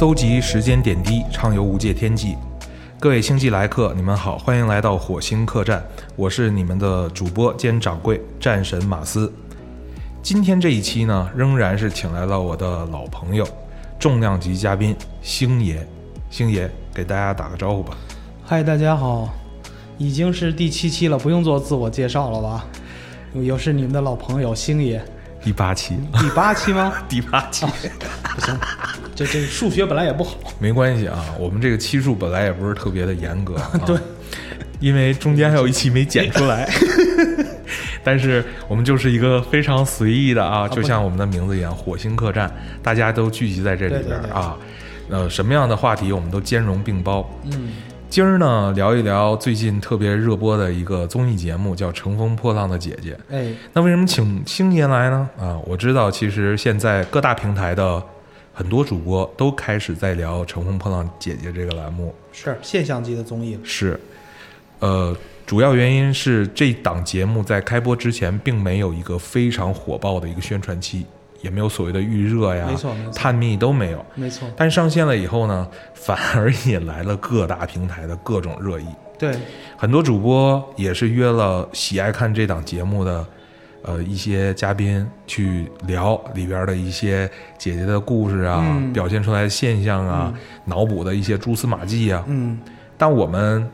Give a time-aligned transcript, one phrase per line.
[0.00, 2.34] 搜集时间点滴，畅游无界天际。
[2.98, 5.84] 各位星际来客，你们好，欢迎来到火星客栈。
[6.16, 9.30] 我是你们的主播兼掌柜战神马斯。
[10.22, 13.46] 今天这一期呢，仍然是请来了我的老朋友，
[13.98, 15.86] 重量级嘉宾星爷。
[16.30, 17.94] 星爷，给大家打个招呼吧。
[18.42, 19.28] 嗨，大家好，
[19.98, 22.64] 已经是第七期了，不用做自我介绍了吧？
[23.34, 25.04] 又是你们的老朋友星爷。
[25.42, 26.90] 第八期，第八期吗？
[27.06, 28.58] 第八期，不行，
[29.20, 30.38] 这这数学本来也不好。
[30.58, 33.54] 没关系啊，我们这个期数本来也不是特别的严格，
[33.84, 33.94] 对，
[34.80, 36.66] 因为中间还有一期没剪出来。
[38.02, 42.50] 但是我们就是一个非常随意的啊，就像我们的名字一样，火星客栈，
[42.82, 44.56] 大家都聚集在这里边啊。
[45.10, 47.28] 呃，什么样的话题我们都兼容并包。
[47.44, 47.72] 嗯。
[48.08, 53.12] 今儿呢，聊一聊最近特别热播的一个综艺节目，叫《乘风破浪的姐姐》。
[53.30, 55.28] 哎，那为什么请星爷来呢？
[55.38, 58.02] 啊，我知道，其实现在各大平台的
[58.52, 63.58] 很多主播都开始在聊《乘风破浪姐姐》这个栏目，是现象级的综艺。
[63.62, 63.98] 是，
[64.80, 65.16] 呃，
[65.46, 71.06] 主要原因是这档节目在开播之前并没有一个非常火爆的一个宣传期。
[71.42, 74.46] 也没有所谓的预热呀，没错，探秘都没有，没错。
[74.54, 78.84] 但上线了以后呢，反而引来了各大平台的各种热议。
[79.18, 79.34] 对，
[79.74, 83.26] 很多主播也是约了喜爱看这档节目的，
[83.82, 90.32] 呃，一些嘉宾去聊里边的一些姐姐的故事啊，表现出来的现象啊，
[90.64, 92.24] 脑补的一些蛛丝马迹啊。
[92.28, 92.58] 嗯，
[92.96, 93.68] 但我们。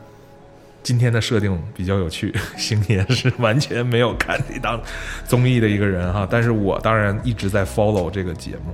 [0.83, 4.81] 今天的设定比较有趣， 星爷是完全没有看这档
[5.27, 8.72] 综艺的一个人哈，但是我当然一直在 follow 这个节目。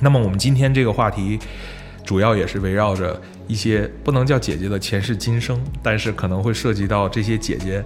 [0.00, 1.38] 那么我们今天这个话题，
[2.06, 7.84] 主要也是围绕着一些不能叫姐姐的前世今生，但是可能会涉及到这些姐姐。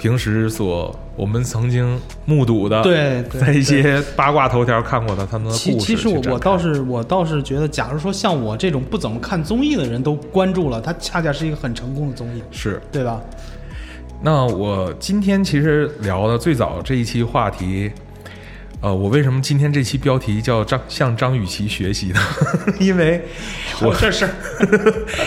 [0.00, 5.78] 平时所我们曾经目睹的，对，在一些八卦头条看过的他们的故事。
[5.80, 13.20] 其实我我倒是我倒是觉得，假如说像我这种不怎么看综艺的人都关注了，它恰恰是一个很成功的综艺，是对吧？
[14.22, 17.92] 那我今天其实聊的最早这一期话题。
[18.82, 22.20] 呃，我为什么今天这期标题叫张向张雨绮学习呢？
[22.80, 23.20] 因为，
[23.82, 24.26] 我这是，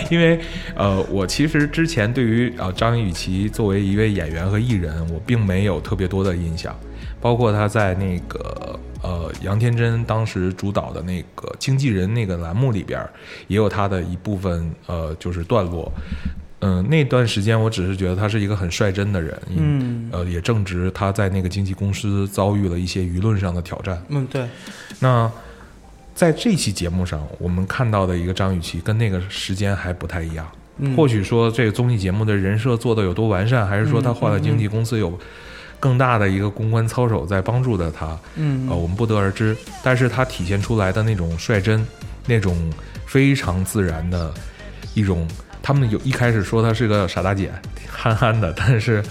[0.10, 0.40] 因为
[0.76, 6.76] 呃，我其实之前对于呃张雨绮作为一位演员和艺人，我并没有特别多的印象，
[7.22, 13.08] 包括她在那个呃杨天真当时主导的那个经纪人那个栏目里边，
[13.48, 15.92] 也有她的一部分呃就是段落。
[16.66, 24.48] 嗯，那段时间我只是觉得他是一个很率真的人，嗯，呃，也正值他在那个经纪公司遭遇了一些舆论上的挑战，嗯，对。
[25.00, 25.30] 那
[26.16, 30.48] 在这期节目上，我们看到的一个张雨绮跟那个时间还不太一样，
[30.78, 35.20] 嗯或许说这个综艺节目的人设做的有多完善，还是说他换了经纪公司有
[35.82, 39.54] 更大的一个公关操守在帮助着他，嗯，呃，我们不得而知。
[39.84, 41.86] 但是他体现出来的那种率真，
[42.26, 42.56] 那种
[43.06, 44.34] 非常自然的
[44.94, 45.28] 一种。
[45.64, 47.52] 他们有一开始说她是个傻大姐，
[47.90, 49.02] 憨憨的，但是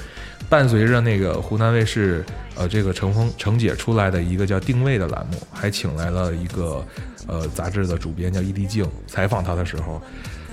[0.48, 2.22] 伴随着那个湖南卫视
[2.54, 6.84] 呃这个乘风程姐出来的一个叫定位的栏目，还请来了一个
[7.26, 10.00] 呃杂志的主编叫伊丽静采访她的时候，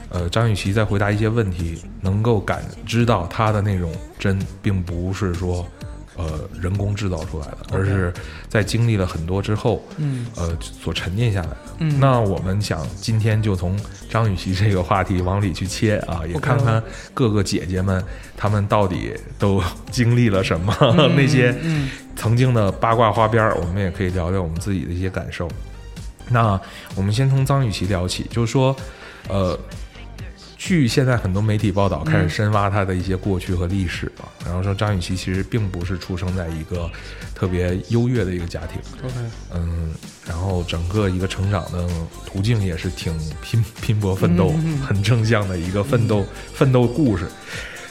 [0.10, 5.68] 呃张雨绮在回答一些问题，能够感知到她的那种真，并不是说。
[6.20, 8.14] 呃，人工制造出来的，而是
[8.50, 11.58] 在经历了很多之后，嗯，呃，所沉淀下来的。
[11.78, 13.80] 嗯，那我们想今天就从
[14.10, 16.84] 张雨绮这个话题往里去切啊，也看看
[17.14, 18.04] 各个姐姐们
[18.36, 20.76] 她们到底都经历了什么，
[21.16, 21.56] 那些
[22.18, 25.48] 曾经的八卦花边，我们也可以聊聊我们自己的一些感受。
[26.28, 26.60] 那
[26.96, 28.76] 我们先从张雨绮聊起，就是说，
[29.30, 29.58] 呃。
[30.60, 34.30] 据现在很多媒体报道，开始深挖他的一些过去和历史了。
[34.46, 36.92] 然后说张雨绮其实并不是出生在一个
[37.34, 38.78] 特别优越的一个家庭。
[39.02, 39.16] OK，
[39.54, 39.94] 嗯，
[40.28, 41.88] 然后整个一个成长的
[42.26, 44.54] 途径也是挺拼拼搏奋斗、
[44.86, 47.26] 很正向的一个奋斗奋斗故事。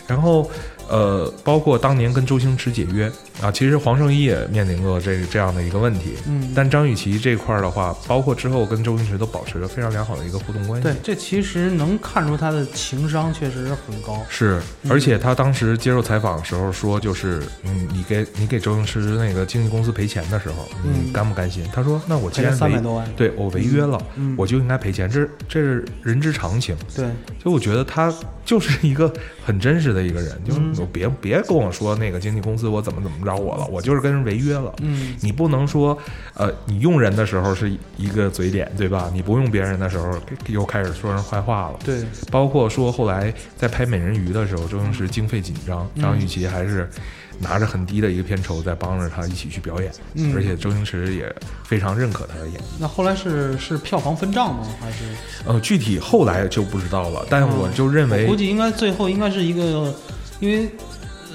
[0.07, 0.51] 然后，
[0.89, 6.15] 呃，包括当年跟周星驰解约啊，其实黄圣依也面临过这这样的一个问题。
[6.27, 10.89] 嗯，但张雨绮这块儿的话，包括之后跟周星驰都保持着非常良好的一个互动关系。
[10.89, 14.25] 对，这其实能看出他的情商确实是很高。
[14.29, 21.65] 是，嗯而且他当时接受采访的时候说，就是嗯，你给你给周星驰那个经纪公司赔钱的时候，你嗯甘不甘心？
[21.73, 23.09] 他说，那我既然违三百多万。
[23.15, 26.77] 对我违约了，嗯，我就应该赔钱，这这是人之常情。
[26.95, 27.05] 对，
[27.43, 28.13] 所以我觉得他
[28.45, 29.13] 就是一个
[29.45, 34.73] 很真实的一个人，就是嗯我别别跟我说那个经纪公司我怎么怎么着我了，我就是跟人违约了。
[34.81, 35.97] 嗯，你不能说，
[36.35, 39.11] 呃，你用人的时候是一个嘴脸，对吧？
[39.13, 40.17] 你不用别人的时候，
[40.47, 41.79] 又开始说人坏话了。
[41.85, 46.89] 对，包括说后来在拍《美人鱼》的时候，周星驰经费紧张，嗯张雨绮还是
[47.41, 51.33] 拿着很低的一个片酬在帮着他一起去表演，嗯而且周星驰也
[51.65, 52.65] 非常认可他的演技。
[52.79, 54.67] 那后来是是票房分账吗？
[54.81, 55.05] 还是？
[55.47, 59.95] 呃，具体后来就不知道了，但我就认为我估计应该最后应该是一个，
[60.41, 60.69] 因为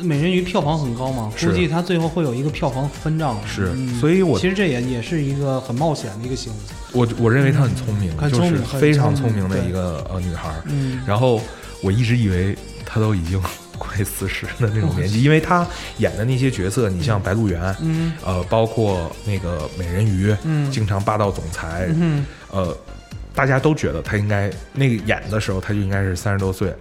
[0.01, 3.39] 美人鱼票房很高嘛，是估计它最后会有一个票房分账。
[3.45, 6.59] 是，嗯所以我其实这也也是一个很冒险的一个行为。
[6.91, 10.63] 我我认为她很聪明，很就是非常聪明的一个呃女孩儿。
[10.65, 11.39] 嗯，然后
[11.81, 12.55] 我一直以为
[12.85, 13.41] 她都已经
[13.77, 15.65] 快四十的那种 年纪，因为她
[15.97, 22.75] 演的那些角色，你像《白鹿原》，嗯呃，包括那个美人鱼，嗯经常霸道总裁，嗯呃，
[23.33, 26.73] 大家都觉得她应该那个演的时候，她就应该是三十多岁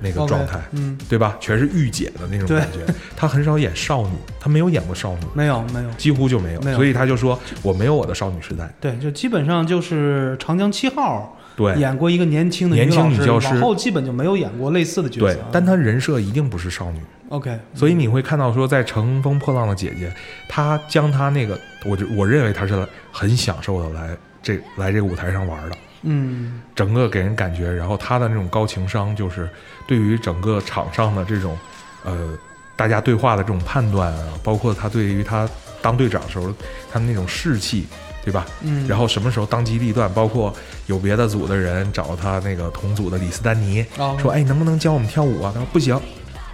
[0.00, 0.60] 那个状态。
[0.72, 1.36] 嗯，对吧？
[1.40, 2.80] 全是御姐的那种感觉，
[3.16, 8.72] 她很少演少女，她没有演过少女，没有没有，几乎就没有，没有所以她就说我没有我的少女时代。
[8.80, 17.00] 对，就基本上就是《长江七号》对演过一个年轻的年轻，女教师往后基本就没有演过类似的角对色。，但她人设一定不是少女
[17.30, 20.08] ，OK，所以你会看到说，在《乘风破浪的姐姐》，
[20.48, 24.10] 她将她那个，我就我认为她是很享受的来
[24.42, 29.48] 这来这个舞台上玩的，嗯整个给人感觉，然后他的那种高情商，就是
[29.86, 31.56] 对于整个场上的这种，
[32.04, 32.36] 呃，
[32.76, 35.48] 大家对话的这种判断啊，包括他对于他
[35.80, 36.52] 当队长的时候，
[36.92, 37.86] 他们那种士气，
[38.24, 38.46] 对吧？
[38.62, 40.54] 嗯，然后什么时候当机立断，包括
[40.86, 45.98] 有别的组的人找他那个同组的李斯丹妮，哦说：“哎，能不能教我们跳舞啊？”他说：“不行。”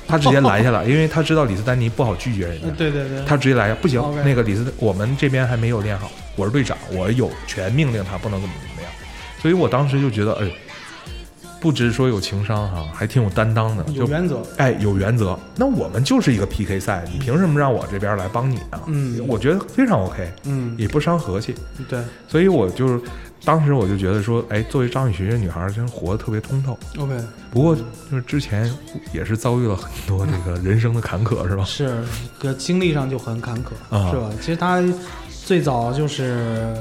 [0.04, 4.02] 他直接拦下了，因为他知道李斯丹妮不好拒绝人家呃，对对对，他直接来不行。
[4.24, 8.71] 那个李斯，我们这边还没有练好，我是队长，我有权命令他不能怎么怎么样。
[9.42, 10.48] 所以我当时就觉得，哎，
[11.60, 14.40] 不只说有情商哈，还挺有担当的，有原则。
[14.56, 15.36] 哎有原则。
[15.56, 18.80] 那我们就是一个 PK 赛，你凭什么让我这边来帮你呢？
[18.86, 21.54] 嗯我觉得非常 OK，嗯，也不伤和气。
[21.88, 23.00] 对所以我就是
[23.44, 26.78] 当时我就觉得说，哎，作为张雨绮这女孩，真活得特别通透。
[26.96, 27.16] ，OK，
[27.50, 27.82] 不过就
[28.16, 28.72] 是之前
[29.12, 31.64] 也是遭遇了很多这个人生的坎坷，是吧？
[31.64, 32.02] 是
[32.38, 34.30] 个经历上就很坎坷，嗯是吧？
[34.40, 34.80] 其实她
[35.44, 36.76] 最早就是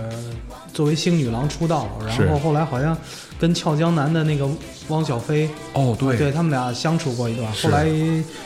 [0.73, 2.97] 作为星女郎出道，然后后来好像
[3.39, 4.47] 跟俏江南的那个
[4.87, 6.17] 汪小菲，哦，对。
[6.17, 7.51] 对他们俩相处过一段。
[7.53, 7.85] 后来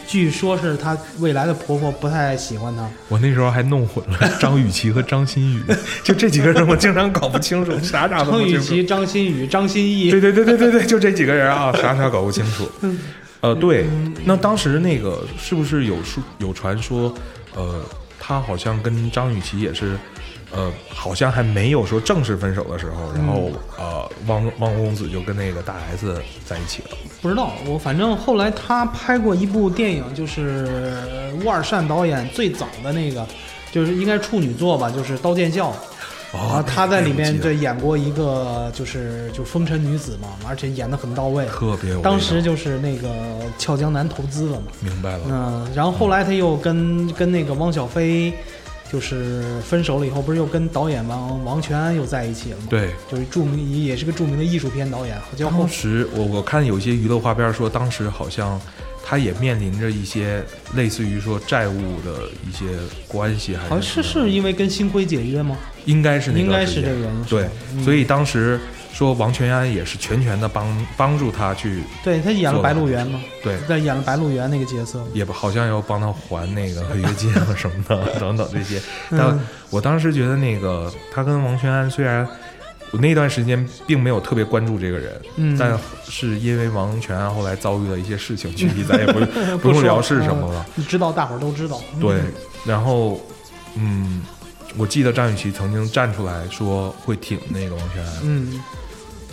[0.07, 5.63] 据说是她未来的婆婆不太喜欢她，我那时候还弄混了 张雨绮和张馨予，
[6.03, 8.59] 就这几个人我经常搞不清楚， 啥啥都张雨。
[8.59, 12.69] 绮、张馨予、张歆艺，对对对对对对，就这几个人啊，啥啥搞不清楚。
[13.41, 13.85] 呃，对，
[14.23, 17.13] 那当时那个是不是有说有传说，
[17.53, 17.81] 呃，
[18.19, 19.95] 他好像跟张雨绮也是，
[20.51, 26.89] 呃，好像还没有说正式分手的时候，然后呃，汪汪公子就跟那个大 S 在一起了。
[27.21, 33.25] 不知道，我反正后来他拍过一部电影，就是乌尔善导演最早的那个，
[33.71, 35.71] 就是应该处女作吧，就是《刀剑笑》。
[36.33, 41.45] 然后哦，他在里面对对演过一个就是就风尘女子嘛，而且演得很到位。
[41.45, 43.09] 特别有当时就是那个
[43.57, 48.33] 俏江南投资了嘛，明白了，嗯，然后后来他又跟跟那个汪小菲，
[48.91, 52.89] 就是分手了以后，不是又跟导演王王全安又在一起了吗？，对。
[53.09, 58.59] 就是著名也是个著名的艺术片导演，好像后当时我我看有一些娱乐花边说，当时好像
[59.03, 60.43] 他也面临着一些
[60.75, 62.65] 类似于说债务的一些
[63.07, 65.57] 关系，还好像是是因为跟星辉解约吗？
[65.85, 67.23] 应该是那应该是这个原因。
[67.25, 68.59] 对，嗯所以当时
[68.95, 75.03] 说王全安也是全权的帮帮助他去，对他演了《白鹿原》嘛，对，在演了《白鹿原》那个角色。
[75.13, 78.81] 也好像要帮他还那个违约金啊 什么的等等这些。
[79.11, 82.25] 但嗯我当时觉得那个他跟王全安虽然。
[82.91, 90.63] 我那段时间并没有特别关注这个人，嗯但是因为王全安后来遭遇了一些事情，具体咱也 不不用聊是什么了。
[90.69, 91.81] 嗯你知道，大伙儿都知道。
[91.99, 92.21] 对，
[92.63, 93.19] 然后
[93.73, 94.21] 嗯，
[94.77, 98.61] 我记得张雨绮曾经站出来说会挺那个王全安，嗯，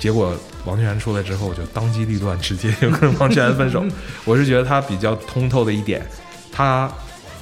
[0.02, 3.84] 结果王全安出来之后我就当机立断，直接就跟王全安分手。
[4.26, 6.04] 我是觉得他比较通透的一点，
[6.50, 6.90] 他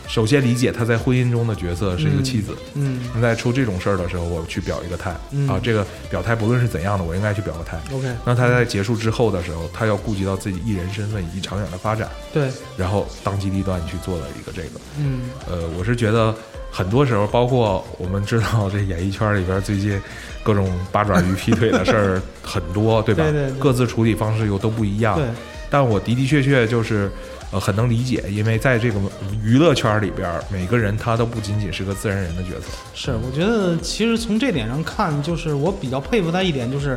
[0.07, 2.55] 首先理解他在婚姻中的角色是一个妻子。
[2.75, 7.81] 嗯那在出这种事儿的时候，我去表一个态、嗯啊，这个表态不论是怎样的，我应该去表个态。
[7.95, 14.81] ，OK，那他在结束之后的时候，他要顾及到自己艺人身份以及长远的发展，对，然后当机立断去做了一个这个。
[14.99, 16.35] 嗯呃，我是觉得
[16.71, 19.99] 很多时候，包括我们知道这演艺圈里边最近
[20.43, 23.25] 各种八爪鱼劈腿的事儿很多，对吧？
[23.25, 25.17] 对对对各自处理方式又都不一样。
[25.17, 25.27] 对，
[25.71, 27.11] 但我的的确确就是。
[27.53, 29.01] 呃，很能理解，因为在这个
[29.43, 32.69] 娱乐圈里边，每个人他都不仅仅是个自然人的角色。
[32.95, 36.97] 是，我觉得其实从这点上看，就是我比较佩服他一点，就是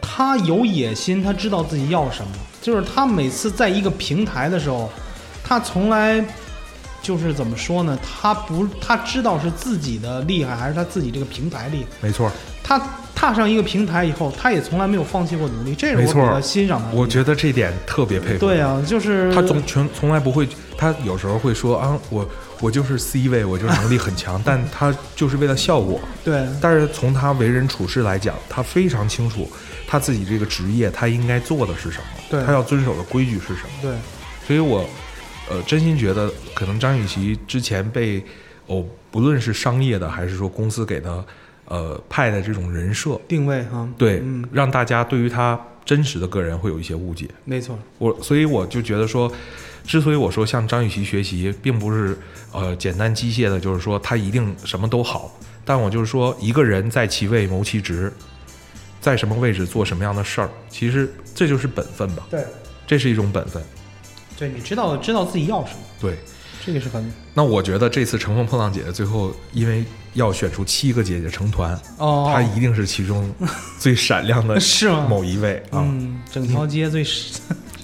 [0.00, 2.32] 他有野心，他知道自己要什么。
[2.62, 4.90] 就是他每次在一个平台的时候，
[5.44, 6.24] 他从来
[7.02, 7.98] 就是怎么说呢？
[8.02, 11.88] 他不，他知道是自己的厉害还是他自己这个平台厉害。
[12.00, 12.32] 没错，
[12.68, 12.78] 他
[13.14, 16.94] 踏上一个平台以后，他也从来没有放弃过努力，这是我比没错较欣赏他的。
[16.94, 18.40] 我觉得这点特别佩服。
[18.40, 20.46] 对啊，就是他从从从来不会，
[20.76, 22.28] 他有时候会说啊，我
[22.60, 25.98] 我就是 C 位，我就是能力很强， 但他就是为了效果。
[26.22, 29.50] 对但是从他为人处事来讲，他非常清楚
[29.86, 33.70] 他自己这个职业他应该做的是什么，对他要遵守的规矩是什么。
[33.80, 33.92] 对，
[34.46, 34.86] 所以我
[35.50, 38.22] 呃真心觉得，可能张雨绮之前被
[38.66, 41.24] 哦，不论是商业的还是说公司给他
[41.68, 47.28] 呃派的这种人设，定位哈，对，嗯，让大家对于他真实的个人会有一些误解。
[47.44, 49.30] 没错，我所以我就觉得说，
[49.84, 52.18] 之所以我说向张雨绮学习，并不是
[52.52, 55.32] 呃简单机械的，就是说他一定什么都好，
[55.64, 58.12] 但我就是说，一个人在其位谋其职，
[59.00, 62.44] 在什么位置做什么样的事儿，其实这就是本分吧，对，
[62.86, 63.62] 这是一种本分。
[64.38, 66.16] 对你知道知道自己要什么，对，
[66.64, 69.84] 这个是很那我觉得这次乘风破浪姐姐最后，因为
[70.18, 73.28] 要选出七个姐姐成团，哦，她一定是其中
[73.78, 75.06] 最闪亮的 是吗？
[75.08, 75.80] 某一位啊。
[75.80, 77.04] 嗯，整条街最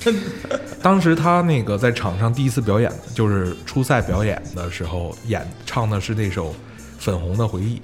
[0.83, 6.51] 当时她那个在场上第一次表演，就是初赛表演的时候演唱的是那首
[6.99, 7.81] 《粉红的回忆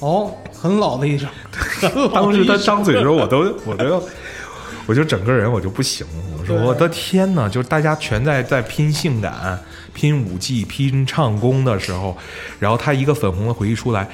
[0.00, 1.26] 哦，很老的一首。》。
[2.12, 4.02] 当时她张嘴的时候，我都我都要，
[4.86, 6.12] 我就整个人我就不行了。
[6.38, 9.58] 我说我的天呐，就是大家全在在拼性感、
[9.96, 12.14] 拼舞技、拼唱功的时候，
[12.60, 14.06] 然后他一个粉红的回忆出来。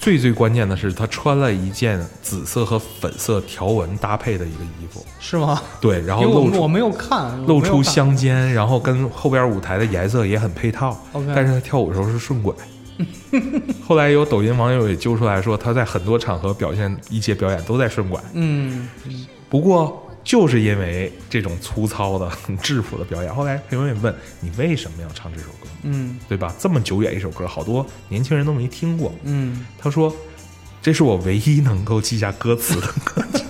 [0.00, 5.60] 最最关键的是，他穿了一件紫色和粉色条纹搭配的一个衣服，是吗？
[5.78, 10.98] 对，然后露出我我没有看，我露出香肩，然后跟后边舞台的颜色也很配套。
[11.34, 12.54] 但是他跳舞的时候是顺拐。
[13.86, 18.18] 后来有抖音网友也揪出来说，他在很多场合表现一些表演都在顺拐。
[18.32, 18.88] 嗯，
[19.50, 26.54] 不过就是因为这种粗糙的、 很质朴的表演，后来评委问你为什么要唱这首歌，嗯对吧？
[26.56, 29.12] 这么久远一首歌，好多年轻人都没听过。
[29.24, 30.14] 嗯，他说
[30.80, 33.44] ：“这是我唯一能够记下歌词的歌曲。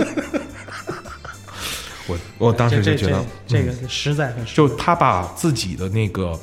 [2.08, 2.18] 我”
[2.48, 6.40] 我当时就觉得，这个实在很实就他把自己的那个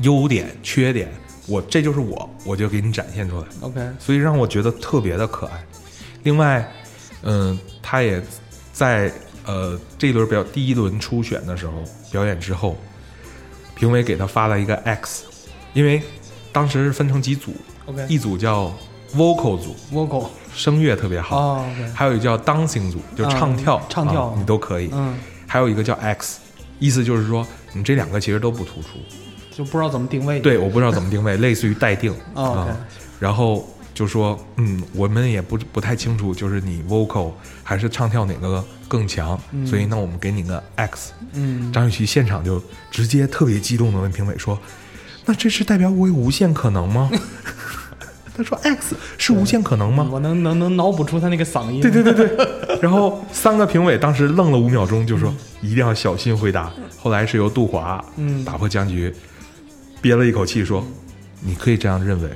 [0.00, 1.12] 优点、缺点，
[1.46, 5.62] 我这就是我，我就给你展现出来，OK，所以让我觉得特别的可爱。
[6.22, 6.66] 另外，
[7.24, 8.22] 嗯、他也
[8.72, 9.12] 在
[9.46, 11.72] 呃这一轮表第一轮初选的时候
[12.10, 12.76] 表演之后，
[13.74, 15.24] 评委给他发了一个 X，
[15.72, 16.02] 因为
[16.52, 17.54] 当时是分成几组
[17.86, 18.72] ，OK，一组叫
[19.14, 24.90] vocal 组，vocal 声乐特别好，哦，OK，还有一个叫 dancing 组，就唱跳，嗯唱跳啊你都可以。
[24.92, 26.40] 嗯，还有一个叫 X，
[26.78, 28.88] 意思就是说你这两个其实都不突出。
[29.50, 30.40] 就不知道怎么定位。
[30.40, 32.74] 对，我不知道怎么定位， 类似于待定啊。
[33.20, 37.32] 然后就说，嗯，我们也不不太清楚，就是你 vocal
[37.62, 41.12] 还是唱跳哪个更强，嗯所以那我们给你个 X。
[41.32, 44.58] 嗯，张雨绮现场就直接特别激动的问评委说
[45.24, 47.10] ：“那这是代表我有无限可能吗？”
[48.34, 51.82] 他说：“X 是无限可能吗？”我能能能脑补出他那个嗓音。
[51.82, 52.48] 对对对对，
[52.80, 56.72] 然后三个评委当时愣了五秒钟，就说一定要小心回答。
[56.98, 59.14] 后来是由杜华嗯打破僵局，
[60.00, 60.82] 憋了一口气说
[61.40, 62.30] ：“你可以这样认为。”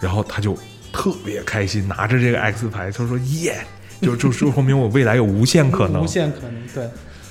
[0.00, 0.58] 然后他就
[0.92, 3.64] 特别开心，拿着这个 X 牌，他说：“耶！”
[4.04, 6.06] 就就就说明我未来有无限可能无。
[6.06, 6.88] 限可能，对，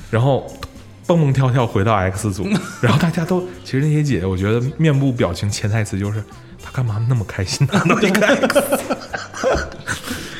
[0.10, 0.52] 然后
[1.06, 2.48] 蹦蹦跳跳回到 X 组，
[2.82, 6.24] 然后大家都其实那些姐姐，我觉得面部表情潜台词就是
[6.62, 8.60] 她干嘛那么开心拿到一个 X。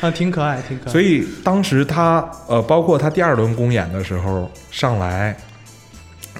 [0.00, 0.92] 啊，挺可爱，挺可爱。
[0.92, 5.34] 所以当时他呃，包括他第二轮公演的时候上来，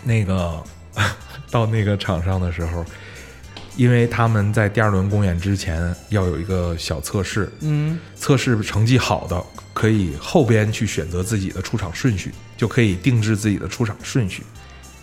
[0.02, 0.62] 那个
[1.50, 2.84] 到那个场上的时候，
[3.76, 9.42] 因为他们在第二轮公演之前要有一个小测试，嗯测试成绩好的
[9.74, 14.42] 可以后边去选择自己的出场顺序，就可以定制自己的出场顺序。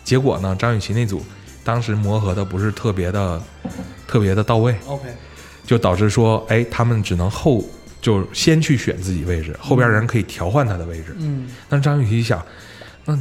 [0.04, 1.24] 结果呢，张雨绮那组
[1.64, 3.40] 当时磨合的不是特别的
[4.08, 5.04] 特别的到位，，OK，
[5.66, 7.64] 就导致说，哎，他们只能后
[8.02, 11.16] 就先去选自己位置，后边人可以调换他的位置。
[11.20, 11.48] 嗯。
[11.70, 12.44] 但是张雨绮想，
[13.06, 13.20] 那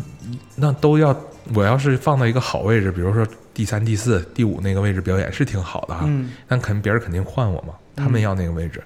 [0.57, 1.15] 那都要
[1.53, 6.31] 我要是放到一个好位置，比如说第三、第四、第五那个位置表演是挺好的哈，嗯。
[6.49, 8.83] 但肯别人肯定换我嘛，他们要那个位置，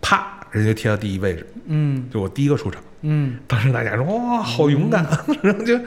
[0.00, 2.08] 啪，人家就贴到第一位置，嗯。
[2.10, 2.82] 就我第一个出场。
[3.02, 3.38] 嗯。
[3.46, 5.04] 当时大家说哇，好勇敢，
[5.42, 5.78] 然 后就，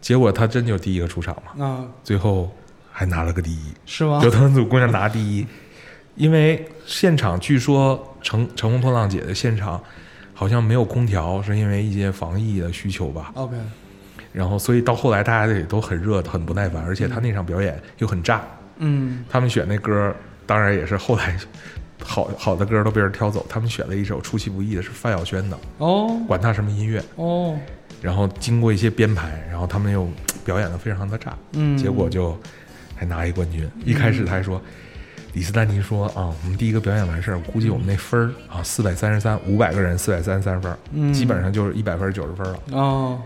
[0.00, 2.50] 结果他真就第一个出场嘛，啊，最后
[2.90, 4.20] 还拿了个第一，是吗？
[4.22, 4.30] 就？
[4.30, 5.46] 他们组姑娘拿第一，
[6.14, 9.80] 因为现场据说乘乘风破浪姐的现场
[10.32, 13.30] 好像没有空调，是因为一些防疫的需求吧。
[13.34, 13.56] OK，
[14.32, 18.42] 然后所以到后来大家也都很热，很不耐烦，而且他那场表演又很炸，
[18.78, 19.24] 嗯。
[19.28, 20.14] 他们选那歌
[20.46, 21.36] 当然也是后来
[22.02, 27.02] 好好的歌都被人挑走，他们选了一首出其不意的是范晓萱的，哦管他什么音乐。
[27.16, 27.58] 哦，
[28.00, 30.08] 然后经过一些编排，然后他们又
[30.44, 32.38] 表演的非常的炸，嗯，结果就
[32.94, 33.68] 还拿一冠军。
[33.84, 34.60] 一开始他还说，
[35.32, 42.58] 李斯丹妮说啊，我们第一个表演完事儿，估计我们那分儿啊四百三十三，五百个人四百三十三分，嗯基本上就是一百分九十分了。
[42.72, 43.20] 哦，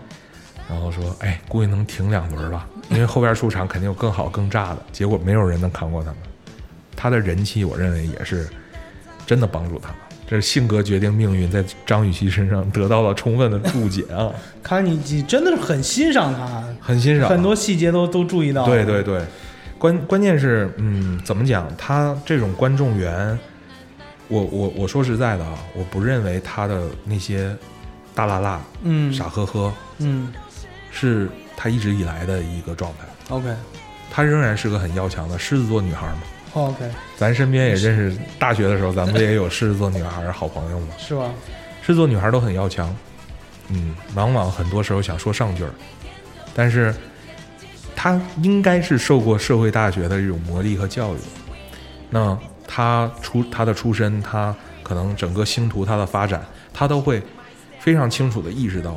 [0.69, 4.77] 然后说，哎，估计能挺两轮吧，因为后边出场肯定有更好更炸的。
[4.91, 6.17] 结果没有人能扛过他们，
[6.95, 8.49] 他的人气我认为也是
[9.25, 9.97] 真的帮助他们。
[10.25, 14.31] 这是性格决定命运，在张雨绮身上得到了充分的注解啊，
[14.63, 17.29] 看来你你真的是很欣赏他，很欣赏。
[17.29, 18.65] 很多细节都都注意到。
[18.65, 19.21] 对对对，
[19.77, 21.69] 关关键是，嗯，怎么讲？
[21.77, 23.37] 他这种观众缘，
[24.29, 27.55] 我我我说实在的啊，我不认为他的那些
[28.15, 30.33] 大辣辣、嗯，傻呵呵嗯
[30.89, 33.35] 是他一直以来的一个状态。
[33.35, 33.53] ，OK
[34.09, 36.19] 他仍然是个很要强的狮子座女孩嘛。
[36.53, 40.87] OK，咱身边也认识，大学的时候咱们也有狮子座女孩好朋友嘛。
[40.97, 41.31] 是吧？
[41.81, 42.95] 狮子座女孩都很要强，
[43.69, 45.71] 嗯，往往很多时候想说上句儿，
[46.53, 46.93] 但是
[47.95, 51.17] 她应该是受过社会大学的这种磨砺和教育。
[52.09, 57.21] 那她出她的出身，她可能整个星途她的发展，她都会
[57.79, 58.95] 非常清楚的意识到，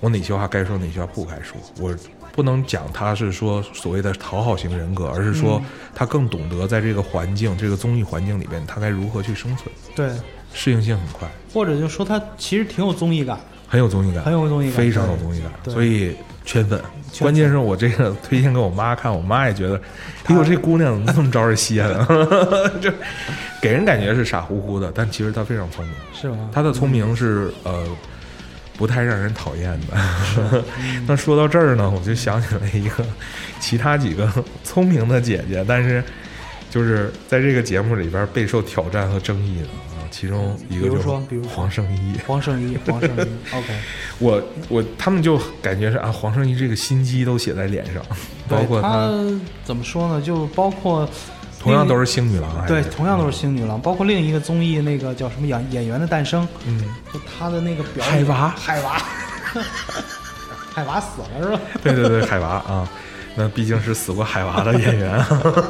[0.00, 1.56] 我哪些话该说，哪些话不该说。
[1.78, 1.94] 我
[2.34, 5.62] 不能讲他是说所谓的讨好型人格，而是说
[5.94, 10.10] 他更懂得在这个环境、这个综艺环境里边，他该如何去生存，对，
[10.52, 11.28] 适应性很快。
[11.52, 13.38] 或者就说他其实挺有综艺感，
[13.68, 16.80] 很有综艺感，很有综艺感，非常有综艺感，所以圈粉。
[17.20, 19.80] 关键是我这个推荐给我妈看，我妈也觉得，
[20.24, 22.08] 哎呦，这姑娘怎么这么招人稀罕啊？
[22.82, 22.90] 就
[23.62, 25.94] 给人感觉是傻乎乎的，但其实她非常聪明。
[26.12, 26.50] 是吗？
[26.52, 27.86] 她的聪明是呃
[28.76, 30.64] 不太让人讨厌的。
[31.06, 33.04] 那说到这儿呢，我就想起了一个
[33.60, 34.30] 其他几个
[34.62, 36.02] 聪明的姐姐，但是
[36.70, 42.18] 就是在这个节目里边备受挑战和争议的啊，其中一个比如就是说比如说黄圣依。
[42.26, 43.78] 黄圣依， 黄圣依，OK，
[44.18, 48.02] 我我他们就感觉是啊，黄圣依这个心机都写在脸上，
[48.48, 49.08] 包括她
[49.64, 50.20] 怎么说呢？
[50.20, 51.08] 就包括
[51.64, 58.48] 同样都是星女郎，还对，同样都是星女郎，包括另一个综艺那个叫什么演演员的诞生，嗯，就他的那个表演海娃。
[58.56, 59.02] 海娃，
[60.74, 61.60] 海娃死了是吧？
[61.82, 62.88] 对对对，海娃啊，
[63.34, 65.26] 那毕竟是死过海娃的演员啊，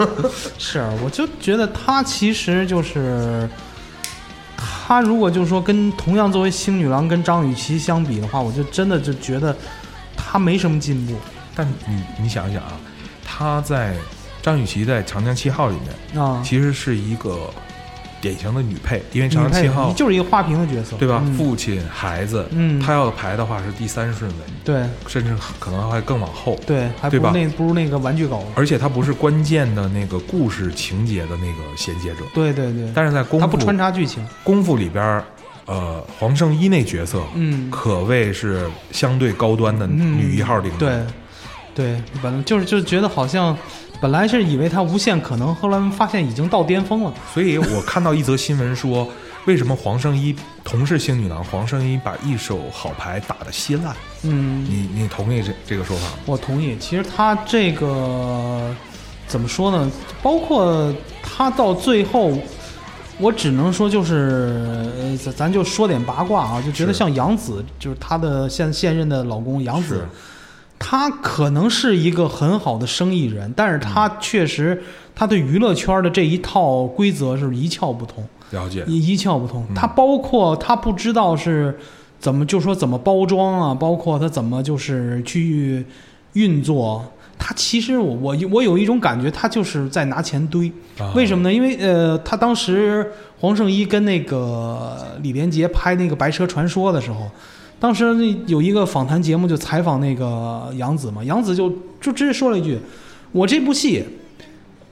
[0.59, 3.49] 是，我就觉得他其实就是，
[4.57, 9.55] 他如果就是说跟同样作为星女郎跟张雨绮相比的话，我就真的就觉得
[10.17, 11.15] 他没什么进步。
[11.55, 12.73] 但你你想想啊，
[13.25, 13.95] 他在
[14.45, 15.77] 张雨绮在《长江七号》里
[16.13, 16.43] 面啊。
[16.45, 17.49] 其实是一个
[18.21, 21.23] 典型的女配，因为《长江七号》就是一个花瓶的角色，对吧？
[21.25, 26.61] 嗯父亲、孩子，嗯她要排的话是第三顺位，对甚至可能还更往后。
[26.67, 28.47] 对，还不如那不如那个玩具狗。
[28.55, 34.23] 而且她不是关键的那个故事情节的那个衔接者，对对对，但是在功夫他不穿插剧情。
[34.43, 35.25] 功夫里边儿，
[35.65, 41.07] 呃，黄圣依那角色，嗯可谓是相对高端的嗯女一号领对军。
[41.75, 43.57] 对，反正就是就觉得好像
[44.01, 47.15] 本来是以为他无限可能，后来发现已经到巅峰了。
[47.33, 49.09] 所以我看到一则新闻说，
[49.47, 53.95] 为什么黄圣依同是星女郎，黄圣依把一手好牌打得稀烂？
[54.23, 56.13] 嗯，你你同意这这个说法吗？
[56.27, 56.77] 我同意。
[56.79, 58.75] 其实他这个
[59.27, 59.91] 怎么说呢？
[60.23, 62.33] 包括他到最后，
[63.19, 70.09] 我只能说就是，呃，咱咱就说点八卦啊，就觉得像杨紫，就是她的现现任的老公杨紫是，
[70.87, 74.83] 他可能是一个很好的生意人，但是他确实
[75.15, 78.23] 他对娱乐圈的这一套规则是一窍不通。
[78.51, 79.65] 了解，一一窍不通。
[79.71, 81.75] 嗯他包括他不知道是
[82.21, 85.87] 怎么，就说怎么包装啊，包括他怎么就是去
[86.35, 87.03] 运作。
[87.39, 90.71] 他其实我我我有一种感觉，他就是在拿钱堆。
[90.99, 91.53] 啊为什么呢？
[91.53, 97.31] 因为呃，他当时黄圣依跟那个李连杰拍那个《白蛇传说》的时候，
[97.85, 101.69] 当时那有一个访谈节目就采访那个杨紫嘛，杨紫就
[102.01, 102.79] 就直接说了一句
[103.31, 104.03] ：“我这部戏，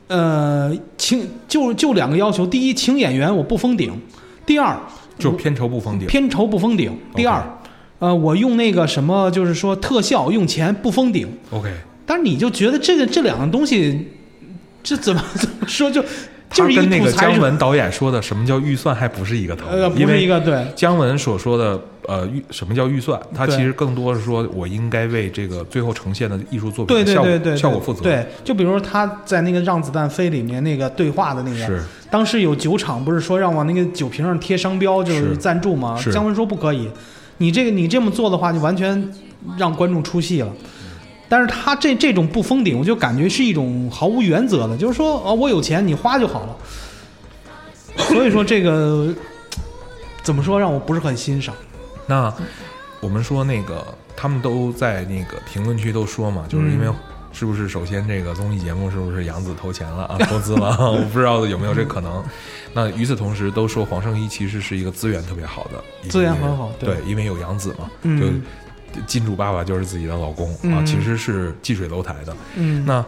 [0.08, 3.92] 呃，请就就两个要求，第一，请演员我不封顶；
[4.44, 4.78] 第二，
[5.18, 6.06] 就片酬不封顶？
[6.06, 7.42] 片酬不封顶；第二
[7.98, 11.26] 呃，我用那个什么，就是说特效用钱不封顶。
[11.50, 11.72] OK，
[12.04, 14.06] 但是你就觉得这个这两个东西，
[14.82, 16.08] 这怎么怎么说就就
[16.54, 20.66] 他是跟那个姜文导演说的什么叫预算还不是一个头，呃，因为不是一个对。
[20.76, 28.02] 姜文所说的呃预什么叫预算，他其实更多是说我应该为这个最后呈现的艺术作品效对对对效果负责。
[28.02, 31.82] 对，就比如说他在那个《让子弹飞》里面那个对话的那个，是。
[32.10, 35.36] 当时有酒厂不是说让往那个酒瓶上贴商标，就是是。
[35.36, 35.98] 赞助吗？
[36.12, 36.88] 姜文说不可以，
[37.38, 39.10] 你这个你这么做的话，就完全
[39.56, 40.48] 让观众出戏了。
[41.32, 46.56] 但是他这这种不封顶，我就感觉是一种毫无原则的，就是说，哦，我有钱，你花就好了。
[47.96, 49.08] 所以说这个
[50.22, 51.54] 怎么说，让我不是很欣赏。
[52.06, 52.30] 那
[53.00, 53.82] 我们说那个，
[54.14, 56.94] 他们都在那个评论区都说嘛，就是因为嗯
[57.32, 60.76] 是不是首先这个综艺节目是不是杨紫投钱了啊，投资了？
[60.92, 62.22] 我不知道有没有这可能。
[62.74, 68.26] 那与此同时，都说黄圣依其实是一个资源特别好的资源很好对对，因为有杨紫嘛，嗯就
[69.06, 72.36] 金主爸爸就是自己的老公啊，嗯其实是近水楼台的。
[72.56, 73.04] 嗯，那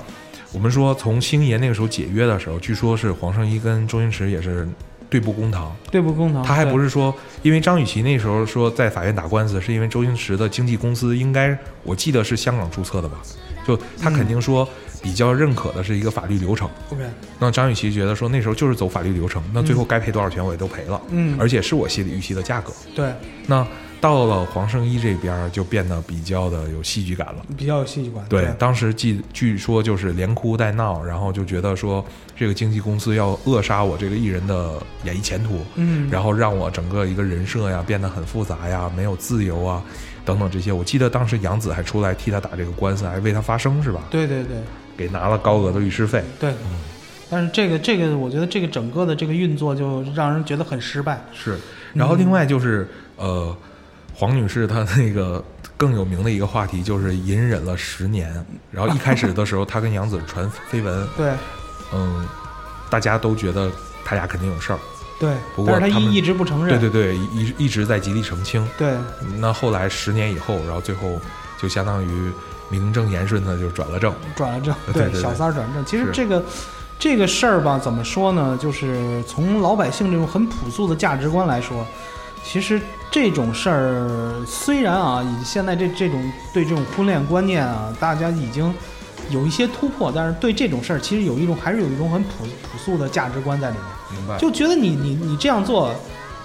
[0.53, 4.69] 我们说，从星爷那个时候解约的时候，据说是黄圣依跟周星驰也是
[5.11, 5.75] 对簿公堂。
[5.91, 13.19] 对簿公堂，他还不是是说，因为张雨绮那时候说在法院打官司，是因为周星驰的经纪公司应该我记得是香港注册的吧？
[13.67, 14.69] 就他肯定说
[15.03, 16.69] 比较认可的是一个法律流程。
[16.91, 17.03] OK，
[17.39, 22.73] 那张雨绮觉得说那时候就是走法律流程，那最后该赔多少钱我也都赔了，嗯，而且是我心里预期的价格。
[22.95, 23.13] 对，
[23.47, 23.67] 那
[24.05, 27.37] 到了黄圣依这边儿就变得比较的有戏剧感了。
[27.57, 28.23] 比较有戏剧感。
[28.29, 32.05] 对，当时记据说就是连哭带闹，然后就觉得说
[32.37, 39.83] 这个经纪公司要扼杀我这个艺人的演艺前途，嗯，然后让我整个一个人设呀变得很复杂呀，没有自由啊，
[40.23, 40.71] 等等这些。
[40.71, 44.03] 我记得当时杨紫还出来替他打这个官司，还为他发声是吧？
[44.11, 44.59] 对对对
[44.99, 46.23] 给拿了高额的律师费。
[46.39, 46.53] 对。
[47.31, 51.19] 但是这个这个，我觉得这个整个的这个运作就让人觉得很失败。
[51.33, 51.59] 是，
[51.95, 52.87] 然后另外就是
[53.17, 53.57] 呃，
[54.15, 55.43] 黄女士她那个
[55.77, 58.33] 更有名的一个话题就是隐忍了十年，
[58.71, 61.33] 然后一开始的时候她跟杨紫传绯闻， 对
[61.93, 62.27] 嗯，
[62.89, 63.71] 大家都觉得
[64.05, 64.79] 他俩肯定有事儿，
[65.19, 66.79] 对，不过他们但是他一一直不承认。
[66.79, 68.67] 对对对，一一直在极力澄清。
[68.79, 68.95] 对
[69.39, 71.21] 那后来十年以后，然后最后
[71.61, 72.31] 就相当于
[72.69, 74.13] 名正言顺的就转了正。
[74.37, 75.85] 转了正，对对对小三儿转正。
[75.85, 76.43] 其实这个
[76.99, 78.59] 这个事儿吧，怎么说呢？
[78.61, 81.87] 就是从老百姓这种很朴素的价值观来说，
[82.45, 82.81] 其实
[83.11, 88.73] 这种事儿虽然啊，以现在这这种对这种婚恋观念啊，大家已经
[89.31, 95.95] 有一些突破，但是对这种事儿，其实有一种还是有一种很朴朴素的价值观在里面，明白，就觉得你你你这样做。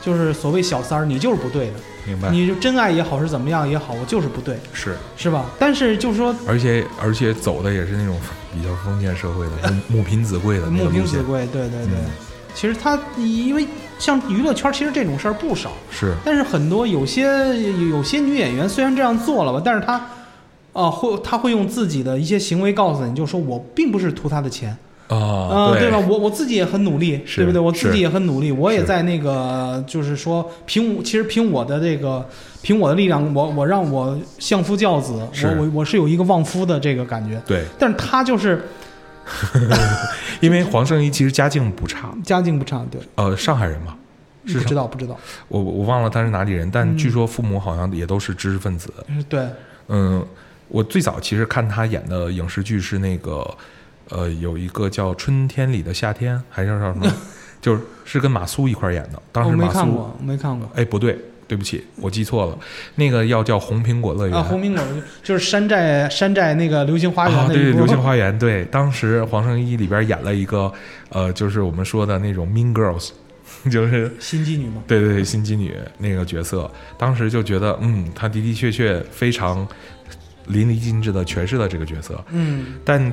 [0.01, 1.73] 就是所谓小三儿，你就是不对的。
[2.07, 5.43] 明白，你就真爱也好，是怎么样也好，我就是不对，是，是吧？
[5.59, 8.17] 但是就是说，而且而且走的也是那种
[8.53, 10.87] 比较封建社会的母母凭子贵的母。
[10.87, 11.95] 凭子贵，对对对。
[11.95, 12.11] 嗯
[12.55, 13.67] 其实他因为
[13.99, 17.23] 像娱乐圈，其实这种事儿不少，是，但是很多有些
[17.91, 20.03] 有些女演员虽然这样做了吧，但是她
[20.71, 24.75] 啊、会她会用自己的一些行为告诉你，就是说我并不是图她的钱，
[25.07, 25.99] 啊，啊，对吧？
[26.07, 27.59] 我我自己也很努力，对不对？
[27.59, 32.25] 我自己也很努力，我也在那个，就是说，凭我其实凭我的这个，
[32.61, 37.41] 凭我的力量，我我让我相夫教子，我我我是有一个旺夫的这个感觉。
[37.45, 38.63] 对，但是他就是
[40.41, 43.95] 因为黄圣依其实家境不差，家境不差，对，呃，上海人嘛，
[44.45, 48.93] 是不知道不知道，我我忘了他是哪里人，但嗯据说父母好像也都是知识分子。
[49.27, 49.47] 对，
[49.87, 50.25] 嗯，
[50.67, 53.57] 我最早其实看他演的影视剧是那个，
[54.09, 57.11] 呃，有一个叫《春天里的夏天》，还是叫什么？
[57.61, 59.21] 就是是跟马苏一块儿演的。
[59.33, 60.69] 当时马苏，没看过，我没看过。
[60.75, 62.57] 哎，不对，对不起，我记错了，
[62.93, 64.37] 那个要叫红苹果乐园。
[64.37, 64.83] 啊，红苹果
[65.23, 70.71] 就是山寨山寨那个《流星花园啊，》对流星花园》对，当时黄圣依里边演了一个，
[71.09, 73.09] 呃，就是我们说的那种 mean girls，
[73.71, 74.83] 就是心机女嘛。
[74.85, 79.67] 对对对心机女那个角色，当时就觉得，嗯，她的的确确非常
[80.49, 83.11] 淋漓尽致的诠释了这个角色，嗯，但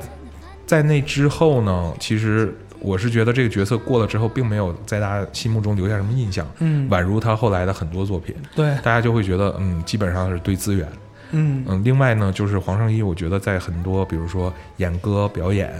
[0.67, 10.87] 在那之后呢，其实我是觉得这个角色过了之后，并没有在大家心目中留下什么印象，嗯，宛如他后来的很多作品，对，大家就会觉得，嗯，基本上是堆资源。
[11.31, 15.73] 嗯嗯，另外呢，就是黄圣依，我觉得在很多，比如说演歌、表演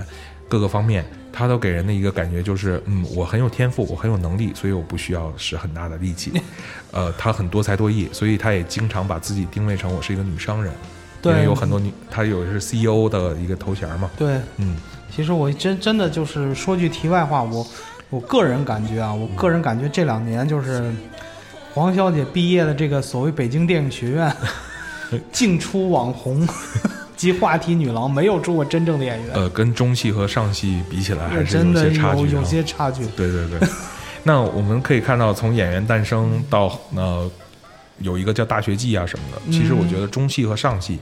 [0.50, 6.34] 各个方面，他都给人的一个感觉就是，嗯，我很有天赋，我很有能力，所以我不需要使很大的力气。
[6.92, 10.74] 呃，他很多才多艺，所以他也经常把自己定位成我是一个女商人，
[11.24, 14.10] 因为，有很多女，他有的是 CEO 的一个头衔嘛。
[14.18, 14.40] 对。
[14.58, 14.76] 嗯，
[15.16, 17.66] 其实我真真的就是说句题外话，我
[18.10, 20.92] 我个人感觉啊，我个人感觉这两年就是
[21.74, 24.32] 黄小姐毕业的这个所谓北京电影学院，
[25.32, 26.48] 净出网红
[27.16, 32.30] 及话题女郎，没有出过真正的演员，呃，跟中戏和上戏比起来，还是有些差距、啊。
[32.30, 33.06] 有有些差距。
[33.16, 33.68] 对对对，
[34.24, 37.30] 那我们可以看到，从演员诞生到呃
[38.00, 41.02] 有一个叫《大学季》啊什么的，其实我觉得中戏和上戏的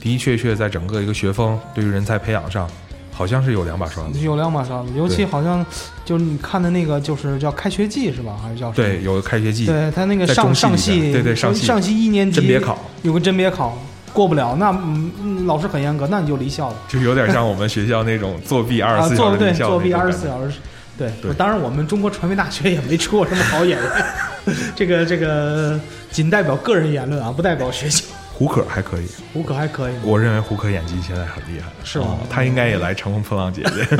[0.00, 2.70] 的确确在整个一个学风对于人才培养上，
[3.16, 4.20] 好像是有两把刷子。
[4.20, 5.64] 有两把刷子，尤其好像
[6.04, 8.36] 就是你看的那个，就是叫开学季是吧？
[8.42, 13.78] 还是叫什么对，有个开学季，对他那个上上戏对对上戏上戏一年级甄别考，有个甄别考
[14.12, 16.76] 过不了，那嗯嗯老师很严格，那你就离校了。
[16.88, 20.58] 就有点像我们学校那种作弊二啊，十四小时离校作弊二十四小时，
[20.98, 23.90] 对，对当然我们中国传媒大学也没出过什么好演员，
[24.76, 28.04] 这个这个仅代表个人言论啊，不代表学校。
[28.38, 32.18] 胡可还可以，胡可还可以，我认为胡可演技现在很厉害，是吗？
[32.20, 33.96] 啊他应该也来《乘风破浪姐姐》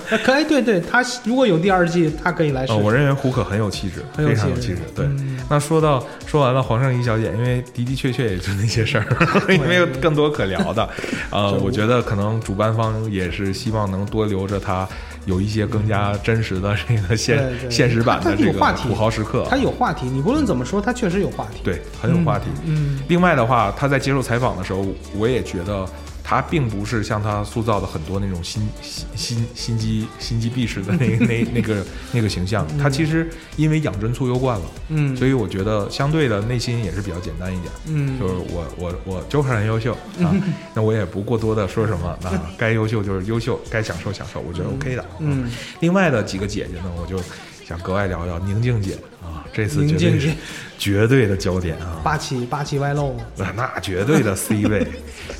[0.10, 2.66] 哎可以，对对，他如果有第二季，他可以来。
[2.66, 4.80] 我认为胡可很有气质，非常有气质。
[4.94, 5.38] 对，嗯。
[5.48, 9.06] 那说到说完了黄圣依小姐，因为的的确确也就那些事儿，
[9.48, 10.86] 因为有更多可聊的。
[11.30, 14.86] 呃，我觉得可能主办方也是希望能多留着她
[15.26, 19.46] 有一些更加真实的这个现现实版的这个土豪时刻。
[19.48, 21.60] 他有话题，你不论怎么说，他确实有话题。
[21.62, 22.46] 对，很有话题。
[22.64, 24.84] 嗯，另外的话，他在接受采访的时候，
[25.16, 25.86] 我也觉得
[26.30, 32.64] 他并不是像他塑造的很多那种心心心心机心机闭式的那 那那个那个形象。
[32.78, 37.72] 他其实因为养尊处优惯了，嗯，所以我觉得相对的内心也是比较简单一点。
[37.88, 40.32] 嗯，就是我我我就是很优秀啊，
[40.72, 45.04] 那我也不过多的说什么，那该优秀就是优秀，该享受享受，我觉得 OK 的。
[45.18, 47.20] 嗯，另外的几个姐姐呢，我就
[47.66, 50.30] 想格外聊聊宁静姐啊，这次绝对是
[50.78, 52.00] 绝对的焦点啊。
[52.04, 53.16] 霸气霸气外露。
[53.36, 54.86] 那 那绝对的 C 位，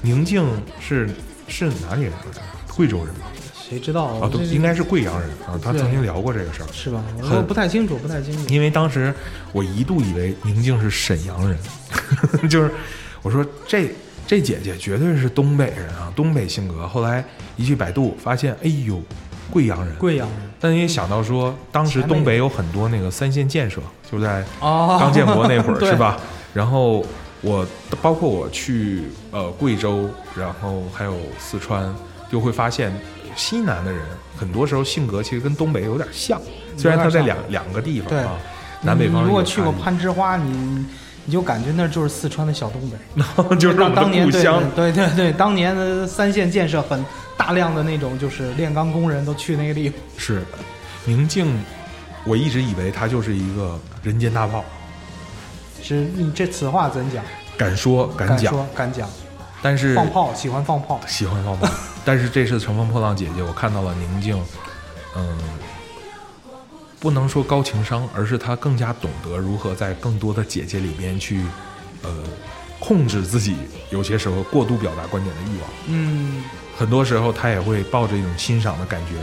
[0.02, 0.44] 宁静
[0.80, 1.08] 是
[1.48, 2.12] 是哪里人？
[2.76, 3.26] 贵州人吗？
[3.68, 5.58] 谁知道啊，对应该是贵阳人啊。
[5.62, 7.02] 他曾经聊过这个事儿，是吧？
[7.22, 8.52] 我不太清楚，不太清楚。
[8.52, 9.12] 因为当时
[9.52, 11.58] 我一度以为宁静是沈阳人，
[12.48, 12.70] 就是
[13.22, 13.90] 我说这
[14.26, 16.88] 这姐姐绝对是东北人啊，东北性格。
[16.88, 17.24] 后来
[17.56, 19.00] 一去百度，发现哎呦，
[19.50, 19.94] 贵阳人。
[19.96, 26.18] 贵阳人但也想到说，当时东北有很多那个三线建设，就在哦刚建国那会儿 是吧？
[26.54, 27.04] 然后
[27.42, 27.66] 我
[28.03, 31.94] 包括我去呃贵州，然后还有四川，
[32.31, 32.92] 就会发现
[33.37, 34.03] 西南的人
[34.37, 36.40] 很多时候性格其实跟东北有点像，
[36.76, 38.38] 虽然他在两两个地方啊，
[38.83, 40.85] 南北方你如果去过攀枝花，你
[41.24, 42.96] 你就感觉那就是四川的小东北。
[43.57, 44.42] 就是我的当当年对。
[44.74, 47.05] 对对对，当年的三线建设很
[47.37, 49.98] 大量的那种就是炼钢工人都去那个地方。
[50.16, 50.42] 是
[51.05, 51.59] 宁静，
[52.24, 54.64] 我一直以为他就是一个人间大炮，
[55.82, 57.24] 是你这此话怎讲？
[57.56, 59.08] 敢说敢敢讲，说敢讲，
[59.60, 61.00] 但是放炮喜欢放炮。
[61.06, 61.68] 喜欢放炮。
[62.04, 64.42] 但是这次《乘风破浪姐姐》，我看到了宁静，
[65.14, 65.38] 嗯，
[66.98, 71.44] 不能说高情商，而是她更加懂得如何在更多的姐姐里边去，
[72.02, 72.10] 呃，
[72.78, 73.56] 控制自己
[73.90, 75.70] 有些时候过度表达观点的欲望。
[75.88, 76.42] 嗯，
[76.78, 79.16] 很多时候她也会抱着一种欣赏的感觉，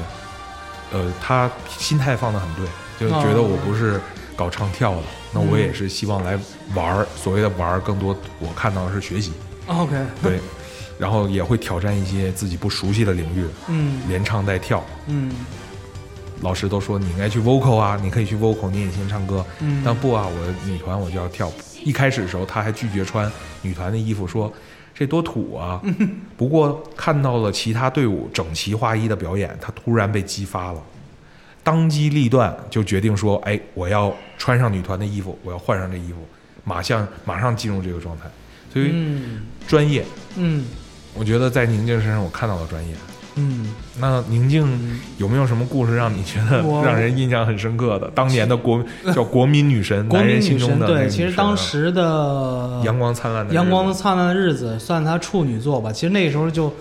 [0.96, 2.68] 呃，她心态放得很对，
[3.00, 4.00] 就觉得我不是
[4.36, 6.38] 搞唱跳的，那我也是希望来
[6.74, 9.32] 玩儿，所谓的玩儿，更多我看到的是学习。
[9.68, 10.40] OK，对，
[10.98, 14.84] 然后也会挑战一些自己不熟悉的领域，嗯连唱带跳。
[15.08, 15.32] 嗯
[16.42, 19.44] 老师都说你应该去 vocal 啊，你可以去 vocal，你也先唱歌。
[19.60, 21.52] 嗯，但不啊，我女团我就要跳。
[21.84, 23.32] 一开始的时候，他还拒绝穿
[23.64, 24.54] 女团的衣服，说
[24.94, 25.82] 这多土啊。
[26.38, 30.82] 不过看到了其他队伍整齐划一的表演，他突然被激发了，
[31.68, 36.26] 当机立断就决定说，哎，我要穿上女团的衣服，我要换上这衣服，
[36.64, 38.24] 马上马上进入这个状态。
[38.72, 40.06] 所以嗯专业，
[40.38, 40.64] 嗯
[41.14, 42.94] 我觉得在宁静身上我看到了专业。
[43.36, 44.66] 嗯，那宁静
[45.18, 48.10] 有没有什么故事让你觉得让人印象很深刻的？
[48.16, 48.82] 当年的国
[49.14, 56.74] 叫国民女神，国男人民女神心中的对，其实当时的阳光灿烂的阳光灿烂的日子算她处女作吧，其实那时候就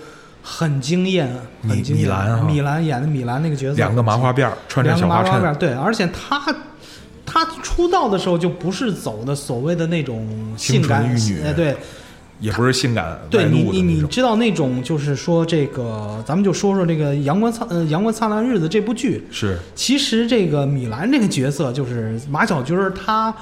[0.49, 1.29] 很惊艳，
[1.61, 2.05] 很米惊艳。
[2.05, 6.41] 米兰啊米兰演的米兰那个角色，两个麻花辫儿，穿着小花衬，麻花辫，对，而且他
[7.25, 11.75] 她出道的时候就不是走的所谓的那种性感玉女哎，对，
[12.39, 14.01] 也不是性感对你你你。
[14.07, 23.35] 知道那种就是说这个，咱们就说说这个《阳光灿呃阳光灿烂日子》这部剧，是其实这个米兰这个角色就是马小军儿，他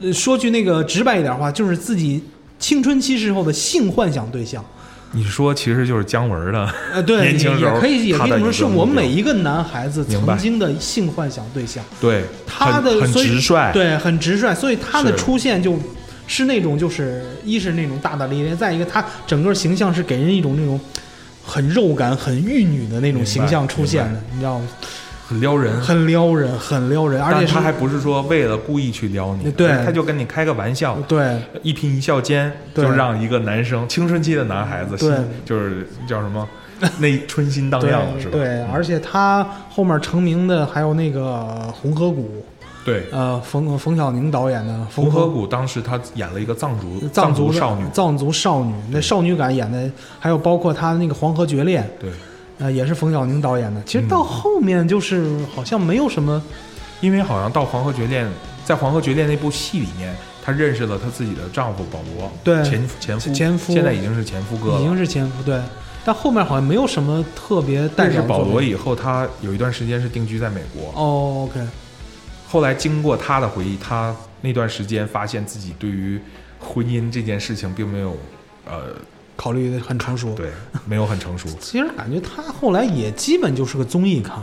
[0.00, 2.24] 呃说句那个直白一点话，就是自己
[2.58, 4.64] 青春期时候的性幻想对象。
[5.12, 11.84] 你说其实就是姜文的，呃， 对，年轻时候也可以也可以这么说，是我们每一个男孩子曾经的性幻想对象。
[12.00, 15.76] 对，他很很的所以直率，对，很直率，所以他的出现就
[16.28, 20.78] 是那种就是一是那种大大咧咧，再一个他整个形象是给人一种那种
[21.44, 24.68] 很肉感、很玉女的那种形象出现的，你知道吗？
[25.30, 25.80] 很撩人。
[25.80, 29.68] 很撩人，很撩人，而且他还不是说为了故意去撩你，对。
[29.84, 31.40] 他就跟你开个玩笑，对。
[31.62, 35.14] 一颦一笑间就让一个男生青春期的男孩子对。
[35.14, 36.48] 心就是叫什么？
[36.98, 38.32] 那春心荡漾了，是吧？
[38.32, 42.42] 对，而且他后面成名的还有那个红河谷，
[42.86, 52.10] 对，呃，冯冯小宁导演的《红河谷》当时他演了一个藏族藏族少女，藏族少女，那少女感演的，还有包括他那个《黄河绝恋》，对，
[52.60, 53.82] 呃，也是冯小宁导演的。
[53.84, 56.40] 其实到后面就是好像没有什么，
[57.00, 58.26] 因为好像到《黄河绝恋》
[58.64, 65.60] 在《黄河绝恋》那部戏里面，她认识了她自己的丈夫保罗，对，前前夫，前夫现在已经是前夫哥了，已经是前夫，对。
[66.02, 68.14] 但后面好像没有什么特别代表。
[68.14, 70.90] 认识保罗以后，他有一段时间是定居在美国。
[70.94, 71.60] 哦，OK。
[72.48, 76.18] 后来经过他的回忆，他那段时间发现自己对于
[76.58, 78.16] 婚姻这件事情并没有，
[78.64, 78.94] 呃，
[79.40, 80.34] 考虑的很成熟。
[80.34, 80.50] 对，
[80.84, 81.48] 没有很成熟。
[81.58, 84.34] 其实感觉他后来也基本就是个综艺咖。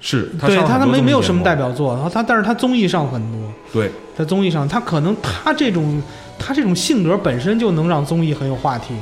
[0.00, 3.52] 是，对他他没没有什么代表作，然后他但是他综艺上很多。
[3.72, 6.00] 对，在综艺上，他可能他这种
[6.38, 8.94] 他这种性格本身就能让综艺很有话题。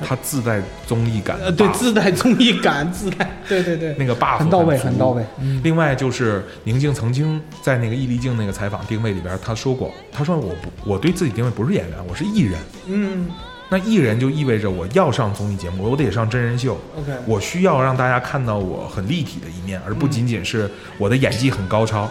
[0.00, 5.24] 他自带综艺感，呃，对，自带综艺感， 自带，对对对，那个 buff 很到位，很到位。
[5.64, 12.60] 另外就是宁静曾经在那个易立竞那个采访定位里边，他说过，他说我不，我对自己定位不是演员，我是艺人。
[12.86, 13.28] 嗯，
[13.68, 16.78] 那艺人就意味着我要上综艺节目，我得上真人秀。
[16.96, 22.08] OK，我需要让大家看到我很立体的一面，而不仅仅是我的演技很高超。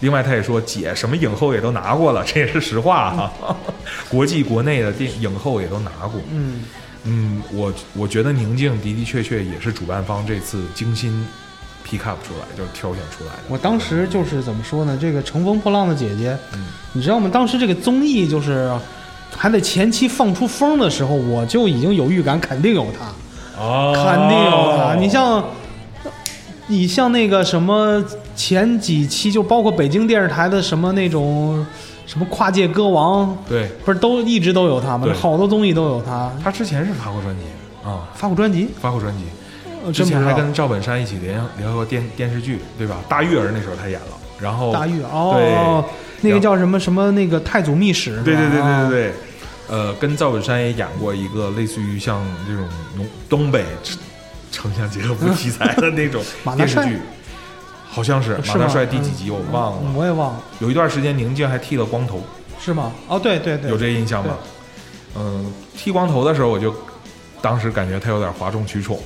[0.00, 3.56] 另外，他也说，姐什么影后也都拿过了，这也是实话哈。
[4.08, 6.20] 国际国内的电影后也都拿过。
[6.30, 6.64] 嗯。
[7.06, 11.26] 嗯，我我觉得宁静的的确确也是主办方这次精心
[11.86, 13.42] pick up 出来，就是挑选出来的。
[13.50, 14.98] 我当时就是怎么说呢？
[14.98, 16.34] 这个乘风破浪的姐姐，
[16.94, 17.28] 你知道吗？
[17.30, 18.74] 当时这个综艺就是
[19.36, 24.94] 还在前期放出风的时候，我就已经有预感，肯定有他，哦，肯定有他。
[24.94, 25.44] 你像
[26.66, 28.02] 你像那个什么
[28.34, 31.64] 前几期，就包括北京电视台的什么那种。
[32.06, 33.34] 什么跨界歌王？
[33.48, 35.08] 对，不是都一直都有他吗？
[35.18, 36.30] 好多综艺都有他。
[36.44, 37.42] 他之前是发过专辑
[37.82, 39.24] 啊，发过专辑，发过专辑。
[39.90, 42.96] 之前还跟赵本山一起联联合电电视剧，对吧？
[43.08, 44.06] 大玉儿那时候他演了，
[44.38, 45.82] 然后大玉哦，
[46.24, 49.12] 那个叫什么什么那个太祖秘史，对对对对对对。
[49.68, 53.64] 呃，跟赵本山也演过一个类似于像这种农东北
[54.50, 56.22] 城乡结合部题材的那种
[56.56, 56.98] 电视剧。
[57.88, 60.42] 好像是马大帅第几集我忘了，我也忘了。
[60.58, 62.20] 有一段时间宁静还剃了光头，
[62.58, 62.90] 是吗？
[63.06, 64.36] 哦，对对对，有这印象吗？
[65.16, 66.74] 嗯，剃光头的时候我就
[67.40, 68.98] 当时感觉他有点哗众取宠，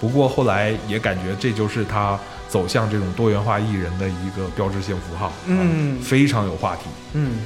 [0.00, 6.82] 不过后来也感觉这就是他走向这种多元化艺人的一个标志性符号，嗯，非常有话题，
[7.14, 7.40] 嗯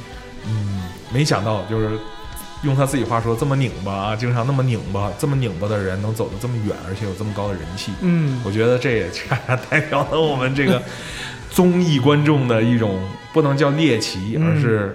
[0.47, 0.83] 嗯，
[1.13, 1.99] 没想到就是。
[2.63, 7.91] 用他自己话说，这么拧巴啊，经常那么拧巴，这么拧巴的人能走得这么远，而且有这么高的人气。
[8.03, 10.83] 嗯，我觉得这也恰恰代表了我们这个
[11.51, 13.01] 综艺观众的一种
[13.33, 14.95] 不能叫猎奇，而是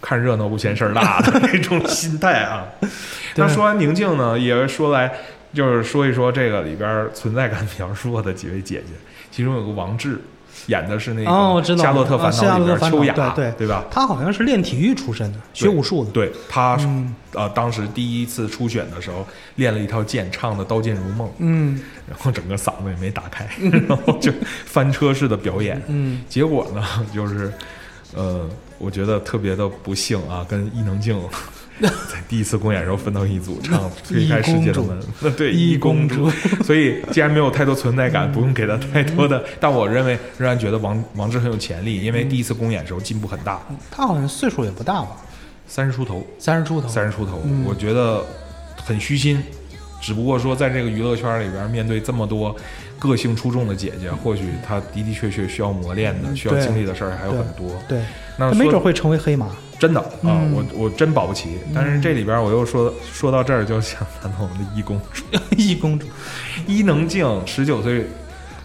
[0.00, 2.66] 看热闹不嫌事儿大的那种心态啊。
[3.36, 5.08] 那说完宁静呢，也说来
[5.52, 8.92] 就是说一说这个里边存在感比较弱的几位姐姐，
[9.34, 10.20] 其中有个王志。
[10.68, 11.30] 演的是那个
[11.76, 13.84] 《夏洛特烦恼》里边秋雅，对对吧？
[13.90, 16.12] 他好像是练体育出身的，学武术的。
[16.12, 16.78] 对他，
[17.32, 21.26] 呃，当时第一次初选的时候练了一套剑，唱的《刀剑如梦》。
[21.38, 23.48] 嗯，然后整个嗓子也没打开，
[23.88, 24.32] 然后就
[24.64, 25.82] 翻车式的表演。
[25.88, 27.52] 嗯，结果呢，就是，
[28.14, 31.20] 呃，我觉得特别的不幸啊，跟伊能静。
[31.82, 36.30] 在第一次公演时候分到一组唱 推开世界的门，那对一公主，
[36.62, 39.44] 所以既然没有太多存在感，不用给他太多的。
[39.58, 43.60] 但我认为仍然觉得王王志很有潜力，因为第一次公演时候进步很大。
[43.90, 45.16] 他好像岁数也不大吧，
[45.66, 47.42] 三十出头，三十出头，三十出头。
[47.66, 48.24] 我觉得
[48.76, 49.42] 很虚心，
[50.00, 52.54] 只不过说在这个娱乐圈里边，面对这么多
[53.00, 57.82] 个性出众的姐姐，或许她的的确确需要磨练的，需要经历的事儿还有很多。
[57.88, 58.00] 对，
[58.38, 59.48] 那没准会成为黑马。
[59.78, 61.58] 真的啊，我我真保不齐。
[61.74, 65.24] 但是这里边我又说说到这儿，就想谈到我们的一公主，
[65.56, 66.06] 一公主，
[66.66, 68.06] 伊能静，十九岁，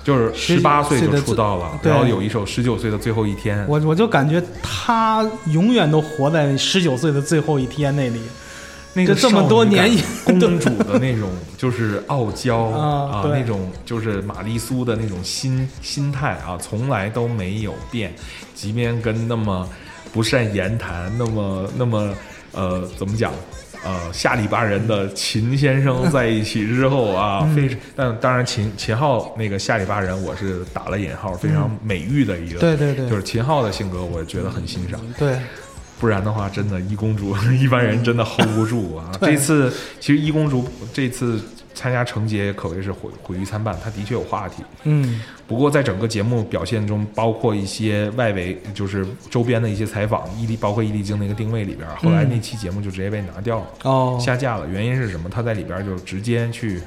[0.04, 3.60] 就是十八岁就出道了，然后有一首《十九岁的最后一天》。
[3.68, 8.22] 我我就感觉她永远都活在十九岁的最后一天那里，
[8.94, 9.90] 那个这么多年
[10.26, 18.14] 公主的那种 就是傲娇啊，那种就是玛丽苏的那种心心态啊，从来都没有变，
[18.54, 19.68] 即便跟那么。
[20.12, 22.14] 不善言谈，那么那么，
[22.52, 23.32] 呃，怎么讲？
[23.82, 35.00] 呃，下里巴人的秦先生在一起之后啊，非但当然秦秦昊那个下里巴人，我是打了引号，非常美誉的一个，对对对，就是秦昊的性格，我觉得很欣赏。
[35.18, 35.38] 对，
[35.98, 39.12] 不然的话，真的一公主 一般人真的 hold 不住啊。
[39.22, 41.40] 这次其实一公主这次。
[41.80, 44.62] 参加成杰可谓是毁毁誉参半，他的确有话题。
[44.84, 54.68] 嗯，不过在整个节目表现中，包括一些外围，就是周边的一些采访，伊利包括伊利京那个定位里边，后来那期节目就直接被拿掉了，哦，下架了。
[54.68, 55.30] 原因是什么？
[55.30, 56.82] 他在里边就直接去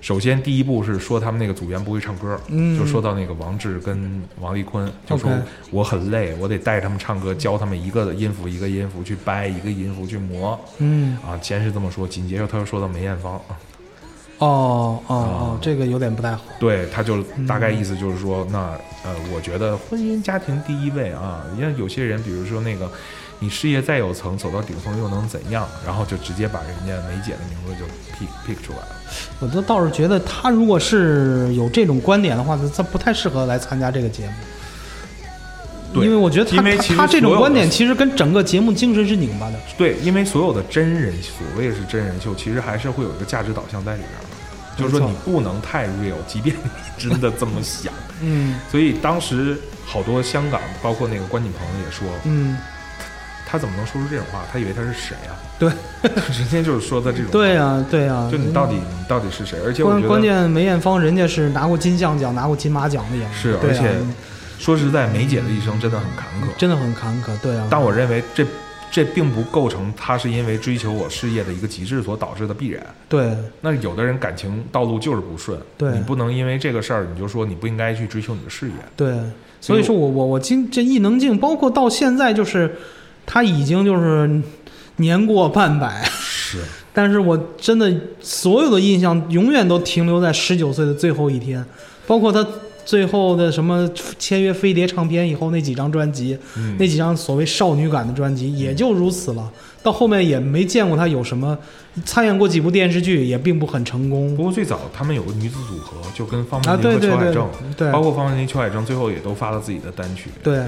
[0.00, 5.30] 首先第一步是说他们那个组员不会唱歌，嗯就说到那个王志跟王丽坤，就说
[5.70, 11.38] 我很累，我得带他们唱歌，教他们一个音符一个音符去掰，一个音符去磨嗯，啊。
[11.42, 13.40] 先是这么说，紧接着他又说到梅艳芳，
[14.42, 16.42] 哦哦哦啊，这个有点不太好。
[16.58, 18.58] 对，他就大概意思就是说，那
[19.04, 22.90] 呃，我觉得婚姻家庭第一位啊，因为有些人，比如说那个，
[23.38, 25.68] 你事业再有层，走到顶峰又能怎样？
[25.86, 27.84] 然后就直接把人家梅姐的名字就
[28.16, 28.96] pick pick 出来了。
[29.40, 34.32] 我倒倒是觉得他如果是有这种观点的话，他他不太适合来参加这个节目。
[35.94, 39.58] 对因为我觉得他他他这种观点其实跟整个节目精神是拧巴的。
[39.76, 44.31] 对，因为所有的真人，所谓是真人秀，其实还是会有一个价值导向在里边的，
[44.76, 46.70] 就是说你不能太 real， 即便你
[47.10, 47.92] 真的这么想。
[48.20, 52.56] 嗯所以当时好多香港，包括那个关锦鹏也说，嗯，
[53.46, 54.42] 他怎么能说出这种话？
[54.52, 55.34] 他以为他是谁啊？
[55.58, 55.68] 对，
[56.38, 57.30] 人家就是说的这种。
[57.30, 59.58] 对呀、对呀、就你到底你到底是谁？
[59.64, 63.90] 而且关关键梅艳芳人家是拿过金像奖、拿过金马奖的演员，是，啊而且
[64.58, 66.56] 说实在，梅姐的一生真的很坎坷。
[66.56, 67.66] 真的很坎坷，对啊。
[67.68, 68.46] 但我认为这
[68.92, 72.86] 这并不构成他是因为追求我事业的一个极致所导致的必然。
[73.08, 73.34] 对。
[73.62, 75.90] 那有的人感情道路就是不顺，对。
[75.92, 78.74] 你不能因为这个事儿你就说你不应该去追求你的事业。
[78.94, 79.18] 对，
[79.62, 82.76] 所以说我我我今这异能静，包括到现在就是
[83.24, 84.40] 他已经就是
[84.96, 86.58] 年过半百，是，
[86.92, 87.90] 但是我真的
[88.20, 91.64] 所有的印象永远都停留在十九岁的最后一天，
[92.06, 92.46] 包括他
[92.84, 99.50] 最后的什么签约飞碟唱片以后那几张专辑，嗯那几张所谓少女感的专辑也就如此了。
[99.82, 101.58] 到后面也没见过他有什么
[102.04, 106.74] 参演过几部电视剧，也并不很成功不过最早他们有个女子组合，就跟方啊。
[106.74, 110.30] 文琳和对对对裘海正，对包括方文琳、邱海正最后也都发了自己的单曲。
[110.40, 110.62] 对，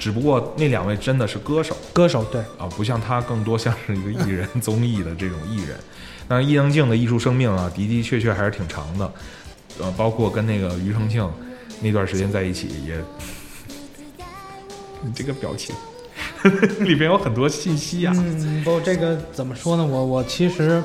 [0.00, 5.76] 只不过那两位真的是歌手歌手对啊，不像他更多像是一个艺人 综艺的这种艺人。
[6.26, 9.12] 那伊能静的艺术生命啊，的的确确还是挺长的，
[9.82, 11.28] 呃，包括跟那个庾澄庆
[11.80, 12.96] 那段时间在一起也，
[15.02, 15.74] 你这个表情
[16.84, 18.12] 里边有很多信息啊。
[18.16, 19.84] 嗯，不，这个怎么说呢？
[19.84, 20.82] 我我其实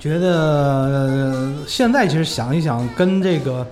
[0.00, 3.66] 觉得、呃现在其实想一想，跟这个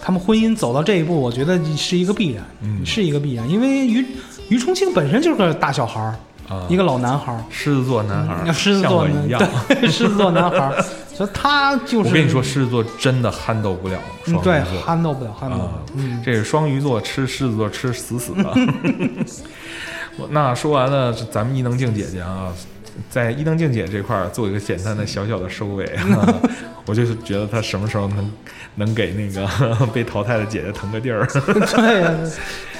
[0.00, 4.04] 他们婚姻走到这一步，我觉得是一个必然，嗯是一个必然，因为庾
[4.48, 6.14] 庾澄庆本身就是个大小孩儿，
[6.50, 9.40] 啊，一个老男孩儿，狮子座男孩狮子像座一样。
[9.68, 10.84] 对，狮子座男孩儿，
[11.14, 14.82] 所以他就是我跟你说，狮子座真的憨斗不了嗯，对双鱼座。
[14.86, 18.52] ，handle 不了了，嗯，这是双鱼座吃狮子座吃死死的。
[20.18, 22.52] 我那说完了，咱们伊能静姐姐啊，
[23.08, 25.84] 在伊能静姐这块儿做一个简单的小小的收尾。
[25.86, 26.26] 啊
[26.86, 28.32] 我就是觉得她什么时候能
[28.74, 32.10] 能给那个 被淘汰的姐姐腾个地儿，对呀，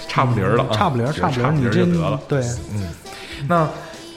[0.08, 2.18] 差不离儿了啊，差不离儿，差不离儿，就得了。
[2.26, 2.40] 对，
[2.74, 2.88] 嗯，
[3.48, 3.68] 那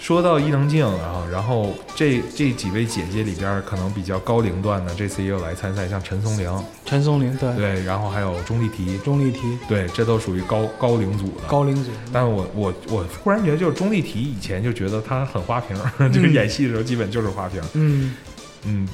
[0.01, 11.47] 说到伊能静啊，然后这这几位姐姐里边儿可能比较高龄段的，这次也有来参赛，像陈松伶，陈松伶，对，对，然后还有钟丽缇，钟丽缇，对，这都属于高高龄组的。
[11.47, 18.13] 高龄组，但我我我忽然觉得，就是钟丽缇以前就觉得她很花瓶儿， 就是演戏的时候基本就是花瓶儿，嗯，
[18.65, 18.87] 嗯，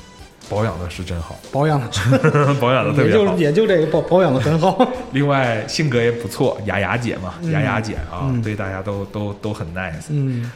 [0.49, 1.87] 保养的是真好，保养的。
[2.59, 3.35] 保养的特别好。
[3.35, 4.85] 也就也就这个保保养的很好。
[5.13, 10.07] 另外性格也不错，雅雅姐嘛，嗯雅雅姐啊，嗯对大家都都都很 nice。
[10.09, 10.51] 嗯，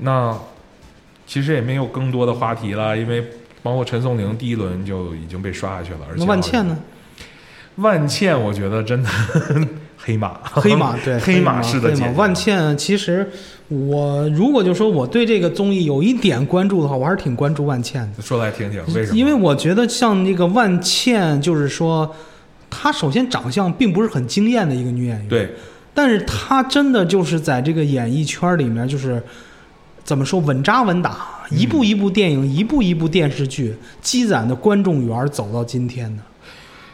[0.00, 0.36] 那
[1.26, 3.24] 其实也没有更多的话题了，因为
[3.62, 6.78] 包括陈松伶第一轮就已经被刷下去了，而且万茜呢？
[7.76, 9.08] 万茜，我觉得真的
[9.98, 11.96] 黑马， 黑马 对，黑马式的黑马。
[11.96, 13.28] 姐姐万茜，其实
[13.68, 19.18] 我如果就说我对这个综艺有一点关注的话，我还是挺关注万茜的，说来听听，为什么？
[19.18, 22.14] 因为我觉得像那个万茜，就是说
[22.70, 25.50] 她首先长相并不是很惊艳的一个女演员，，对，
[25.92, 29.22] 但是她真的就是在这个演艺圈里面就是。
[30.04, 31.18] 怎么说稳扎稳打，
[31.50, 36.22] 一部一部电影，一部一部电视剧积攒的观众缘走到今天的，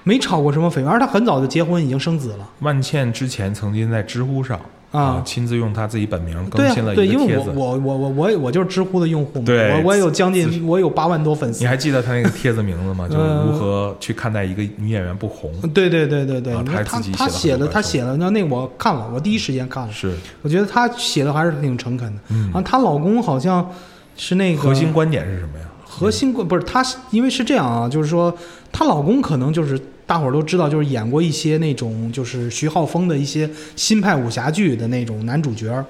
[0.05, 2.49] 没炒过什么绯闻，而她很早就结婚，已经生子了。
[2.61, 7.51] 万茜之前曾经在知乎上啊亲自用她自己本名更新了，一个帖子。
[7.55, 11.67] 我我我我我也我就是知乎的用户嘛，对我我也有将近我有八万多粉丝你。
[11.67, 13.09] 还记得她那个帖子名字吗？
[13.11, 15.51] 就如何去看待一个女演员不红。
[15.73, 22.21] 对对对对对，啊他还你看他写了他写的很多本书他写的那那我看了，我第一时间看了，是我觉得他写的还是挺诚恳的。
[22.29, 23.69] 嗯啊，她老公好像
[24.17, 25.65] 是那个核心观点是什么呀？
[25.87, 28.33] 核心观不是她，因为是这样啊，就是说
[28.71, 35.85] 她老公可能就是大伙儿都知道，就是演过一些那种就是徐浩峰的一些新派武侠剧的那种男主角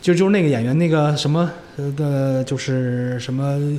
[0.00, 3.78] 就就是那个演员那个什么呃的，就是什么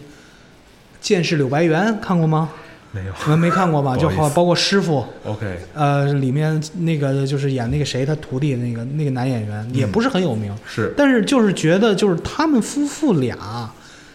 [1.01, 2.49] 剑士柳白猿看过吗？
[2.91, 3.13] 没有。
[3.27, 3.97] 没没看过吧？
[3.97, 10.93] 就好包括师傅，OK，呃，里面那个就是演那个谁他徒弟那个那个男演员，也不是很有名，是。
[10.95, 13.35] 但是就是觉得就是他们夫妇俩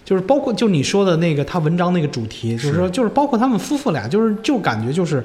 [0.09, 5.23] 就是包括就你说的那个他文章那个主题，就是是说就是包括他们夫妇俩，就是就感觉就是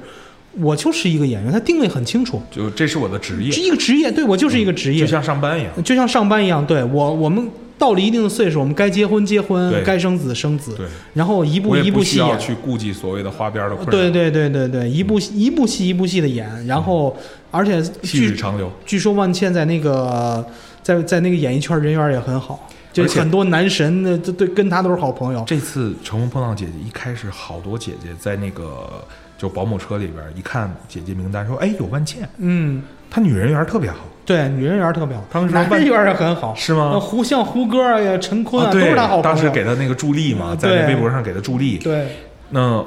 [0.60, 3.50] 我就是一个演员，他定位很清楚，就这是我的职业。
[3.50, 5.72] 是，一个职业，对我就是一个职业，就像上班一样。
[5.82, 17.16] 就像上班一样，对我我们到了一定的岁数，我们该结婚结婚，该生子生子，对，然后一部一部戏演，需要去顾及所谓的花边的对对对对对，一部一部戏一部戏的演，然后
[17.52, 18.70] 而且细水据长流。
[18.86, 20.46] 据说万茜在那个
[20.82, 25.44] 在在那个演艺圈人缘也很好，就而且很多男神的都对跟他都是好朋友。
[25.46, 29.04] 这次《乘风破浪》姐姐一开始好多姐姐在那个
[29.38, 33.98] 就保姆车里边一看姐姐名单，说：“哎，有万茜，嗯，她女人缘特别好。
[34.26, 39.24] 对，女人缘特别好，当时万男人缘也很好，是吗呃胡像胡歌啊呀、陈坤啊，都是他好朋友。
[39.24, 41.78] 当时给她那个助力嘛，啊在那微博上给她助力。
[41.80, 42.08] 对，
[42.52, 42.82] 那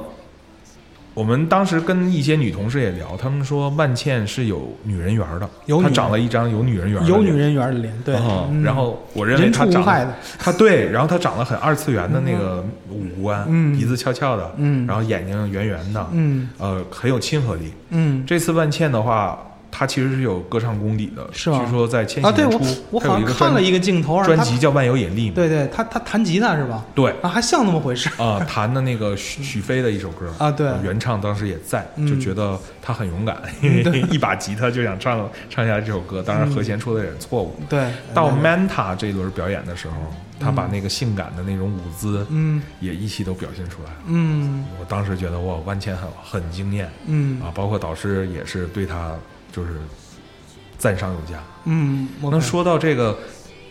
[1.17, 5.49] 我们当时跟一些女同事也聊，她们说万茜是有女人缘的，
[5.81, 7.17] 她长了一张有女人缘的脸。
[7.17, 8.13] 有女人缘的脸，对。
[8.63, 13.75] 然后我认为她长得畜无害的，她对，然后她长得很二次元的那个五官，嗯。
[13.75, 14.85] 鼻子翘翘的，嗯。
[14.85, 16.47] 然后眼睛圆圆的，嗯。
[16.59, 17.73] 呃，很有亲和力。
[17.89, 18.23] 嗯。
[18.27, 19.39] 这次万茜的话，
[19.77, 26.83] 她其实是有歌唱功底的，是吗据说在千啊，对我禧年初，我好像看了一个个镜头，专辑叫《万有引力》嘛，对对，他他弹吉他是吧？
[26.95, 28.09] 对啊，还像那么回事。
[28.17, 37.55] 啊，弹的那个许许飞的一首歌啊对原唱当时也在，嗯就觉得他很勇敢，因对为 一把吉他就想唱唱下来这首歌，当然和弦出的有点错误。
[37.69, 39.93] 对，到 Manta 这一轮表演的时候，
[40.39, 43.97] 他把那个性感的那种舞姿嗯也一起都表现出来了。
[44.07, 46.09] 嗯我当时觉得哇，万茜很
[46.41, 49.13] 很惊艳嗯啊，包括导师也是对他
[49.57, 49.71] 就是
[50.77, 51.41] 赞赏有加。
[51.65, 53.17] 嗯，我那说到这个，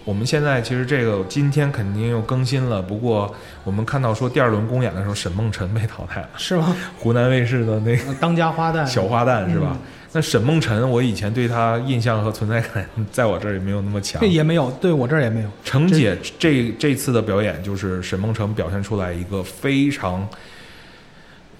[0.04, 3.32] 我们现在其实这个今天肯定又更新了，不过
[3.62, 6.76] 我们看到说第二轮公演的时候，沈梦辰被淘汰了，是吗？
[6.98, 9.68] 湖南卫视的那个呃当家花旦，小花旦是吧？
[9.72, 9.78] 嗯
[10.12, 14.26] 那沈梦辰，我以前对他印象和存在感，在我这儿也没有那么强这。
[14.26, 15.48] 也没有，对我这儿也没有。
[15.62, 20.26] 程姐这这次的表演，就是沈梦辰表现出来一个非常，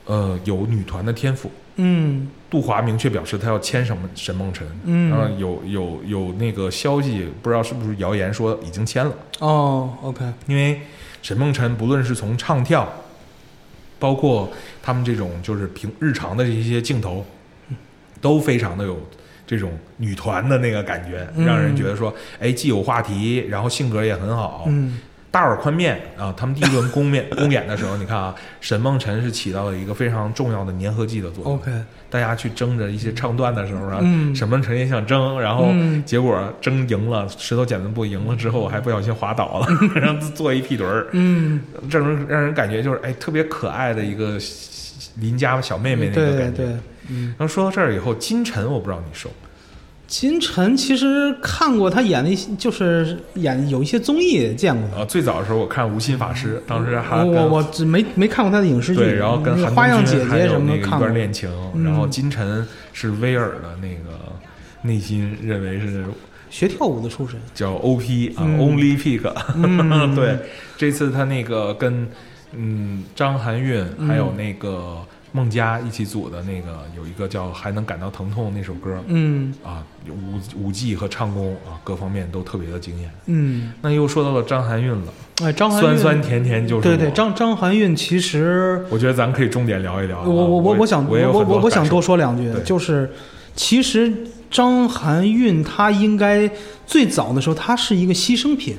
[0.06, 1.50] 呃，有女团的天赋。
[1.76, 2.28] 嗯。
[2.48, 5.10] 杜华明确表示他要签什么沈梦辰，嗯。
[5.10, 10.80] 然后有有有那个消息，不知道是不是谣言说已经签了，哦，OK，因为
[11.22, 12.88] 沈梦辰不论是从唱跳，
[13.98, 14.48] 包括
[14.80, 17.26] 他们这种就是平日常的这些镜头，
[18.20, 18.96] 都非常的有
[19.44, 21.44] 这种女团的那个感觉，嗯。
[21.44, 25.00] 让人觉得说，哎，既有话题，然后性格也很好，嗯
[25.36, 31.54] 大碗宽面啊，他们第一轮公面公演的时候，你看啊，沈梦辰是起到了一个非常重要的粘合剂的作用。
[31.56, 31.70] ，OK，
[32.08, 36.02] 大家去争着一些唱段的时候啊，嗯沈梦辰也想争，然后嗯。
[36.06, 41.60] 结果争赢了，石头剪子布赢了之后，还不小心滑倒了， 然后做一屁墩儿，嗯，
[41.90, 44.38] 这种让人感觉就是哎特别可爱的一个
[45.16, 46.64] 邻家小妹妹那个对感觉。
[46.64, 46.66] 对，
[47.10, 49.28] 嗯，然后说到这儿以后，金晨我不知道你熟，
[50.06, 55.00] 金晨其实看过他演的一些，就是演有一些综艺见过他。
[55.00, 61.14] 呃，最早的时候我看《无心法师》，当时还我我我只没没看过他的影视剧，对，然后跟花样姐姐什么的看过段。
[61.14, 64.18] 恋情，嗯然后金晨是威尔的那个
[64.82, 66.04] 内心认为是
[66.50, 67.40] 学跳舞的出身。
[67.52, 70.38] 叫 OP 啊、嗯 o n l y Pick，、嗯 对，
[70.76, 72.06] 这次他那个跟
[72.52, 74.98] 嗯张含韵嗯还有那个
[75.32, 78.98] 孟佳一起组的那个有一个叫《还能感到疼痛》那首歌。
[79.06, 79.52] 嗯。
[79.62, 83.10] 啊，舞舞技和唱功啊各方面都特别的惊艳。
[83.26, 85.12] 嗯，那又说到了张含韵了，
[85.42, 85.88] 哎，张含韵。
[85.90, 90.24] 酸酸甜甜就是对对，张张含韵其实我觉得咱可以重点聊一聊啊。
[90.26, 93.10] 我我我我想我我我我想多说两句，就是
[93.54, 94.12] 其实
[94.50, 96.48] 张含韵她应该
[96.86, 98.76] 最早的时候她是一个牺牲品，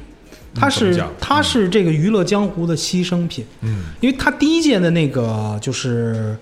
[0.60, 6.36] 她是怎么讲她是这个娱乐江湖的牺牲品，嗯因为她第一届的那个就是。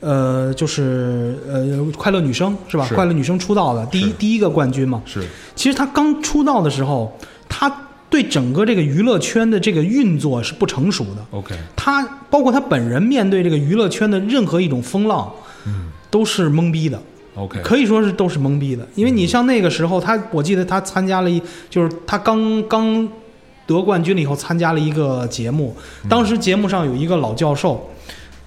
[0.00, 2.86] 呃，就是呃，快乐女生是吧？
[2.86, 5.02] 是快乐女生出道的第一第一个冠军嘛。
[5.04, 5.20] 是
[5.56, 7.68] 其实她刚出道的时候，她
[8.08, 11.26] 对整个这个娱乐圈的这个运作是不成熟的。
[11.32, 15.28] OK 他包括他本人面对这个娱乐圈的任何一种风浪，
[15.66, 17.02] 嗯都是懵逼的
[17.34, 18.86] ，OK 可以说是都是懵逼的。
[18.94, 23.08] 因为你像那个时候，他我记得他参加了一，就是他刚刚
[23.68, 25.76] 得冠军了以后参加了一个节目，
[26.08, 27.88] 当时节目上有一个老教授。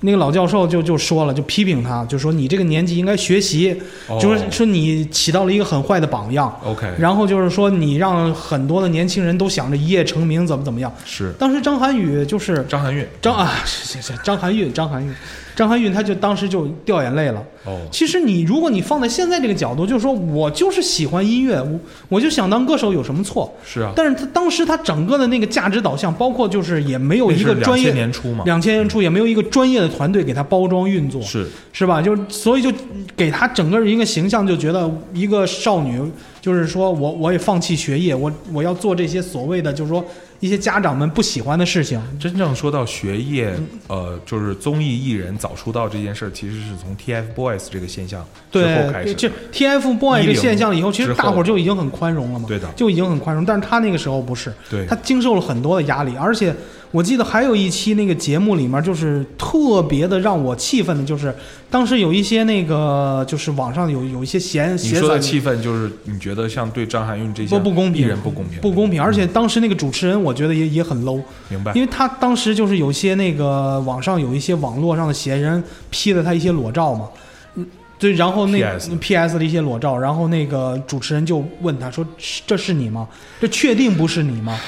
[0.03, 6.51] 那个老教授就就说了，就批评他，就说你这个年纪应该学习，哦就是说你起到了一个很坏的榜样。
[6.65, 10.91] OK 然后就是说你让很多的年轻人都想着一夜成名，怎么怎么样。
[11.05, 15.13] 是当时张涵予就是张涵予张啊，是是是张涵予，张含韵，
[15.55, 17.43] 张含韵，她就当时就掉眼泪了。
[17.65, 21.79] 哦其实你如果你放在现在这个角度，就是说我就是喜欢音乐，我
[22.09, 23.53] 我就想当歌手，有什么错？
[23.63, 32.01] 是啊，但是他当时他整个的那个价值导向，包括就是也没有一个专2000业，年初嘛，两千年初也没有一个专业的团队给他包装运作，是是吧？
[32.01, 32.71] 就所以就
[33.15, 36.01] 给他整个一个形象，就觉得一个少女，
[36.41, 40.03] 就是说我我也放弃学业，我我要做这些所谓的就是说
[40.39, 42.01] 一些家长们不喜欢的事情。
[42.19, 43.53] 真正说到学业，
[43.87, 49.29] 呃，就是综艺艺人早出道这件事儿，其实是从 TFBOYS 这个现象之后开始这。
[49.53, 53.45] TFBOYS 这10现象以后，其实大伙儿就已经很宽容了嘛，对的就已经很宽容。
[53.45, 56.55] 但是他那个时候不是，对他经受了很多的压力，而且
[56.91, 61.33] 我记得还有一期那个节目里面，就是特别的让我气愤的，就是
[61.69, 77.07] 当时有一些那个就是网上有有一些闲你闲散说的气愤，就是你觉得像对张含韵这些不不公平人不公平，不公平，而且当时那个主持人我觉得也也很 low，明白因为他当时就是有些那个网上有一些网络上的闲人 P 了他一些裸照嘛，
[77.55, 77.65] 嗯，
[77.97, 78.61] 对，然后那
[78.99, 82.05] PS 的一些裸照，然后那个主持人就问他说
[82.45, 83.07] ：“这是你吗？
[83.39, 84.59] 这确定不是你吗？”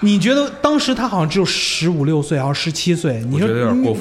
[0.00, 3.22] 你觉得当时他好像只有十五六岁，还是十七岁？
[3.28, 3.48] 你说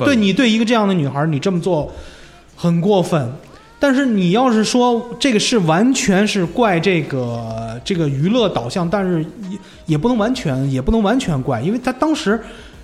[0.06, 1.94] 对你对一个这样的女孩，你这么做
[2.56, 3.32] 很过分。
[3.82, 12.38] 但是你要是说这个是完全是怪这个这个娱乐导向，但是也也不能完全也不能完全怪，因为他当时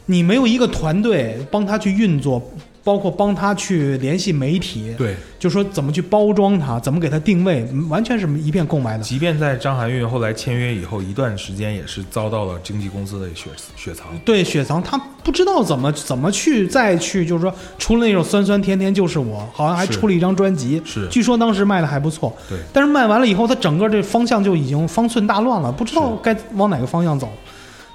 [0.05, 2.41] 你没有一个团队帮他去运作，
[2.85, 9.03] 包括帮他去联系媒体，对，就说怎么去包装他，怎么给他定位，完全是一片空白的。
[9.03, 14.05] 即便在张含韵后来签约以后一段时间，也是遭到了经纪公司的雪雪藏。
[14.23, 22.31] 对雪藏，他不知道怎么怎么去再去，就是说，除了那种酸酸甜甜就是我，好像还出了一张专辑，是据说当时卖的还不错。
[22.47, 27.27] 对，但是卖完了以后，他整个这方向就已经方寸大乱了，不知道该往哪个方向走。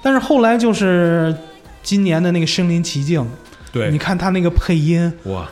[0.01, 1.33] 但是后来就是
[1.81, 3.21] 今年的那个《身临其境》，
[3.71, 3.91] 对。
[3.91, 5.49] 你，看他那个配音，哇，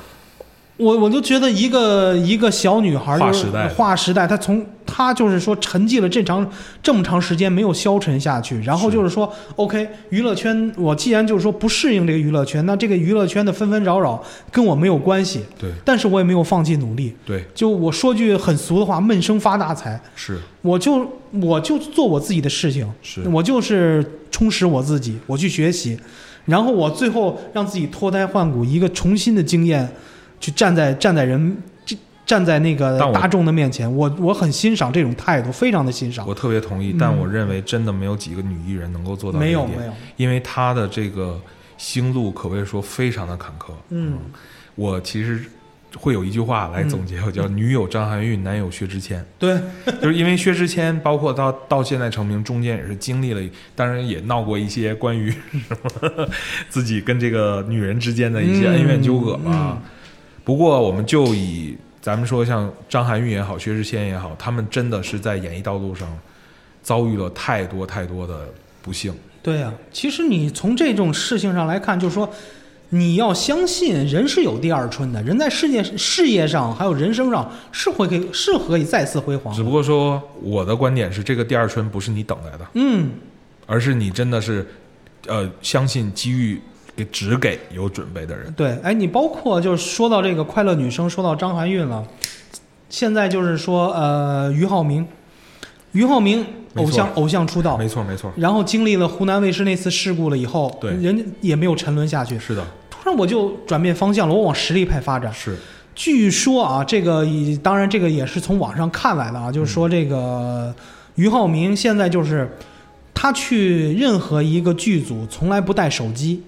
[0.78, 6.50] 我我就觉得一个一个小女孩就是划时代划时代，她从她就是说沉寂了这长
[6.82, 15.70] 这么长时间没有消沉下去，然后就是说，OK，娱乐圈我既然就是说不适应这个娱乐圈，那这个娱乐圈的纷纷扰扰跟我没有关系，对。
[15.84, 17.14] 但是我也没有放弃努力。
[17.26, 17.44] 对。
[17.54, 20.40] 就我说句很俗的话，闷声发大财，是。
[20.62, 21.06] 我就
[21.42, 23.22] 我就做我自己的事情，是。
[23.30, 26.00] 我就是充实我自己，我去学习，
[26.50, 29.88] 然后我最后让自己脱胎换骨，一个重新的经验，
[30.40, 31.58] 去站在站在人
[32.26, 36.28] 站在那个大众的面前，我我很欣赏这种态度，非常的欣赏。
[36.28, 41.40] 我特别同意，嗯但我认为真的没有几个女艺人能够做到这一点没有没有，因为她的这个
[41.78, 43.72] 心路可谓说非常的坎坷。
[43.90, 44.18] 嗯，
[44.76, 45.44] 我其实
[45.98, 49.26] 会有一句话来总结，我叫“女友张含韵，男友薛之谦”。
[49.40, 49.60] 对，
[50.00, 53.42] 就是因为薛之谦，包括到到现在成名，中间也是经历了，
[53.76, 56.30] 当然也闹过一些关于什么
[56.70, 59.52] 自己跟这个女人之间的一些恩怨纠葛吧。
[59.54, 59.82] 嗯
[60.46, 66.08] 不过，我们就以咱们说像张含韵也好，薛之谦也好，他们真的是在演艺道路上
[66.82, 68.48] 遭遇了太多太多的
[68.82, 69.14] 不幸。
[69.44, 72.32] 对呀、其实你从这种事情上来看，就是说。
[72.90, 79.62] 你要相信人是有第二春的，人在世界事业上还有人生上是会可以是可以再次辉煌只。
[79.62, 83.12] 不过说，我的观点是，这个第二春不是你等来的，嗯，
[83.68, 84.68] 而是你真的是，
[85.28, 86.60] 呃，相信机遇
[86.96, 88.52] 给只给有准备的人。
[88.54, 92.04] 对，哎，你包括就是说到这个快乐女生，说到张含韵了，
[92.90, 95.08] 现在就是说，呃，俞灏明，
[95.94, 100.92] 于浩明偶像偶像出道，没错，没错，然后经历了湖南卫视那次事故了以后，对。
[100.94, 105.34] 人也没有沉沦下去，是的，突然我就转变方向了，我往实力派发展。
[105.34, 105.58] 是。
[105.96, 110.74] 据说啊，这个以当然这个也是从网上看来的啊，就是说这个
[111.16, 112.50] 于浩明现在就是
[113.14, 116.42] 他去任何一个剧组从来不带手机，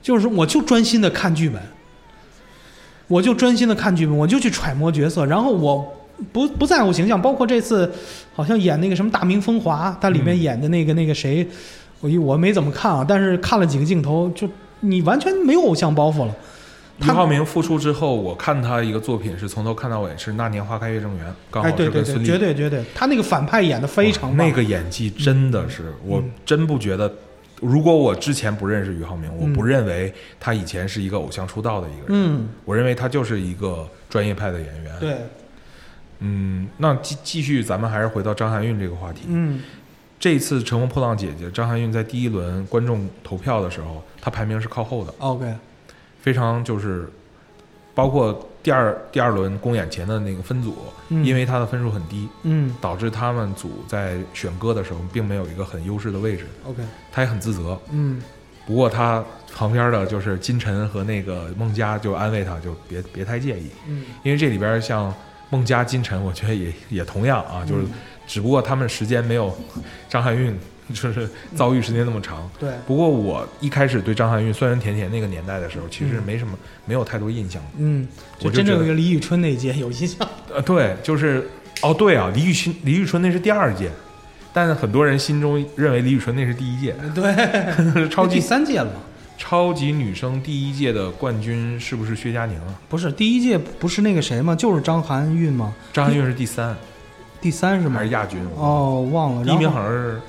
[0.00, 1.60] 就是我就专心的看剧本，
[3.08, 5.92] 我就专心的看剧本，我就去揣摩角色，然后我
[6.32, 7.90] 不不在乎形象，包括这次
[8.34, 11.46] 好像演那个什么《大明风华》，他里面嗯演的那个那个谁，
[12.00, 14.48] 我一我没怎么看啊，但是看了几个镜头，就
[14.80, 16.34] 你完全没有偶像包袱了。
[16.98, 22.26] 俞浩明复出之后，我看他一个作品是从头看到尾，是《那年花开月正圆》，刚好哎，对对对，是跟孙俪。
[22.26, 24.46] 绝对绝对，他那个反派演的非常棒。
[24.46, 27.12] 那个演技真的是，我真不觉得。
[27.60, 35.16] 如果我之前不认识俞浩明，我不认为他以前是一个偶像出道的一个人，嗯，我认为他就是一个专业派的演员。，对，
[36.22, 39.22] 嗯，那继继续，咱们还是回到张含韵这个话题。
[39.26, 39.60] 嗯。
[40.20, 45.52] 这一次《乘风破浪》姐姐张含韵在第一轮观众投票的时候，她排名是靠后的，，OK，
[46.20, 47.10] 非常就是
[47.92, 50.76] 包括第二第二轮公演前的那个分组，
[51.08, 51.24] 嗯。
[51.24, 52.72] 因为她的分数很低，嗯。
[52.80, 57.76] 导致他们组在选歌的时候并没有一个很优势的位置，，OK，她也很自责。
[57.90, 58.22] 嗯。
[58.64, 64.04] 不过她旁边的就是金晨和那个孟佳就安慰她，就别别太介意，嗯。
[64.22, 65.12] 因为这里边像
[65.52, 67.84] 孟佳、金晨，我觉得也也同样啊，就是
[68.26, 69.54] 只不过他们时间没有
[70.08, 70.58] 张含韵
[70.94, 72.50] 就是遭遇时间那么长。
[72.58, 77.62] 对，不过我一开始对张含韵酸酸甜甜那个年代的时候，其实没什么、没有太多印象。
[77.76, 78.08] 嗯，
[78.42, 80.26] 我真正有一个李宇春那一届有印象。
[80.54, 81.46] 呃，对，就是
[81.82, 83.90] 哦，对啊，李宇春李宇春那是第二届，
[84.54, 89.00] 但是很多人心中认为李宇春那是第一届，对， 超第三届了吧？
[89.38, 92.74] 超级女声第一届的冠军是不是薛佳凝啊？
[92.88, 94.54] 不是第一届不是那个谁吗？
[94.54, 95.74] 就是张含韵吗？
[95.92, 96.76] 张含韵是第三
[97.40, 98.10] 第三是吗还是？
[98.10, 98.40] 亚军？
[98.56, 99.44] 哦，忘了。
[99.44, 100.20] 第一名好像是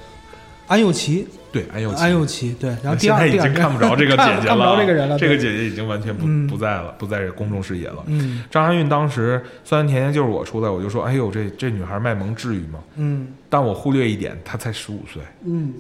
[0.68, 2.02] 安又琪，对安又琪。
[2.02, 8.04] 安又琪对，然后 第现在已二第二经看不着这个姐姐了 看不了，着这个人了，这个姐姐已经完全不嗯不在了，不在公众视野了。
[8.08, 12.80] 嗯张含韵当时酸酸甜甜就是我出来，我就说，哎呦，这这女孩卖萌至于吗？
[12.96, 15.74] 嗯但我忽略一点，她才十五岁，嗯，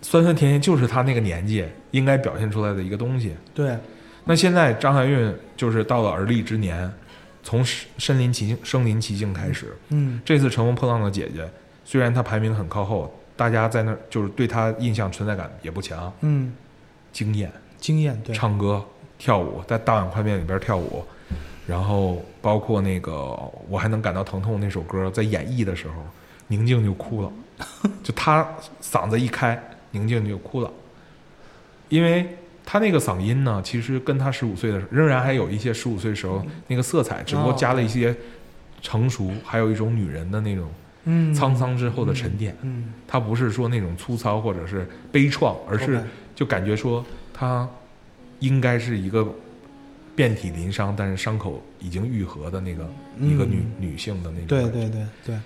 [0.00, 3.34] 酸酸甜甜就是他那个年纪应该表现出来的一个东西。
[3.54, 3.76] 对，
[4.24, 6.90] 那现在张含韵就是到了而立之年，
[7.42, 10.20] 从身临其境、身临其境开始，嗯。
[10.24, 11.42] 这次《乘风破浪的姐姐》，
[11.84, 16.52] 虽然她排名很靠后，大家在那儿就是对她印象存在感也不强，嗯，
[17.12, 18.84] 惊艳，经验对，唱歌、
[19.18, 21.04] 跳舞，在大碗宽面里边跳舞，
[21.66, 23.12] 然后包括那个
[23.68, 25.94] 我还能感到疼痛那首歌，在演绎的时候，
[26.48, 27.32] 宁静就哭了，
[28.04, 28.46] 就她
[28.82, 29.60] 嗓子一开，
[29.92, 30.70] 宁静就哭了，
[31.88, 38.14] 因为她那个嗓音呢，其实跟她十五岁的时候仍然还有一些十五岁时候那个色彩，只不过加了一些
[38.82, 40.68] 成熟，还有一种女人的那种
[41.04, 42.54] 嗯，沧桑之后的沉淀。
[42.62, 46.02] 嗯，她不是说那种粗糙或者是悲怆，而是
[46.34, 47.66] 就感觉说她
[48.40, 49.26] 应该是一个
[50.14, 52.86] 遍体鳞伤，但是伤口已经愈合的那个、
[53.20, 54.46] 一个女女性的那种。
[54.46, 55.38] 嗯对对对对，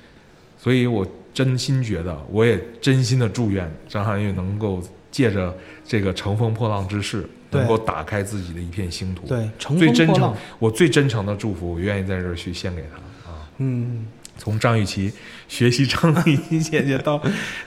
[0.58, 5.54] 所以我真心觉得，我也真心的祝愿张含韵能够借着
[5.84, 9.26] 这个乘风破浪之势，能够打开自己的一片星途。
[9.26, 13.48] 对，乘最真诚风破浪，，我最真诚的祝福，我愿意在这儿去献给她啊！
[13.58, 14.06] 嗯，
[14.36, 15.12] 从张雨绮
[15.48, 17.20] 学习张雨绮姐姐到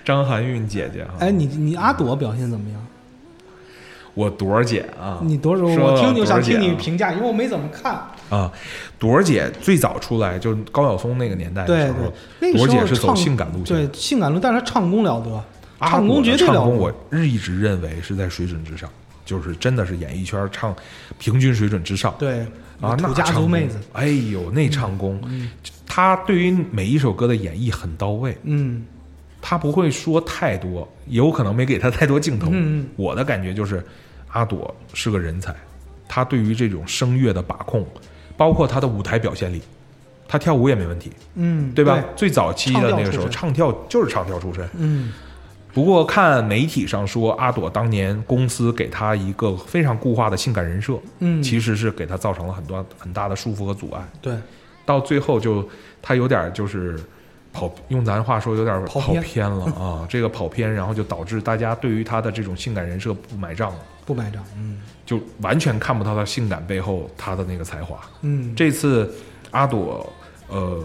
[0.04, 2.88] 张含韵姐姐哈，哎，你你阿朵表现怎么样？
[4.14, 5.66] 我朵儿姐啊，你多少？
[5.76, 8.02] 说我听你，我想听你评价，因为我没怎么看。
[8.30, 8.52] 啊，
[8.98, 12.00] 朵儿姐最早出来就是高晓松那个年代的时候
[12.40, 15.44] 对，，那个朵儿姐是走性感路线，对性感路，但是她唱功了得，
[15.88, 16.60] 唱功绝对了得。
[16.60, 18.90] 唱功我一直认为是在水准之上，
[19.26, 20.76] 就是真的是演艺圈唱
[21.20, 22.14] 平均水准之上。
[22.18, 22.40] 对
[22.82, 25.22] 啊，那土家族妹子，，哎呦，那唱功，
[25.86, 28.84] 她对于每一首歌的演绎很到位，嗯
[29.42, 32.52] 她不会说太多，也有可能没给她太多镜头。
[32.96, 33.86] 我的感觉就是，
[34.30, 35.56] 阿朵是个人才，
[36.08, 37.88] 她对于这种声乐的把控，
[38.38, 39.62] 包括他的舞台表现力，
[40.28, 42.04] 他跳舞也没问题，嗯，对吧？
[42.16, 44.68] 最早期的那个时候，唱唱跳就是唱跳出身。
[44.78, 45.14] 嗯
[45.74, 54.02] 不过看媒体上说，阿朵当年公司给她一个非常固化的性感人设，嗯，其实是给她造成了很多很大的束缚和阻碍。
[54.22, 54.38] 对
[54.86, 55.68] 到最后就
[56.02, 56.98] 她有点就是
[57.52, 60.06] 跑，用咱话说有点跑偏跑偏了 啊。
[60.08, 68.00] 这个跑偏，然后就导致大家对于她的这种性感人设不买账了，不买账，嗯就完全看不到他性感背后他的那个才华。
[68.22, 69.14] 嗯，这次
[69.52, 70.12] 阿朵
[70.48, 70.84] 呃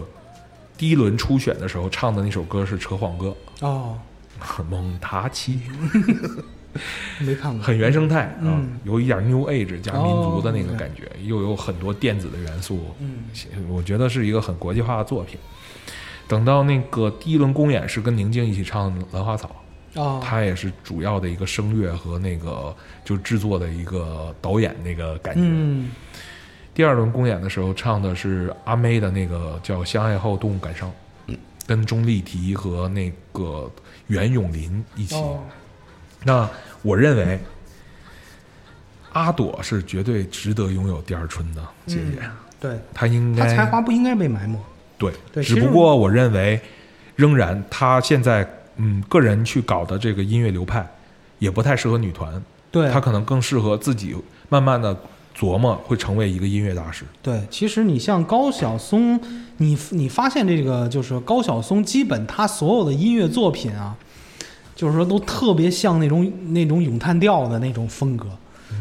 [0.77, 3.97] 第一轮初选的时候唱的那首歌是《扯谎歌哦，》，
[4.69, 5.61] 蒙塔奇。
[7.19, 13.25] 没看过，很原生态啊，嗯有一点 New Age 加民族的那个哦感觉，又有很多电子的元素，嗯
[13.67, 15.37] 我觉得是一个很国际化的作品。
[16.29, 19.49] 等到那个第一轮公演是跟宁静一起唱《兰花草》，
[19.95, 25.41] 哦，他也是主要的一个声乐和那个就制作的一个导演那个感觉。
[25.43, 25.91] 嗯。
[26.73, 30.89] 第二轮公演的时候唱的是阿妹的那个叫《相爱后动物感伤》，
[31.67, 33.69] 跟钟丽缇和那个
[34.07, 35.15] 袁咏琳一起。
[35.15, 35.43] 哦，
[36.23, 36.49] 那
[36.81, 37.37] 我认为，
[39.11, 42.21] 阿朵是绝对值得拥有第二春的姐姐，
[42.57, 44.57] 对，她应该她才华不应该被埋没，
[44.97, 46.59] 对，对只不过我认为，
[47.17, 48.49] 仍然她现在
[48.83, 50.85] 嗯个人去搞的这个音乐流派，
[51.37, 54.15] 也不太适合女团，对，她可能更适合自己
[54.49, 54.97] 慢慢的
[55.37, 57.05] 琢磨，会成为一个音乐大师。
[57.21, 59.19] 对，其实你像高晓松，
[59.57, 63.95] 你你发现这个就是高晓松，基本他所有的音乐作品啊，
[64.75, 68.27] 就是说都特别像那种那种咏叹调的那种风格，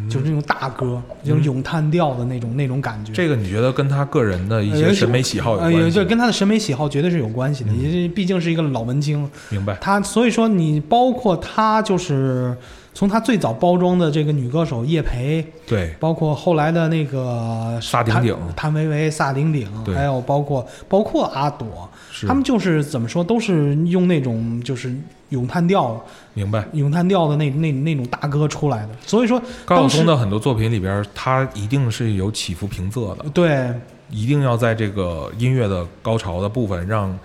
[0.08, 3.12] 就是那种大歌，就是咏叹调的那种那种感觉。
[3.12, 5.94] 这个你觉得跟他个人的一些呃审美喜好有呃，关系？
[5.94, 9.76] 对，跟他的审美喜好绝对是有关系的，因为毕竟是一个老文青，明白？
[9.80, 12.56] 他所以说你包括他就是
[13.00, 24.94] 从他最早包装的这个女歌手叶培，对，包括后来的那个萨顶顶谭谭维维、萨顶顶，还有包括包括阿朵，是他们就是怎么说，都是用那种就是
[25.30, 25.98] 咏叹调、
[26.34, 26.62] 明白。
[26.74, 28.90] 咏叹调的那那那种大歌出来的。
[29.06, 33.72] 所以说，高晓松的很多作品里边，他一定是有起伏平仄的，对
[34.10, 37.18] 一定要在这个音乐的高潮的部分，让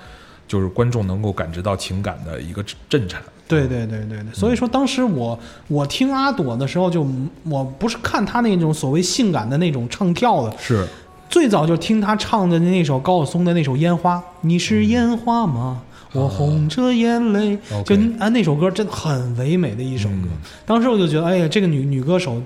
[0.48, 3.22] 就是观众能够感知到情感的一个震颤。
[3.48, 5.38] 对对对对对，所以说当时我
[5.68, 7.06] 我听阿朵的时候就，
[7.44, 10.86] 我不是看她那种所谓性感的那种唱跳的，是。
[11.28, 15.82] 最早就听她唱的那首高晓松的那首《烟花》，你是烟花吗？
[16.14, 20.16] 我红着眼泪，就啊那首歌真的很唯美的一首歌。
[20.24, 20.38] 嗯。
[20.66, 22.42] 当时我就觉得，哎呀，这个女女歌手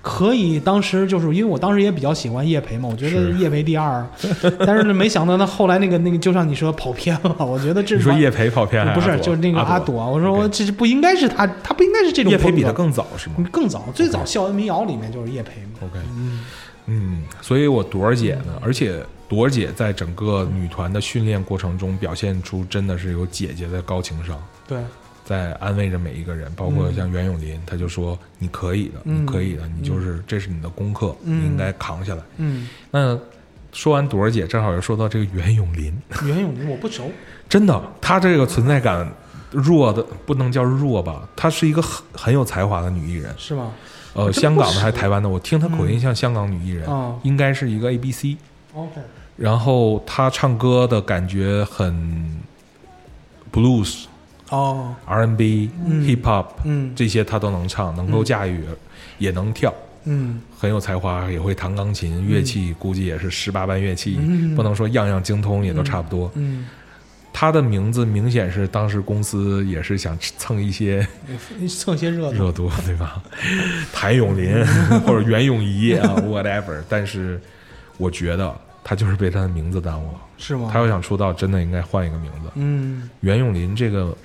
[0.00, 0.58] 可以。
[0.60, 4.06] 当时就是因为我当时也比较喜欢叶培嘛，我觉得叶培第二，
[4.66, 7.36] 但是呢，没想到他后来那个那个，就像你说跑偏了。
[7.44, 15.80] 我觉得这完你说叶培跑偏了不是就是那个阿阿朵，我说我这是不应该是他，他不应该是这种叶培比他更早是吗更早，最早校园民谣里面就是叶培嘛。
[15.82, 16.44] ？OK，嗯，
[16.86, 24.78] 嗯，所以我朵儿姐呢，而且朵儿姐在整个女团的训练过程中表现出真的是有姐姐的高情商，对，
[25.28, 29.22] 在安慰着每一个人，包括像袁咏琳，她就说你可以的，嗯。
[29.22, 31.42] 你可以的，你就是这是你的功课，嗯。
[31.42, 32.22] 你应该扛下来。
[32.38, 33.18] 嗯，那
[33.70, 37.10] 说完朵儿姐，正好又说到这个袁咏琳，袁咏琳我不熟，
[37.46, 39.06] 真的，她这个存在感
[39.50, 43.34] 弱的不能叫弱吧，她是一个很很有才华的女艺人。
[43.36, 43.70] 是吗？
[44.14, 45.28] 呃，香港的还是台湾的？
[45.28, 48.38] 我听她口音像香港女艺人，啊应该是一个 A B C。
[48.72, 49.00] ，OK，
[49.36, 52.40] 然后她唱歌的感觉很
[53.52, 54.06] blues、
[54.50, 58.64] 哦，R&B、嗯 hip hop 嗯这些他都能唱，能够驾驭，
[59.18, 59.72] 也能跳，
[60.04, 66.30] 嗯很有才华，也会弹钢琴，乐器估计也是十八般乐器，嗯不能说样样精通，也都差不多。
[66.34, 66.66] 嗯，
[67.32, 71.06] 他的名字明显是当时公司也是想蹭一些
[71.68, 73.22] 蹭些热度，热度，对吧？
[73.92, 74.64] 谭咏麟
[75.06, 76.82] 或者袁咏仪啊，whatever。
[76.88, 77.40] 但是
[77.98, 80.18] 我觉得他就是被他的名字耽误了。
[80.38, 80.70] 是吗？
[80.72, 82.50] 他要想出道，真的应该换一个名字。
[82.54, 84.16] 嗯袁咏麟这个，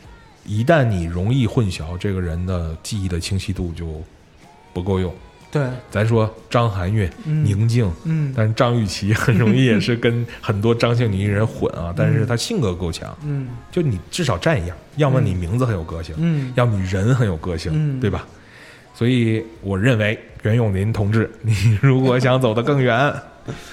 [0.46, 4.02] 一旦你容易混淆这个人的记忆的清晰度就
[4.74, 5.14] 不够用。
[5.52, 11.94] 对，咱说张含韵、嗯宁静，嗯但是张雨绮很容易也是跟很多张姓女艺人混啊。
[11.96, 18.26] 但是她性格够强，嗯就你至少占一样，要么你名字很有个性，嗯要么你人很有个性，嗯对吧？
[18.96, 23.14] 所以我认为袁咏琳同志，你如果想走得更远，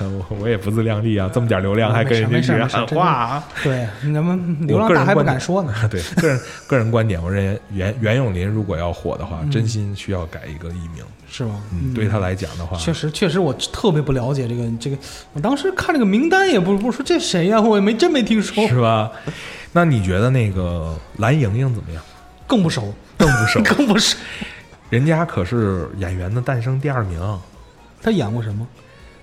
[0.00, 3.48] 我 我也不自量力啊，这么点流量还跟人家喊话啊。
[3.62, 5.72] 对，咱们流浪个人大还不敢说呢。
[5.90, 11.04] 对，个人 个人观点，我认为袁袁咏琳如果要火的话，嗯真心需要改一个艺名。
[11.32, 11.62] 是吗？
[11.72, 14.96] 嗯，对他来讲的话，确实，确实，我特别不了解这个这个。
[15.32, 19.12] 我当时看这个名单也不不说这谁呀、我也没真没听说，是吧？
[19.72, 22.02] 那你觉得那个蓝盈莹怎么样？
[22.48, 24.16] 更不熟，更不熟，更不熟。
[24.88, 27.20] 人家可是演员的诞生第二名。
[28.02, 28.66] 他演过什么？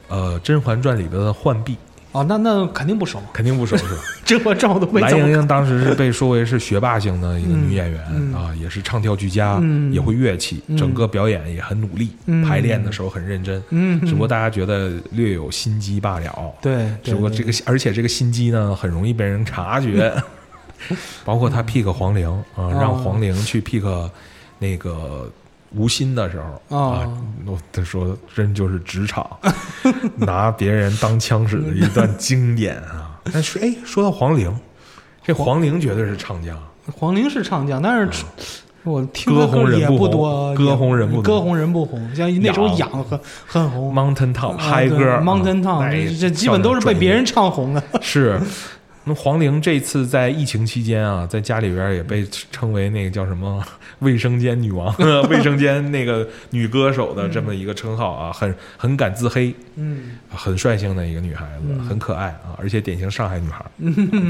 [0.10, 1.76] 呃，《甄嬛传》里边的浣碧
[2.14, 4.02] 哦，那那肯定不熟，肯定不熟是吧？
[4.26, 5.12] 甄嬛传我照都没蓝。
[5.18, 13.62] 盈莹当时是被说为是学霸型的一个女演员、嗯嗯啊，也是唱跳俱佳，嗯也会乐器，嗯整个表演也很努力，嗯排练的时候很认真。
[13.70, 16.54] 嗯，只不过大家觉得略有心机罢了。
[16.62, 20.12] 对，只不过这个个，而且这个心机呢，很容易被人察觉。
[21.26, 24.10] 包括他 pick 黄龄啊，让黄龄去 pick
[24.60, 25.30] 那个
[25.76, 26.46] 吴昕的时候
[26.76, 29.30] 啊哦，我他说真就是职场
[30.16, 33.20] 拿别人当枪使的一段经典啊。
[33.34, 34.54] 但是哎，说到黄龄，
[35.22, 36.58] 这黄龄绝对是唱将，
[36.96, 38.24] 黄龄是唱将，但是
[38.84, 43.94] 我听歌红人不多，歌红人不红歌红人不红，像那时候痒》很很红。
[43.94, 47.84] Mountain Top 啊嗨歌，Mountain 啊 Town，这这基本都是被别人唱红的。
[48.02, 48.40] 是。
[49.08, 53.64] 那黄龄这次在疫情期间啊，在家里边也被称为那个叫什么
[54.00, 54.94] “卫生间女王”、
[55.30, 63.66] “卫生间那个女歌手”的这么一个称号啊，很很敢自黑，嗯，很率性的一个女孩子，嗯很可爱啊，而且典型上海女孩，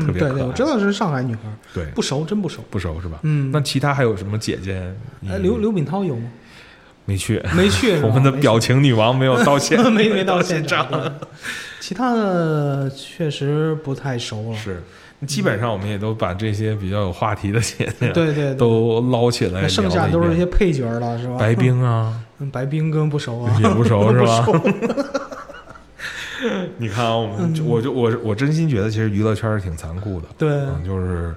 [0.05, 1.41] 特别对对，可爱我知道是上海女孩，
[1.73, 2.63] 对，不熟，真不熟。
[2.69, 3.19] 不熟是吧？
[3.23, 4.93] 嗯那其他还有什么姐姐？
[5.27, 6.29] 哎，刘刘敏涛有吗？
[7.05, 10.87] 没去，没去， 我们的表情女王没有道 歉，没没到现现场。
[11.87, 14.57] 对其他的确实不太熟了。
[14.57, 14.81] 是，
[15.25, 17.59] 基本上我们也都把这些比较有话题的
[17.99, 21.37] 对对对，都捞起来剩下都是一些配角了，是吧？
[21.37, 22.13] 白冰啊。
[22.39, 24.45] 嗯，白冰跟不熟啊， 也不熟 是吧
[26.77, 30.27] 你看啊，我们嗯我就我我真心觉得，其实娱乐圈是挺残酷的。
[30.37, 31.33] 对，嗯，就是，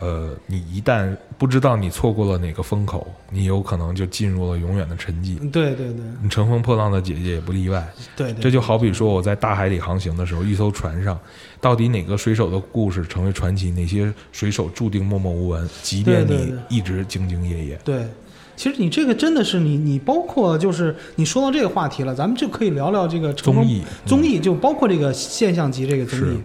[0.00, 5.38] 呃，你一旦不知道你错过了哪个风口，你有可能就进入了永远的沉寂。
[5.50, 7.86] 对对对你乘风破浪的姐姐也不例外。
[8.16, 11.18] 对对，这就好比说我在大海里航行的时候，一艘船上，
[11.60, 17.78] 到底哪个水手的故事成为传奇，哪些水手注定默默无闻，即便你一直兢兢业业。
[17.84, 18.04] 对。
[18.56, 26.38] 其实你这个真的是你，你包括就是你说到这个话题了，咱们就可以聊聊这个综艺，综艺就包括这个现象级这个综艺，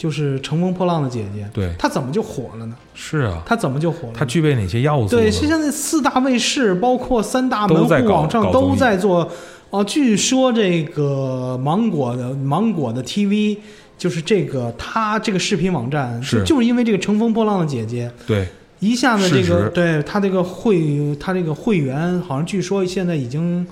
[0.00, 2.74] 就是《乘风破浪的姐姐》，对，她怎么就火了呢？
[2.94, 4.24] 是啊，她怎么就火了她？
[4.24, 5.10] 具备哪些要素呢？
[5.10, 9.30] 对，现在四大卫视，包括三大门户网上都在做。
[9.68, 13.58] 哦，据说这个芒果的芒果的 TV，
[13.98, 18.48] 就是这个它这个视频网站，是就就是因为这个《乘风破浪的姐姐》，对，
[18.78, 23.66] 一下子这个对它这个会它这个会员，好像据说现在已经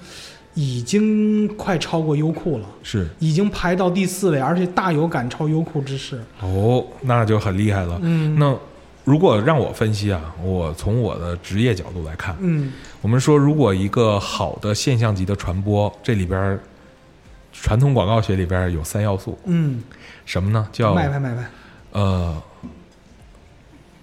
[0.60, 6.20] 已经快超过优酷了，是已经排到第四位，而且大有赶超优酷之势。
[6.40, 7.96] 哦，那就很厉害了。
[8.02, 8.52] 嗯，那
[9.04, 16.60] 如果让我分析啊，我从我的职业角度来看，嗯我们说，如果一个好的现象级的传播，这里边儿
[17.52, 19.80] 传统广告学里边儿有三要素，嗯，
[20.26, 20.66] 什么呢？
[20.72, 21.48] 叫卖拍卖拍。
[21.92, 22.42] 呃，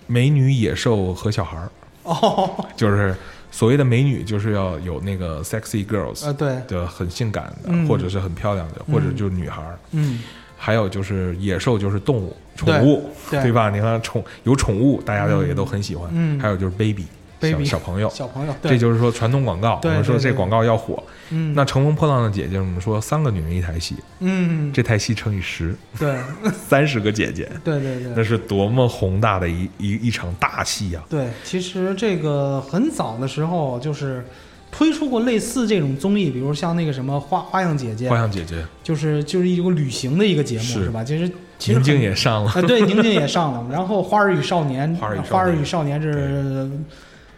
[0.08, 1.70] 美女、野兽和小孩儿，
[2.04, 3.14] 哦，就是
[3.56, 9.80] 所谓的美女，就是要有那个 sexy girls 啊，对，的很性感的，嗯或者是很漂亮的，或者就是女孩儿。
[9.92, 10.22] 嗯，
[10.58, 13.70] 还有就是野兽，就是动物、宠物，对吧？
[13.70, 16.10] 你看宠有宠物，大家都嗯也都很喜欢。
[16.14, 17.06] 嗯还有就是 baby，
[17.52, 18.72] baby 小小朋友，小朋友，对。
[18.72, 19.80] 这就是说传统广告。
[19.84, 26.16] 我们说这广告要火，嗯，那《乘风破浪的姐姐》，我们说三个女人一台戏，嗯，这台戏乘以十，对。
[26.68, 28.12] 三十个姐姐，对对对。
[28.16, 31.04] 那是多么宏大的一一一场大戏呀！
[31.10, 34.26] 对，其实这个很早的时候就是
[34.72, 40.84] 推出过类似这种综艺，比如像那个什么花花样姐姐花，样姐姐，就是就是一个旅行的一个节目，是。
[40.86, 41.04] 是吧？
[41.04, 41.32] 其实
[41.74, 43.66] 宁静也上了，啊，对，宁静也上了。
[43.72, 46.70] 然后《花儿与少年花儿与少年是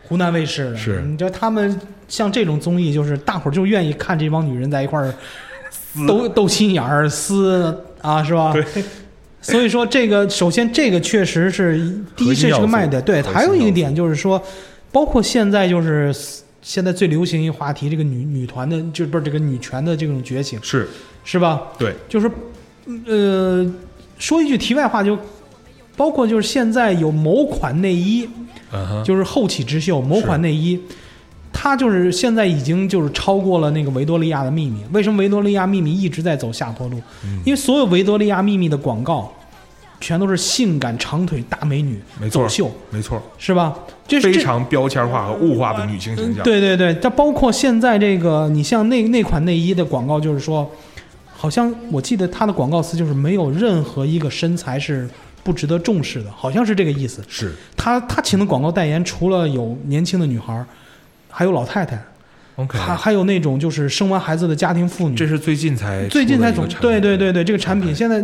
[0.08, 1.02] 湖南卫视的，是。
[1.02, 5.14] 你知道他们像这种综艺，就是大伙儿就愿意看这帮女人在一块儿
[6.08, 8.54] 斗斗心眼儿撕啊，是吧？
[8.54, 8.64] 对，
[9.42, 11.78] 所以说这个首先这个确实是
[12.16, 14.42] 第一这是核心要素个卖点，对，还有一个点就是说，
[14.92, 16.16] 包括现在就是
[16.62, 20.88] 现在最流行一话题，这个女女团的就不是这个女权的这种觉醒，是。
[21.30, 21.64] 是吧？
[21.78, 22.32] 对，就是
[23.06, 23.70] 呃，
[24.18, 25.20] 说一句题外话，就
[25.98, 28.30] 包括就是现在有某款内衣，
[28.72, 30.80] 嗯，就是后起之秀某款内衣，
[31.52, 34.80] 它就是现在已经就是超过了那个维多利亚的秘密。
[34.94, 37.02] 为什么维多利亚秘密一直在走下坡路？
[37.26, 39.34] 嗯因为所有维多利亚秘密的广告，
[40.00, 43.74] 全都是性感长腿大美女没错走秀，没错，是吧？
[44.08, 46.44] 这是这非常标签化和物化的女性形象。
[46.44, 50.70] 对对对，它包括现在这个，你像那那款内衣的广告，就是说，
[51.36, 55.10] 好像我记得它的广告词就是没有任何一个身材是
[55.48, 57.24] 不值得重视的，好像是这个意思。
[57.30, 60.66] 是他他请的广告代言，除了有年轻的女孩，
[61.30, 61.98] 还有老太太
[62.58, 65.16] ，OK，还还有那种就是生完孩子的家庭妇女。
[65.16, 68.22] 这是最近才最近才从出的一个产品对对对对，这个产品现在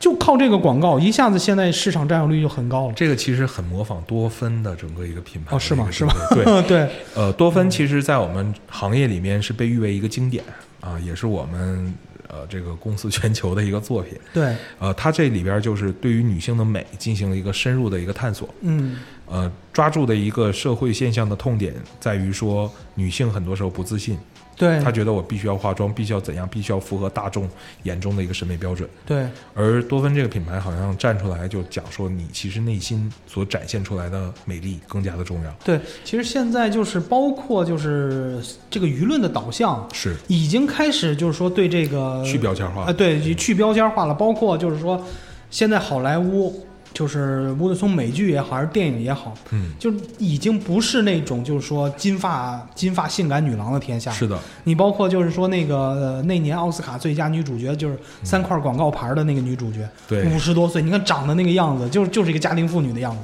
[0.00, 2.94] 就靠这个广告，一下子现在市场占有率就很高了。
[2.96, 5.86] 这个其实很模仿多芬的整个一个品牌哦，是吗？
[5.88, 6.12] 是吗？
[6.30, 10.42] 对， 对，呃，多芬其实在我们行业里面是被誉为一个经典
[10.80, 11.94] 啊，也是我们
[12.28, 14.18] 呃这个公司全球的一个作品。
[14.32, 18.48] 对，呃，它这里边就是对于女性的美进行了一个深入的一个探索。
[18.60, 24.18] 嗯，呃，抓住的一个社会现象的痛点在于说，女性很多时候不自信，
[24.56, 27.48] 对，他觉得我必须要化妆，必须要怎样，必须要符合大众
[27.82, 28.88] 眼中的一个审美标准。
[29.04, 35.50] 对，而多芬这个品牌好像站出来就讲说，你其实内心所展现出来的美丽更加的重要。
[35.62, 44.14] 对，其实现在就是包括就是这个舆论的导向，是已经开始就是说对这个去标签化啊，对，去标签化了。
[44.14, 45.04] 包括就是说，
[45.50, 54.10] 现在好莱坞就是无论从美剧也好，还是电影也好，嗯，就已经不是那种就是说金发金发性感女郎的天下。
[54.10, 63.18] 是的，你包括就是说那个、呃、那年奥斯卡最佳女主角就是三块广告牌的那个女主角，嗯对五十多岁，你看长得那个样子，就是就是一个家庭妇女的样子。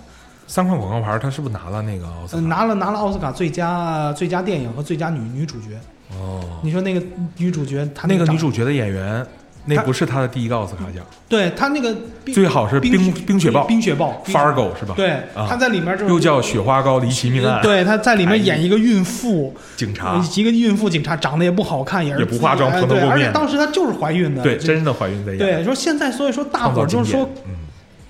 [0.47, 2.49] 三块广告牌，她是不是拿了那个奥斯呃，卡？
[2.49, 5.79] 拿了拿了奥斯卡最佳最佳电影和最佳女女主角。
[6.11, 7.03] 哦，你说那个
[7.39, 9.27] 女主角，她那个长女主角的演员，
[9.65, 11.97] 那不是他的第一个奥斯卡奖对他那个
[12.33, 14.95] 最好是冰冰冰雪暴冰雪暴，Fargo 是吧？
[14.97, 27.53] 对，他在里面就是又叫雪花膏离奇命案，对，他在里面演一个孕妇，警察，一个孕妇警察，长得也不好看，也是也不化妆自己哎对，而且当时她就是怀孕的，对，真的怀孕在演，对，说现在所以说大伙儿就是说，嗯，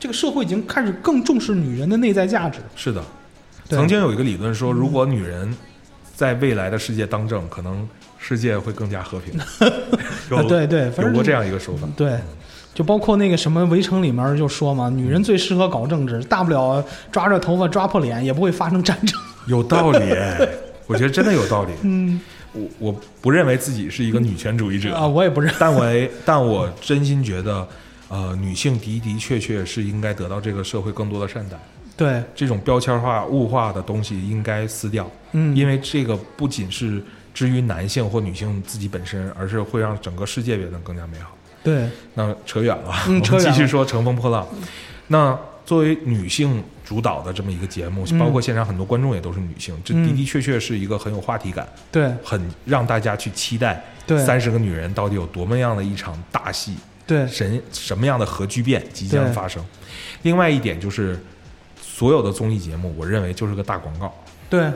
[0.00, 2.58] 这个社会已经开始更重视女人的内在价值。
[2.74, 3.02] 是的。
[3.68, 5.54] 曾经有一个理论说，如果女人
[6.14, 7.88] 在未来的世界当政，可能
[8.24, 9.34] 世界会更加和平。
[10.30, 11.88] 有啊，对对，有过这样一个说法。
[11.96, 12.16] 对，
[12.72, 19.20] 就包括那个什么《围城》里面就说嘛，女人最适合搞政治，大不了抓着头发抓破脸，也不会发生战争。
[19.48, 20.14] 有道理，
[20.86, 21.72] 我觉得真的有道理。
[21.82, 22.20] 嗯
[22.54, 25.52] 我我不认为自己是一个女权主义者啊，我也不认。
[25.58, 27.66] 但我但我真心觉得，
[28.08, 31.56] 呃，女性的的确确是应该得到这个社会更多的善待。
[31.96, 37.02] 对，这种标签化、物化的东西应该撕掉，嗯，因为这个不仅是
[37.32, 41.36] 至于男性或女性自己本身，而是会让整个世界变得更加美好。
[41.62, 44.42] 对，那扯远了， 我们继续说《乘风破浪》。
[45.08, 48.18] 那作为女性主导的这么一个节目，嗯。
[48.18, 50.08] 包括现场很多观众也都是女性，这嗯。
[50.08, 56.74] 的的确确是一个很有话题感，对，很让大家去期待对，三十个女人到底有多么样的一场大戏，
[57.06, 59.64] 对，神什么样的核聚变即将发生。
[60.22, 61.18] 另外一点就是，
[61.80, 64.12] 所有的综艺节目，我认为就是个大广告，
[64.50, 64.74] 对，嗯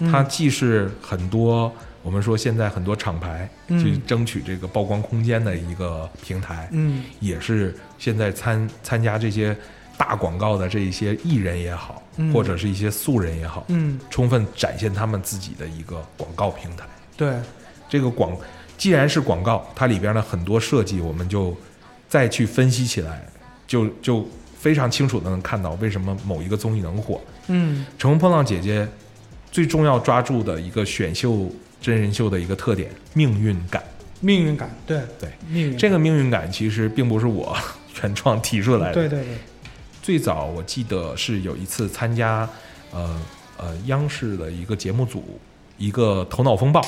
[0.00, 1.72] 它既是很多
[2.02, 3.82] 我们说现在很多厂牌嗯。
[3.82, 7.02] 去争取这个曝光空间的一个平台，嗯。
[7.20, 9.56] 也是现在参参加这些
[9.96, 12.32] 大广告的这一些艺人也好，嗯。
[12.32, 16.84] 或者是一些素人也好，嗯，充分展现他们自己的一个广告平台。
[17.16, 17.34] 对，
[17.88, 18.36] 这个广
[18.76, 21.56] 既然是广告，它里边的很多设计，我们就
[22.08, 23.24] 再去分析起来，
[23.66, 24.28] 就就
[24.58, 27.20] 非常清楚的能看到为什么某一个综艺能火。
[27.46, 27.86] 嗯。
[27.96, 28.86] 乘风破浪姐姐
[29.54, 31.48] 最重要抓住的一个选秀
[31.80, 33.80] 真人秀的一个特点，命运感。
[34.18, 37.56] 命运感，对对，命运，这个命运感其实并不是我
[38.02, 38.94] 原创提出来的。
[38.94, 39.36] 对对对，
[40.02, 42.48] 最早我记得是有一次参加，
[42.90, 43.22] 呃
[43.56, 45.38] 呃央视的一个节目组
[45.78, 46.84] 一个头脑风暴，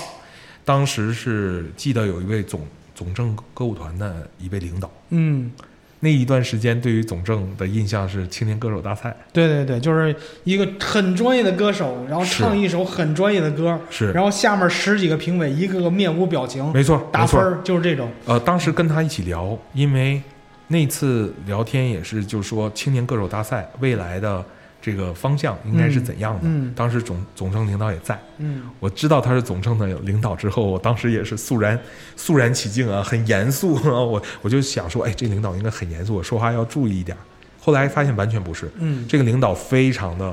[0.64, 5.52] 当时是记得有一位总总政歌舞团的一位领导，嗯。
[6.00, 17.08] 那一段时间对于总政的印象是青年歌手大赛，对对对，就是一个很专业的歌手，然后唱一首很专业的歌，是然后下面十几个评委，一个个面无表情，没错。
[17.10, 18.10] 打分儿，就是这种。
[18.26, 20.20] 呃，当时跟他一起聊，因为
[20.68, 24.44] 那次聊天也是就是说青年歌手大赛未来的
[24.86, 26.42] 这个方向应该是怎样的。
[26.44, 31.76] 嗯嗯当时总总政领导也在，嗯我知道他是总政的领导之后，我当时也是肃然
[32.14, 33.98] 肃然起敬啊，很严肃啊。
[33.98, 37.16] 我我就想说，哎，这领导应该很严肃，我说话要注意一点。
[37.60, 40.32] 后来发现完全不是，嗯，这个领导非常的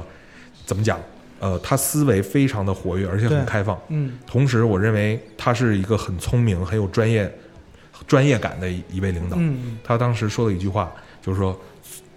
[0.68, 1.00] 怎么讲？
[1.40, 3.76] 呃，他思维非常的活跃，而且很开放。
[3.90, 7.30] 嗯同时，我认为他是一个很聪明、很有专业
[8.06, 9.36] 专业感的一一位领导。
[9.40, 10.92] 嗯他当时说了一句话，
[11.24, 11.60] 就是说，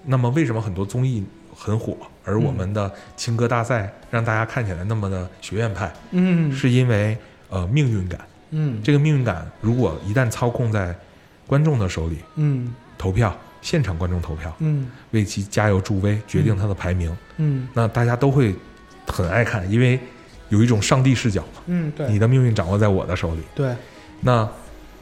[0.05, 1.25] 那么为什么很多综艺
[1.57, 1.97] 很火，
[2.27, 5.91] 而我们的青歌大赛让大家看起来那么的学院派？
[6.11, 6.53] 嗯。
[6.53, 7.17] 是因为
[7.49, 8.21] 呃命运感。
[8.51, 8.79] 嗯。
[8.83, 10.95] 这个命运感如果一旦操控在
[11.47, 12.75] 观众的手里，嗯。
[12.99, 14.91] 投票现场观众投票，嗯。
[15.13, 17.69] 为其加油助威，决定他的排名，嗯。
[17.73, 18.55] 那大家都会
[19.07, 19.99] 很爱看，因为
[20.49, 22.09] 有一种上帝视角嘛，嗯，对。
[22.09, 23.41] 你的命运掌握在我的手里。
[23.55, 23.75] 对，
[24.21, 24.49] 那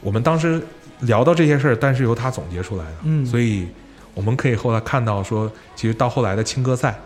[0.01, 0.61] 我们当时
[1.01, 3.25] 聊到这些事儿，但是由他总结出来的，嗯。
[3.25, 3.67] 所以
[4.13, 6.97] 我们可以后来看到说，其实到后来的青歌赛，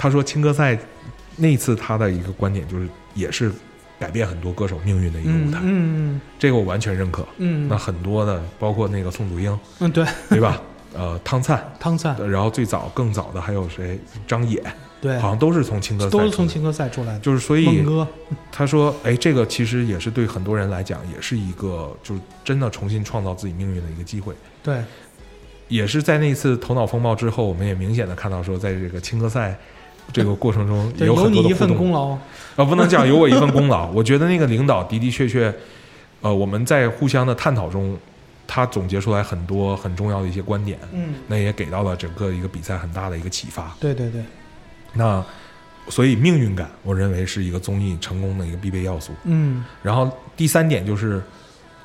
[0.00, 0.78] 他说青歌赛
[1.36, 3.52] 那次他的一个观点就是，也是
[3.98, 7.28] 改变很多歌手命运的一个舞嗯台，嗯嗯这个我完全认可。
[7.36, 10.58] 嗯，那很多的，包括那个宋祖英，嗯对， 对吧？
[10.94, 14.00] 呃，汤灿，汤灿然后最早更早的还有谁？
[14.26, 14.60] 张也，
[15.02, 17.20] 对，好像都是从青歌赛都是从青歌赛出来的。
[17.20, 18.08] 就是所以哥，
[18.50, 24.34] 他说，哎，这个其实也是对很多人来讲，也是一个就是真的重新创造自己命运的一个机会。
[24.62, 24.82] 对，
[25.68, 29.56] 也是在那次头脑风暴之后，我们也明显的看到说，在这个青歌赛
[30.12, 32.16] 这个过程中，对，有很多的互动份功劳。
[32.56, 33.90] 啊，不能讲有我一份功劳。
[33.90, 35.54] 我觉得那个领导的的确确，
[36.20, 37.96] 呃，我们在互相的探讨中，
[38.46, 43.74] 他总结出来很多很重要的一些观点，嗯，那也给到了整个一个比赛很大的一个启发。
[43.78, 44.22] 对对对，
[44.92, 45.24] 那
[45.88, 49.12] 所以命运感，我认为是一个综艺成功的一个必备要素。
[49.24, 51.22] 嗯然后第三点就是，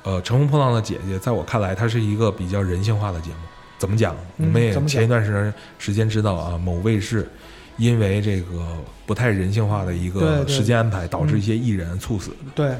[0.02, 3.36] 呃，《乘风破浪的姐姐》在我看来，它是一个比较人性化的节目。
[3.78, 4.14] 怎么讲？
[4.14, 7.28] 我嗯们也前一段时间时间知道啊，某卫视
[7.76, 12.30] 因为这个不太人性化的一个时间安排，导致嗯一些艺人猝死。
[12.54, 12.74] 对，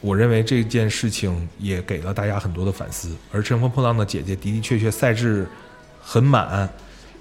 [0.00, 3.14] 我认为这件事情也给了大家很多的反思。
[3.30, 5.46] 而《乘风破浪的姐姐》的的确确赛制
[6.00, 6.68] 很满，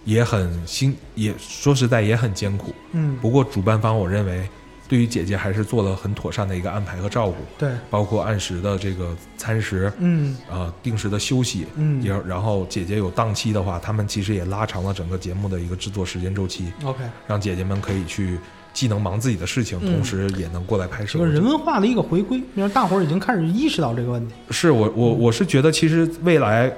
[0.04, 2.74] 也很辛，也说实在也很艰苦。
[2.94, 4.48] 嗯不过主办方我认为
[4.88, 10.38] 对于姐姐还是做了很妥善的一个安排和照顾，对，包括按时的这个餐食，嗯。
[10.50, 12.02] 啊，定时的休息，嗯。
[12.04, 18.38] 也然后姐姐有档期的话，他们其实也拉长了整个节目的一个制作时间周期，，OK，让姐姐们可以去
[18.74, 21.14] 既能忙自己的事情，嗯同时也能过来拍摄。
[21.14, 24.34] 这个人文化的一个回归，让大伙儿已经开始意识到这个问题。
[24.52, 26.72] 是我我我是觉得，其实未来，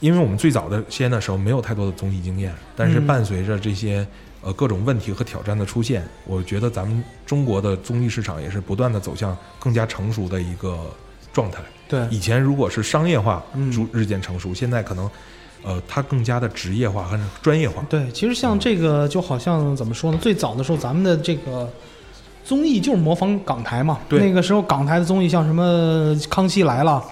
[0.00, 3.06] 因为我们最早的先的时候没有太多的综艺经验，但是嗯。
[3.06, 4.06] 伴随着这些
[4.42, 10.78] 呃各种问题和挑战的出现，我觉得咱们中国的综艺市场也是不断的走向更加成熟的一个
[11.32, 11.60] 状态。
[11.88, 15.10] 对，以前如果是商业化嗯逐日渐成熟，现在可能
[15.62, 17.84] 呃它更加的职业化和专业化。
[17.88, 20.18] 对，其实像这个就好像怎么说呢？
[20.20, 21.70] 最早的时候，咱们的这个
[22.44, 24.00] 综艺就是模仿港台嘛。
[24.08, 27.04] 对那个时候港台的综艺像什么《康熙来了》，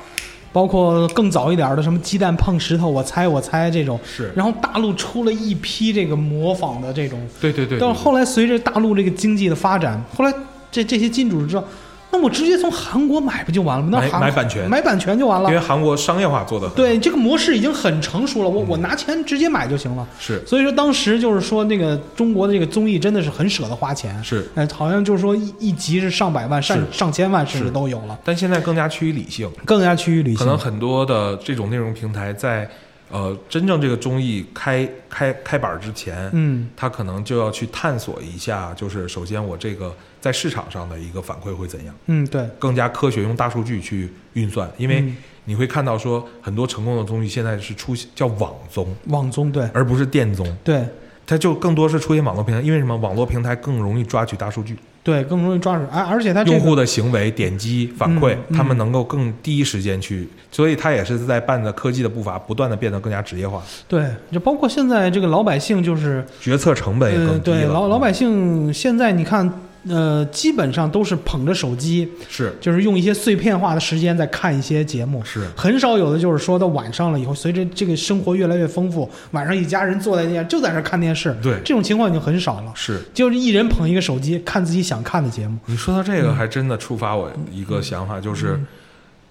[0.52, 3.98] 包括更早一点的什么《鸡蛋碰石头》，我猜我猜这种。
[4.04, 10.32] 是，然后大陆出了一批这个模仿的这种，对对对但是后来随着大陆这个经济的发展，后来
[10.70, 11.64] 这这些金主知道，
[12.12, 13.90] 那我直接从韩国买不就完了吗？
[13.92, 15.48] 那买韩买版权买版权就完了。
[15.48, 20.06] 因为韩国商业化做的很好对，这个模式已经很成熟了，我嗯我拿钱直接买就行了。
[20.18, 30.38] 是所以说当时就是说那个中国的这个综艺真的是很舍得花钱，是，哎，好像就是说一一集是上百万、上上千万甚至都有了，但现在更加趋于理性，更加趋于理性。
[30.38, 32.68] 可能很多的这种内容平台在
[33.12, 45.16] 呃，真正这个综艺开开开板之前，嗯他可能就要去探索一下，就是首先我这个在市场上的一个反馈会怎样，嗯，对，更加科学，用大数据去运算，因为嗯。
[45.46, 49.68] 你会看到说很多成功的东西现在是出现叫网综，网综对。
[49.72, 50.84] 而不是电综，对。
[51.26, 52.96] 它就更多是出现网络平台，因为什么？
[52.96, 67.72] 网络平台更容易抓取大数据，对，更容易抓住，而而且它这个用户的行为、点击、反馈，嗯他们能够更第一时间去，所以它也是在伴着科技的步伐，不断的变得更加职业化，对，就包括现在这个老百姓就是决策成本也更低了。
[67.72, 69.48] 老老百姓现在你看，
[69.88, 75.24] 呃，基本上都是捧着手机，是就是用一些碎片化的时间在看一些节目。
[75.24, 82.72] 是很少有的就是说到晚上了以后，随着这个生活越来越丰富，晚上一家人坐在那就在那看电视，对这种情况已经很少了。
[82.74, 83.00] 是。
[83.14, 85.58] 就是一人捧一个手机，看自己想看的节目。
[85.66, 88.66] 你说到这个，还真的触发我一个想法，就是嗯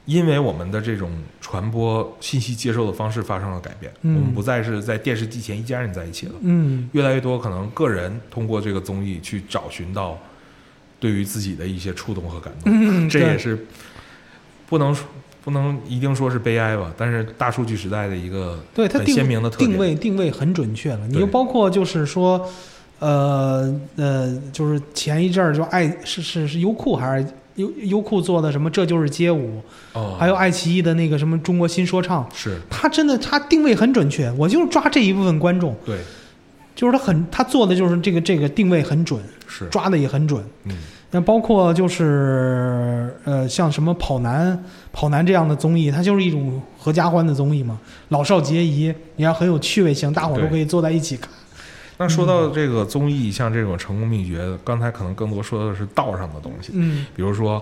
[0.05, 10.17] 因为我们的这种传播信息接受的方式发生了改变，嗯我们不再是在电视机前一家人在一起了，嗯，越来越多可能个人通过这个综艺去找寻到
[10.99, 13.65] 对于自己的一些触动和感动，嗯这也是
[14.67, 15.07] 不能说
[15.43, 19.69] 不能一定说是悲哀吧，但是大数据时代的一个很对它鲜明的特点。
[19.69, 21.07] 定位定位很准确了。
[21.07, 21.21] 你对。
[21.21, 22.47] 就包括就是说，
[22.99, 29.57] 呃呃，就是前一阵儿就爱是是是优酷还是优优酷做的什么《这就是街舞》，
[29.93, 32.59] 哦，还有爱奇艺的那个什么《中国新说唱》，是。
[32.69, 35.97] 它真的它定位很准确，我就是抓这一部分观众，对
[36.75, 39.65] 就是他很他做的就是这个这个定位很准，是。
[39.69, 40.43] 抓的也很准。
[40.65, 40.75] 嗯。
[41.11, 44.63] 那包括就是呃，像什么跑男、
[44.93, 47.79] 跑男这样的综艺，它就是一种合家欢的综艺嘛，
[48.09, 51.27] 老少皆宜，你看很有趣味性，大伙都可以坐在一起看。
[51.97, 57.07] 那说到这个综艺，像这种成功秘诀，刚才可能更多说的是道上的东西，嗯。
[57.15, 57.59] 比如说，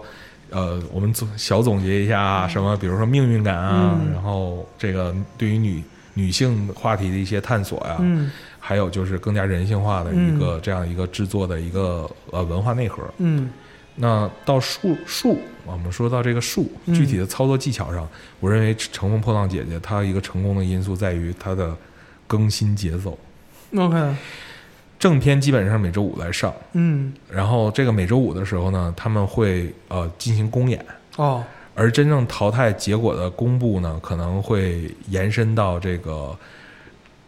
[0.50, 4.12] 呃，我们总小总结一下啊，什么，比如说命运感啊，嗯。
[4.14, 5.82] 然后这个对于女
[6.16, 8.30] 女性话题的一些探索呀、嗯
[8.68, 13.02] 还有就是更加人性化的一个、这样一个制作的一个呃文化内核。
[13.20, 13.50] 嗯。
[13.96, 16.94] 那到术术，我们说到这个术嗯。
[16.94, 18.06] 具体的操作技巧上，
[18.42, 21.74] 我认为《乘风破浪姐姐》它一个成功的因素在于它的
[22.28, 23.18] 更新节奏。
[23.74, 24.14] ，OK，
[25.00, 27.14] 正片基本上每周五来上，嗯。
[27.32, 30.86] 然后这个每周五的时候呢，他们会呃进行公演，
[31.16, 31.42] 哦。
[31.74, 36.38] 而真正淘汰结果的公布呢，可能会延伸到这个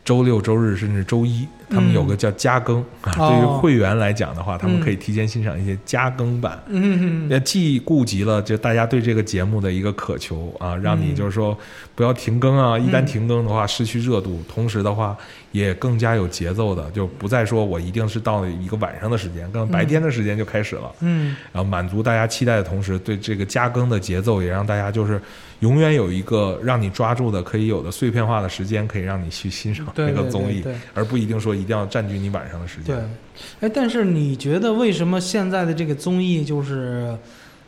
[0.09, 3.13] 周六、周日甚至周一，他们有个叫加更、啊。
[3.15, 6.59] 哦对于会员来讲的话，他们嗯可以提前欣赏一些加更版。
[6.65, 11.55] 嗯那既顾及了就大家对这个节目的一个渴求啊，让你嗯就是说
[11.93, 15.15] 不要停更啊，一旦嗯停更的话失去热度，同时的话
[15.51, 20.91] 也更加有节奏的，就不再说我一定是到了一个晚上的时间，跟白天的时间就开始了。
[21.01, 25.21] 嗯然后满足大家期待的同时，对这个加更的节奏也让大家就是
[25.59, 32.95] 永远有一个让你抓住的可以有的碎片化的时间，可以让你去欣赏对这个综艺，对对对而不一定说一定要占据你晚上的时间。
[32.95, 37.17] 对，哎，但是你觉得为什么现在的这个综艺就是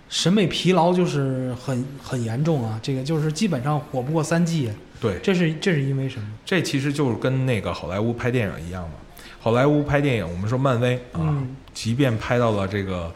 [0.07, 2.79] 审美疲劳就是很很严重啊？
[2.81, 4.69] 这个就是基本上火不过三季，
[4.99, 6.27] 对，这是这是因为什么？
[6.45, 8.95] 这其实就是跟那个好莱坞拍电影一样嘛。
[9.39, 13.11] 好莱坞拍电影，我们说漫威啊，嗯即便拍到了这个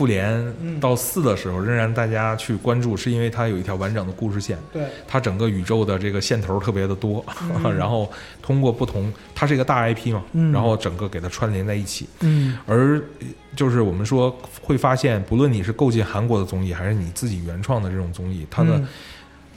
[0.00, 0.32] 复联
[0.62, 4.56] 嗯到四的时候，仍然大家去关注，是因为它有一条完整的故事线。
[4.72, 7.22] 对，它整个宇宙的这个线头特别的多，
[7.62, 8.10] 嗯 然后
[8.40, 12.08] 通过不同，它是一个大 IP 嘛，嗯然后整个给它串联在一起。
[12.20, 18.80] 嗯而呃就是我们说会发现，不论你是购进韩国的综艺，还是你自己原创的这种综艺，它的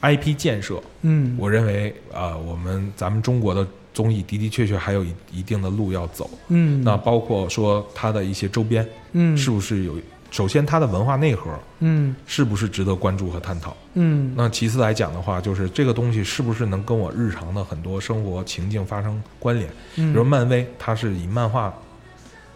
[0.02, 6.30] IP 建设，嗯我认为啊、呃我们咱们中国的综艺的的确确还有一一定的路要走。
[6.50, 9.96] 嗯那包括说它的一些周边，嗯是不是有？
[10.34, 13.78] 首先，它的文化内核嗯是不是值得关注和探讨？
[13.94, 19.70] 嗯那其次来讲的话，就是这个东西是不是能跟我日常的很多生活情境发生关联？
[19.98, 21.72] 嗯，比如漫威，它是以漫画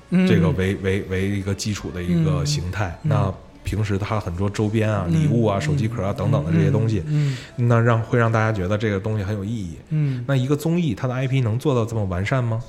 [0.09, 2.97] 嗯这个为为为一个基础的一个形态。
[3.03, 3.33] 嗯那
[3.63, 9.77] 平时它很多周边啊、嗯礼物啊、嗯手机壳啊等等的这些东西，嗯那让会让大家觉得这个东西很有意义。
[9.89, 12.59] 嗯那一个综艺，它的 IP 能做到这么完善吗？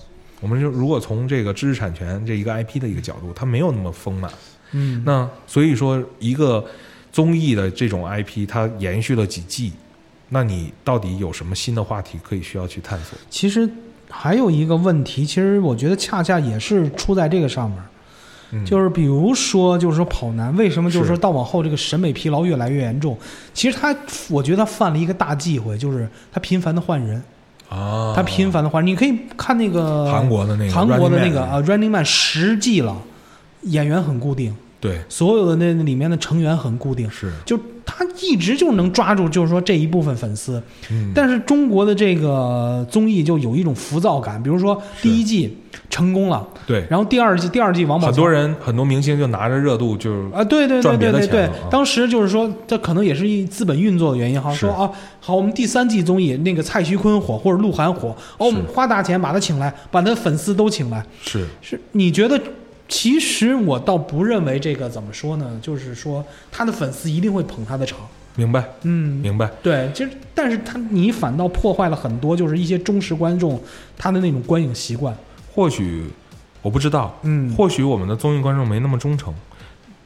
[0.40, 4.30] 我们就如果从这个知识产权这一个 IP 的一个角度，它没有那么丰满。
[4.72, 6.64] 嗯那所以说，一个
[7.10, 9.72] 综艺的这种 IP，它延续了几季，
[10.28, 13.18] 那你到底有什么新的话题可以需要去探索？
[13.30, 13.68] 其实
[14.10, 17.78] 还有一个问题，其实我觉得恰恰也是出在这个上面。
[18.50, 23.14] 嗯，就是比如说，就是说跑男为什么就是说到往后这个审美疲劳越来越严重？
[23.52, 23.94] 其实他，
[24.30, 27.22] 我觉得他犯了一个大忌讳，就是他频繁的换人，
[27.68, 28.90] 啊，他频繁的换人。
[28.90, 32.96] 你可以看那个韩国的那个韩国的那个 Running Man》十季了，
[33.62, 40.62] 演员很固定，对，所有的那里面的成员很固定，是，就他一直就能抓住，就是说这一部分粉丝。
[40.90, 45.56] 嗯，但是中国的这个综艺就有一种浮躁感，比如说第一季
[45.88, 51.50] 成功了，对，然后第二季第二季王宝强很多人很多明星就拿着热度就啊，对对对对对对。
[51.70, 54.52] 当时就是说，这可能也是一资本运作的原因哈。
[54.52, 54.60] 是。
[54.60, 61.46] 说啊，好，我们第三季综艺那个蔡徐坤火或者鹿晗火，哦，我们花大钱把他请来，把他粉丝都请来，是。
[61.62, 62.38] 是你觉得？
[62.88, 67.98] 其实我倒不认为这个怎么说呢，就是说他的粉丝一定会捧他的场，
[68.34, 73.60] 明白嗯，明白，对，其实但是他你反倒破坏了很多，就是一些忠实观众
[73.96, 75.14] 他的那种观影习惯，
[75.54, 76.04] 或许
[76.62, 79.34] 我不知道，嗯，或许我们的综艺观众没那么忠诚，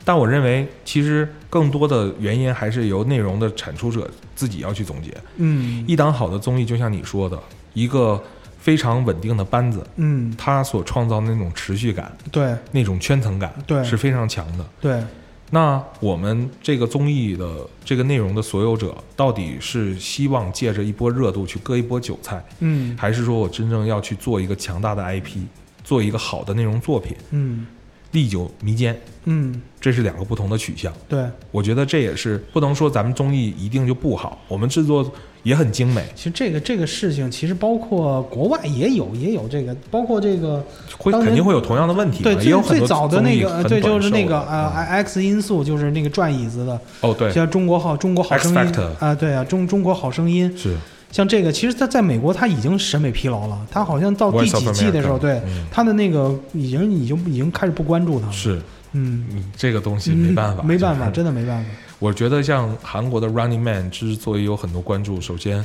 [0.04, 5.16] 但我认为其实更多的原因还是由内容的产出者自己要去总结。
[5.36, 5.84] 嗯。
[5.86, 7.38] 一档好的综艺，就像你说的，
[7.74, 8.20] 一个
[8.62, 12.54] 非常稳定的班子，嗯，他所创造的那种持续感、对。
[12.70, 13.82] 那种圈层感，对。
[13.82, 14.64] 是非常强的。
[14.80, 15.02] 对，
[15.50, 22.96] 那我们这个综艺的这个内容的所有者，到底是希望借着一波热度去割一波韭菜，嗯。
[22.96, 25.40] 还是说我真正要去做一个强大的 IP，
[25.82, 27.66] 做一个好的内容作品，嗯
[28.12, 28.98] 历久弥坚？
[29.24, 30.92] 嗯，这是两个不同的取向。
[31.08, 31.24] 对。
[31.50, 35.10] 我觉得这也是不能说咱们综艺一定就不好，我们制作
[35.42, 40.64] 也很精美，其实这个这个事情，其实包括国外也有也有这个，包括这个
[40.98, 42.22] 会肯定会有同样的问题。
[42.22, 50.76] 对最最早的那个呃对，就是那个啊呃嗯 X 因素，就是那个转椅子的，哦对像中国好中国好声音啊，对啊，中中国好声音，是
[51.12, 55.66] 像这个，其实他在美国他已经审美疲劳了，他好像到第几季的时候，对嗯。
[55.70, 58.56] 他的那个已经已经已经开始不关注他了，是，
[58.92, 65.62] 嗯，嗯这个东西没办法，嗯没办法，真的没办法，我觉得像韩国的 Running Man 之所以有很多关注，首先，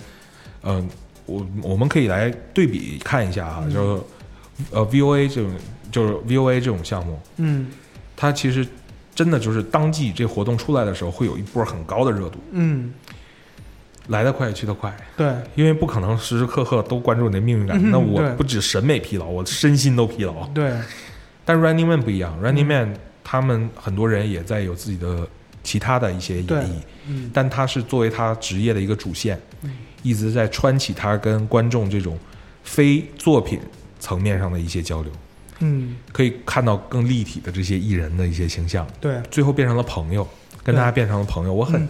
[0.64, 0.88] 嗯、
[1.26, 3.74] 我我们可以来对比看一下哈，嗯。
[3.74, 4.04] 就是
[4.72, 5.52] 呃 VOA 这种
[5.92, 7.68] 就是 VOA 这种项目，嗯。
[8.18, 8.68] 它其实
[9.16, 12.92] 真的就是当季这活动出来的时候，会有一波很高的热度，嗯，
[14.08, 20.48] 来得快去得快，对，因为不可能时时刻刻都关注你的命运感，嗯那我不止审美疲劳，我身心都疲劳。
[20.50, 20.72] 对，
[21.44, 22.68] 但 Running Man 不一样，Running 嗯。
[22.68, 25.28] Man 他们很多人也在有自己的
[25.62, 26.72] 其他的一些演绎。
[27.08, 27.30] 嗯。
[27.34, 29.72] 但他是作为他职业的一个主线，嗯。
[30.04, 32.18] 一直在穿起他跟观众这种
[32.64, 33.60] 非作品
[34.00, 35.12] 层面上的一些交流，
[35.60, 40.26] 嗯，可以看到更立体的这些艺人的一些形象，对，最后变成了朋友，
[40.64, 41.54] 跟大家变成了朋友。
[41.54, 41.90] 我很嗯。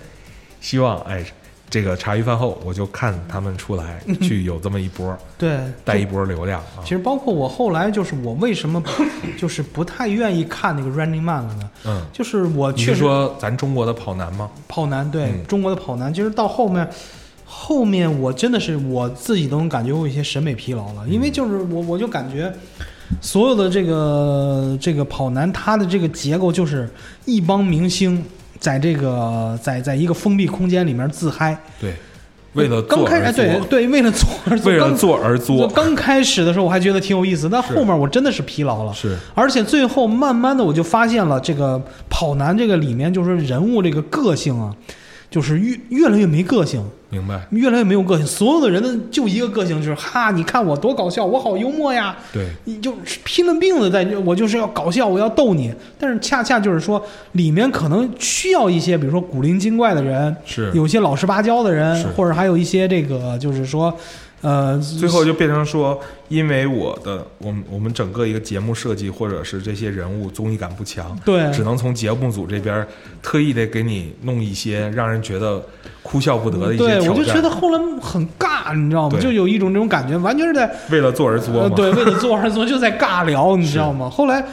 [0.60, 1.24] 希望，哎，
[1.70, 6.90] 这个茶余饭后我就看他们出来去有这么一波， 对，带一波流量啊其。
[6.90, 8.82] 实包括我后来就是我为什么
[9.38, 11.70] 就是不太愿意看那个 Running Man 了呢？
[11.86, 14.50] 嗯，就是我确实说咱中国的跑男吗？
[14.68, 16.90] 跑男对、嗯中国的跑男，其实到后面
[17.46, 22.54] 后面我真的是我自己都能感觉我有一些审美疲劳了，因为就是我我就感觉。
[23.22, 26.90] 所有的这个这个跑男，他的这个结构就是
[27.24, 28.22] 一帮明星
[28.60, 31.58] 在这个在在一个封闭空间里面自嗨。
[31.80, 31.94] 对，
[32.54, 38.94] 为了刚开始对，对，为了做而做， 为了刚做而做，刚开始的时候我还觉得挺有意思，但后面我真的是疲劳了。
[38.94, 39.16] 是。
[39.36, 44.74] 而且最后慢慢的我就发现了，这个跑男这个里面就是人物这个个性啊，
[45.30, 47.46] 就是越越来越没个性，明白？
[47.52, 48.26] 越来越没有个性。
[48.26, 55.74] 所有的人的就一个个性，就是哈，你看我多搞笑，我好幽默呀，对，你就是拼了命的在，我就是要搞笑，我要逗你。
[56.00, 57.02] 但是恰恰就是说，
[57.34, 63.94] 里面可能需要一些，比如说古灵精怪的人，是有些老实巴交的人是，或者还有一些这个就是说，
[64.42, 72.86] 呃，最后就变成说，因为我的我们我们整个一个节目设计或者是这些人物综艺感不强，对只能从节目组这边
[73.22, 75.60] 特意的给你弄一些让人觉得
[76.04, 77.10] 哭笑不得的一些对，挑战。
[77.12, 79.20] 我就觉得后来很尬，你知道吗？
[79.20, 81.62] 就有一种这种感觉，完全是在为了做而做嘛。
[81.62, 84.08] 呃对，为了做而做，就在尬聊，你知道吗？
[84.08, 84.46] 后来，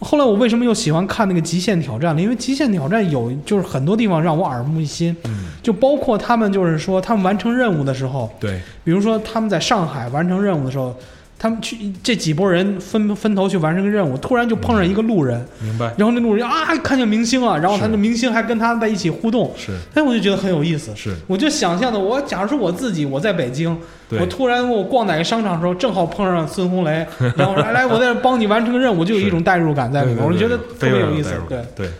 [0.00, 2.20] 后来我为什么又喜欢看那个《极限挑战》了？
[2.20, 10.94] 因为《极限挑战》有就是很多地方让我耳目一新，嗯，就包括他们就是说他们完成任务的时候，对，比如说他们在上海完成任务的时候。
[11.38, 19.72] 他们去这几拨人分分头去完成个任务，突然就碰上一个路人，明白，然后那路人啊看见明星了，然后他是那明星还跟他在一起互动，是。
[19.94, 20.90] 哎，我就觉得很有意思。
[20.96, 23.76] 是，我就想象的，我假如说我自己我在北京，
[24.08, 24.18] 对。
[24.18, 27.06] 我突然我逛哪个商场的时候，正好碰上孙红雷，
[27.36, 31.34] 然后来来，我在这帮你完成个任务，就有一种代入感在里面，我就觉得特别有意思。
[31.48, 31.90] 对，对，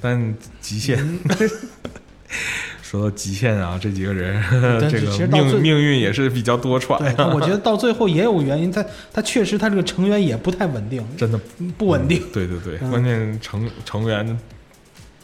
[0.00, 0.98] 但极限。
[2.96, 4.42] 说到极限啊，这几个人，
[4.80, 11.38] 但 这个命命运也是比较多舛对，我觉得到最后也有原因，他他确实他这个成员也不太稳定，真的
[11.76, 12.22] 不稳定。
[12.32, 14.38] 对对对，嗯关键成成员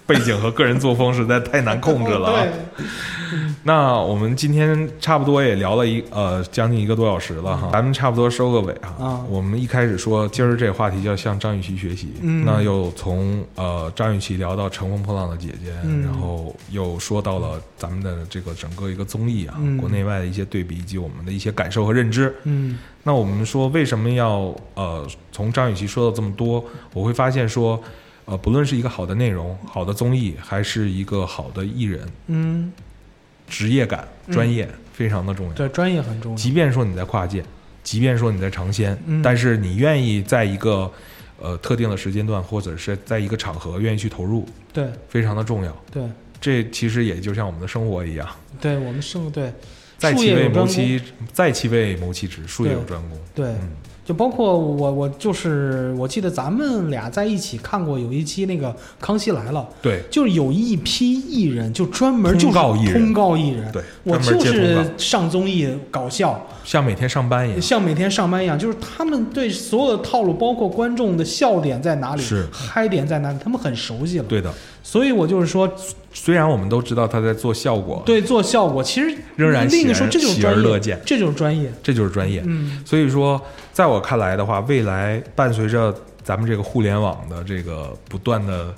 [0.07, 2.43] 背景和个人作风实在太难控制了啊。
[2.43, 2.85] 对，
[3.65, 9.05] 那我们今天差不多也聊了一呃将近一个多小时了哈，咱们差不多收个尾哈。
[9.05, 22.35] 啊我们一开始说今儿这个话题要向张雨绮学习，嗯那又从呃张雨绮聊到乘风破浪的姐姐，嗯然后又说到了咱们的这个整个一个综艺啊，嗯国内外的一些对比以及我们的一些感受和认知。
[22.45, 26.65] 嗯那我们说为什么要呃从张雨绮说到这么多？
[26.93, 27.81] 我会发现说，
[28.25, 32.73] 呃，不论是一个好的内容、好的综艺，还是一个好的艺人，嗯，
[33.49, 35.53] 职业感、嗯专业非常的重要。
[35.53, 36.37] 对，专业很重要。
[36.37, 37.45] 即便说你在跨界，
[37.83, 40.91] 即便说你在尝鲜，嗯但是你愿意在一个
[41.41, 45.77] 呃特定的时间段，或者是在一个场合愿意去投入，对非常的重要。
[45.91, 46.05] 对
[46.41, 48.29] 这其实也就像我们的生活一样，
[48.61, 49.53] 对，我们生对
[49.99, 51.01] 在其位谋其
[51.33, 53.19] 在其位谋其职，术业有专攻。
[53.35, 53.71] 对，嗯，
[54.05, 58.69] 就包括我，我就是我记得咱们俩在一起看过有一期那个
[59.01, 67.63] 《康熙来了》，对就是有一批艺人就专门就是通告艺人通告艺人，对，我就是上综艺搞笑，像每天上班一样。
[67.63, 74.25] 像每天上班一样，就是他们对所有的套路，包括观众的笑点在哪里，是嗨点在哪里，他们很熟悉了。
[74.25, 74.53] 对的，
[74.93, 75.67] 所以我就是说，
[76.13, 81.73] 虽然我们都知道他在做效果，，对做效果，其实仍然另一个说这就是专业，而乐见这就是专业。
[81.83, 82.43] 这就是专业。
[82.45, 83.41] 嗯所以说，
[83.73, 88.75] 在我看来的话，未来伴随着咱们这个互联网的这个不断的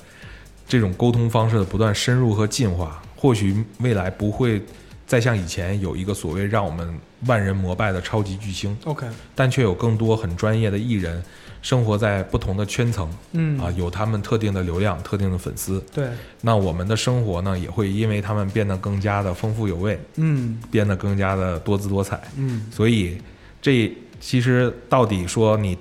[0.69, 4.63] 这种沟通方式的不断深入和进化，或许未来不会
[5.09, 6.95] 再像以前有一个所谓让我们
[7.27, 9.05] 万人膜拜的超级巨星，，OK，
[9.35, 11.21] 但却有更多很专业的艺人
[11.65, 13.59] 生活在不同的圈层嗯。
[13.59, 15.83] 啊，有他们特定的流量、特定的粉丝。
[15.93, 16.11] 对，
[16.43, 20.61] 那我们的生活呢，也会因为他们变得更加的丰富有味，嗯。
[20.71, 22.21] 变得更加的多姿多彩。
[22.37, 22.67] 嗯。
[22.71, 23.17] 所以
[23.63, 25.77] 这其实到底说你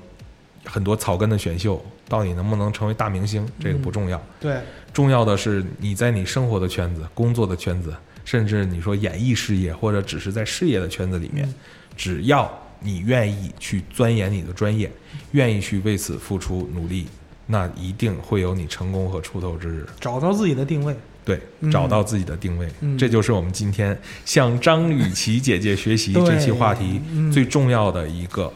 [0.63, 4.59] 很多草根的选秀到底能不能成为大明星，这个不重要，对，
[4.93, 7.93] 重要的是你在你生活的圈子、工作的圈子，
[8.23, 11.53] 甚至你说演艺事业或者只是在事业的圈子里面，嗯。
[11.97, 12.51] 只要
[12.83, 14.91] 你愿意去钻研你的专业，
[15.31, 17.07] 愿意去为此付出努力，
[17.47, 19.85] 那一定会有你成功和出头之日。
[19.99, 20.95] 找到自己的定位。
[21.25, 28.51] 对嗯，找到自己的定位，嗯这就是我们今天向张雨绮姐姐学习这期话题嗯最重要的一个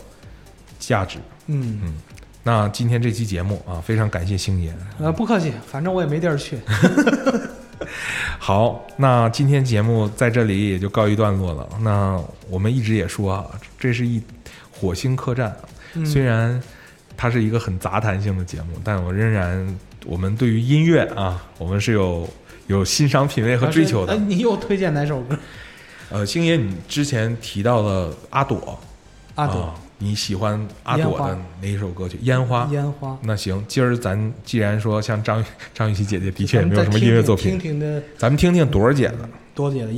[0.77, 1.17] 价值。
[1.45, 1.95] 嗯嗯，
[2.43, 4.75] 那今天这期节目啊，非常感谢星爷。
[4.99, 6.57] 呃，不客气，反正我也没地儿去。
[8.39, 11.67] 好，那今天节目在这里也就告一段落了。
[11.81, 13.45] 那我们一直也说啊，
[13.79, 14.21] 这是一
[14.71, 15.53] 火星客栈，
[15.95, 16.61] 嗯虽然
[17.17, 22.29] 它是一个很杂谈性的节目，但我仍然，我们对于音乐啊，我们是有
[22.67, 24.17] 有欣赏品味和追求的哎。
[24.17, 25.37] 你又推荐哪首歌？
[26.09, 28.79] 呃，星爷，你之前提到了阿朵，
[29.35, 32.19] 阿朵啊，你喜欢阿朵的哪一首歌曲？
[32.21, 32.67] 烟花。
[32.71, 33.17] 烟花。
[33.23, 35.43] 那行，今儿咱既然说像张
[35.73, 39.29] 张雨绮姐姐的确也没有什么音乐作品，听听的咱们听听朵儿姐的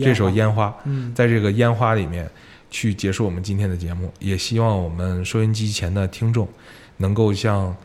[0.02, 0.68] 这首《烟花》。
[0.86, 2.30] 嗯，在这个烟花里面
[2.72, 6.48] 去结束我们今天的节目，也希望我们收音机前的听众
[6.98, 7.76] 能够像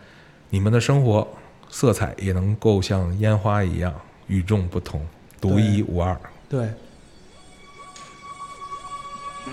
[0.50, 1.26] 你们的生活
[1.68, 3.92] 色彩也能够像烟花一样
[4.28, 5.04] 与众不同、
[5.40, 6.16] 独一无二。
[6.48, 6.68] 对，
[9.44, 9.52] 今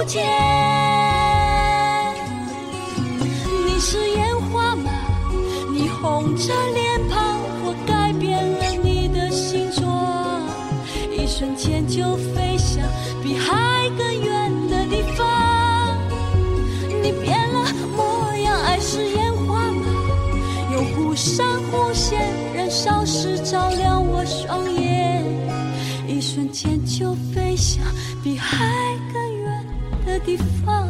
[0.00, 0.24] 不见。
[3.66, 4.90] 你是烟花吗？
[5.70, 10.40] 你红着脸庞，我改变了你的形状，
[11.12, 12.82] 一瞬间就飞向
[13.22, 15.98] 比海更远的地方。
[17.02, 17.49] 你变
[30.24, 30.89] 地方。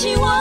[0.00, 0.39] 起我。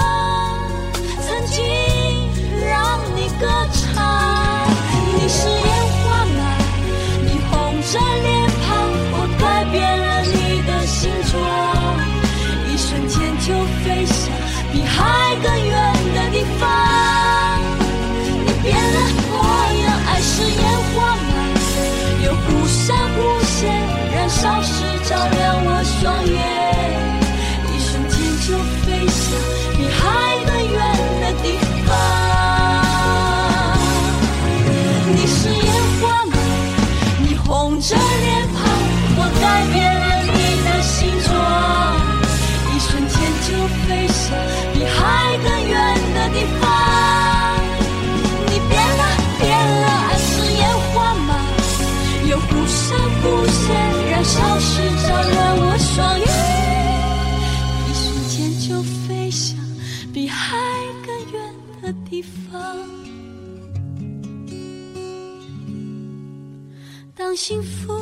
[67.41, 67.93] 幸福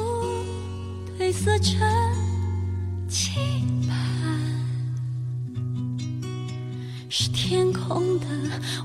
[1.16, 1.78] 褪色成
[3.08, 3.38] 期
[3.88, 4.36] 盼，
[7.08, 8.26] 是天空的。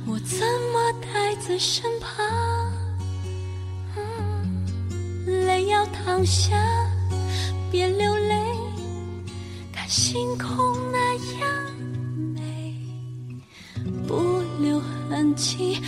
[0.06, 2.12] 我怎么待在身旁？
[5.24, 6.54] 泪要淌下，
[7.70, 8.36] 别流泪。
[9.72, 11.48] 看星空，那样
[12.34, 12.76] 美，
[14.06, 15.80] 不留痕迹。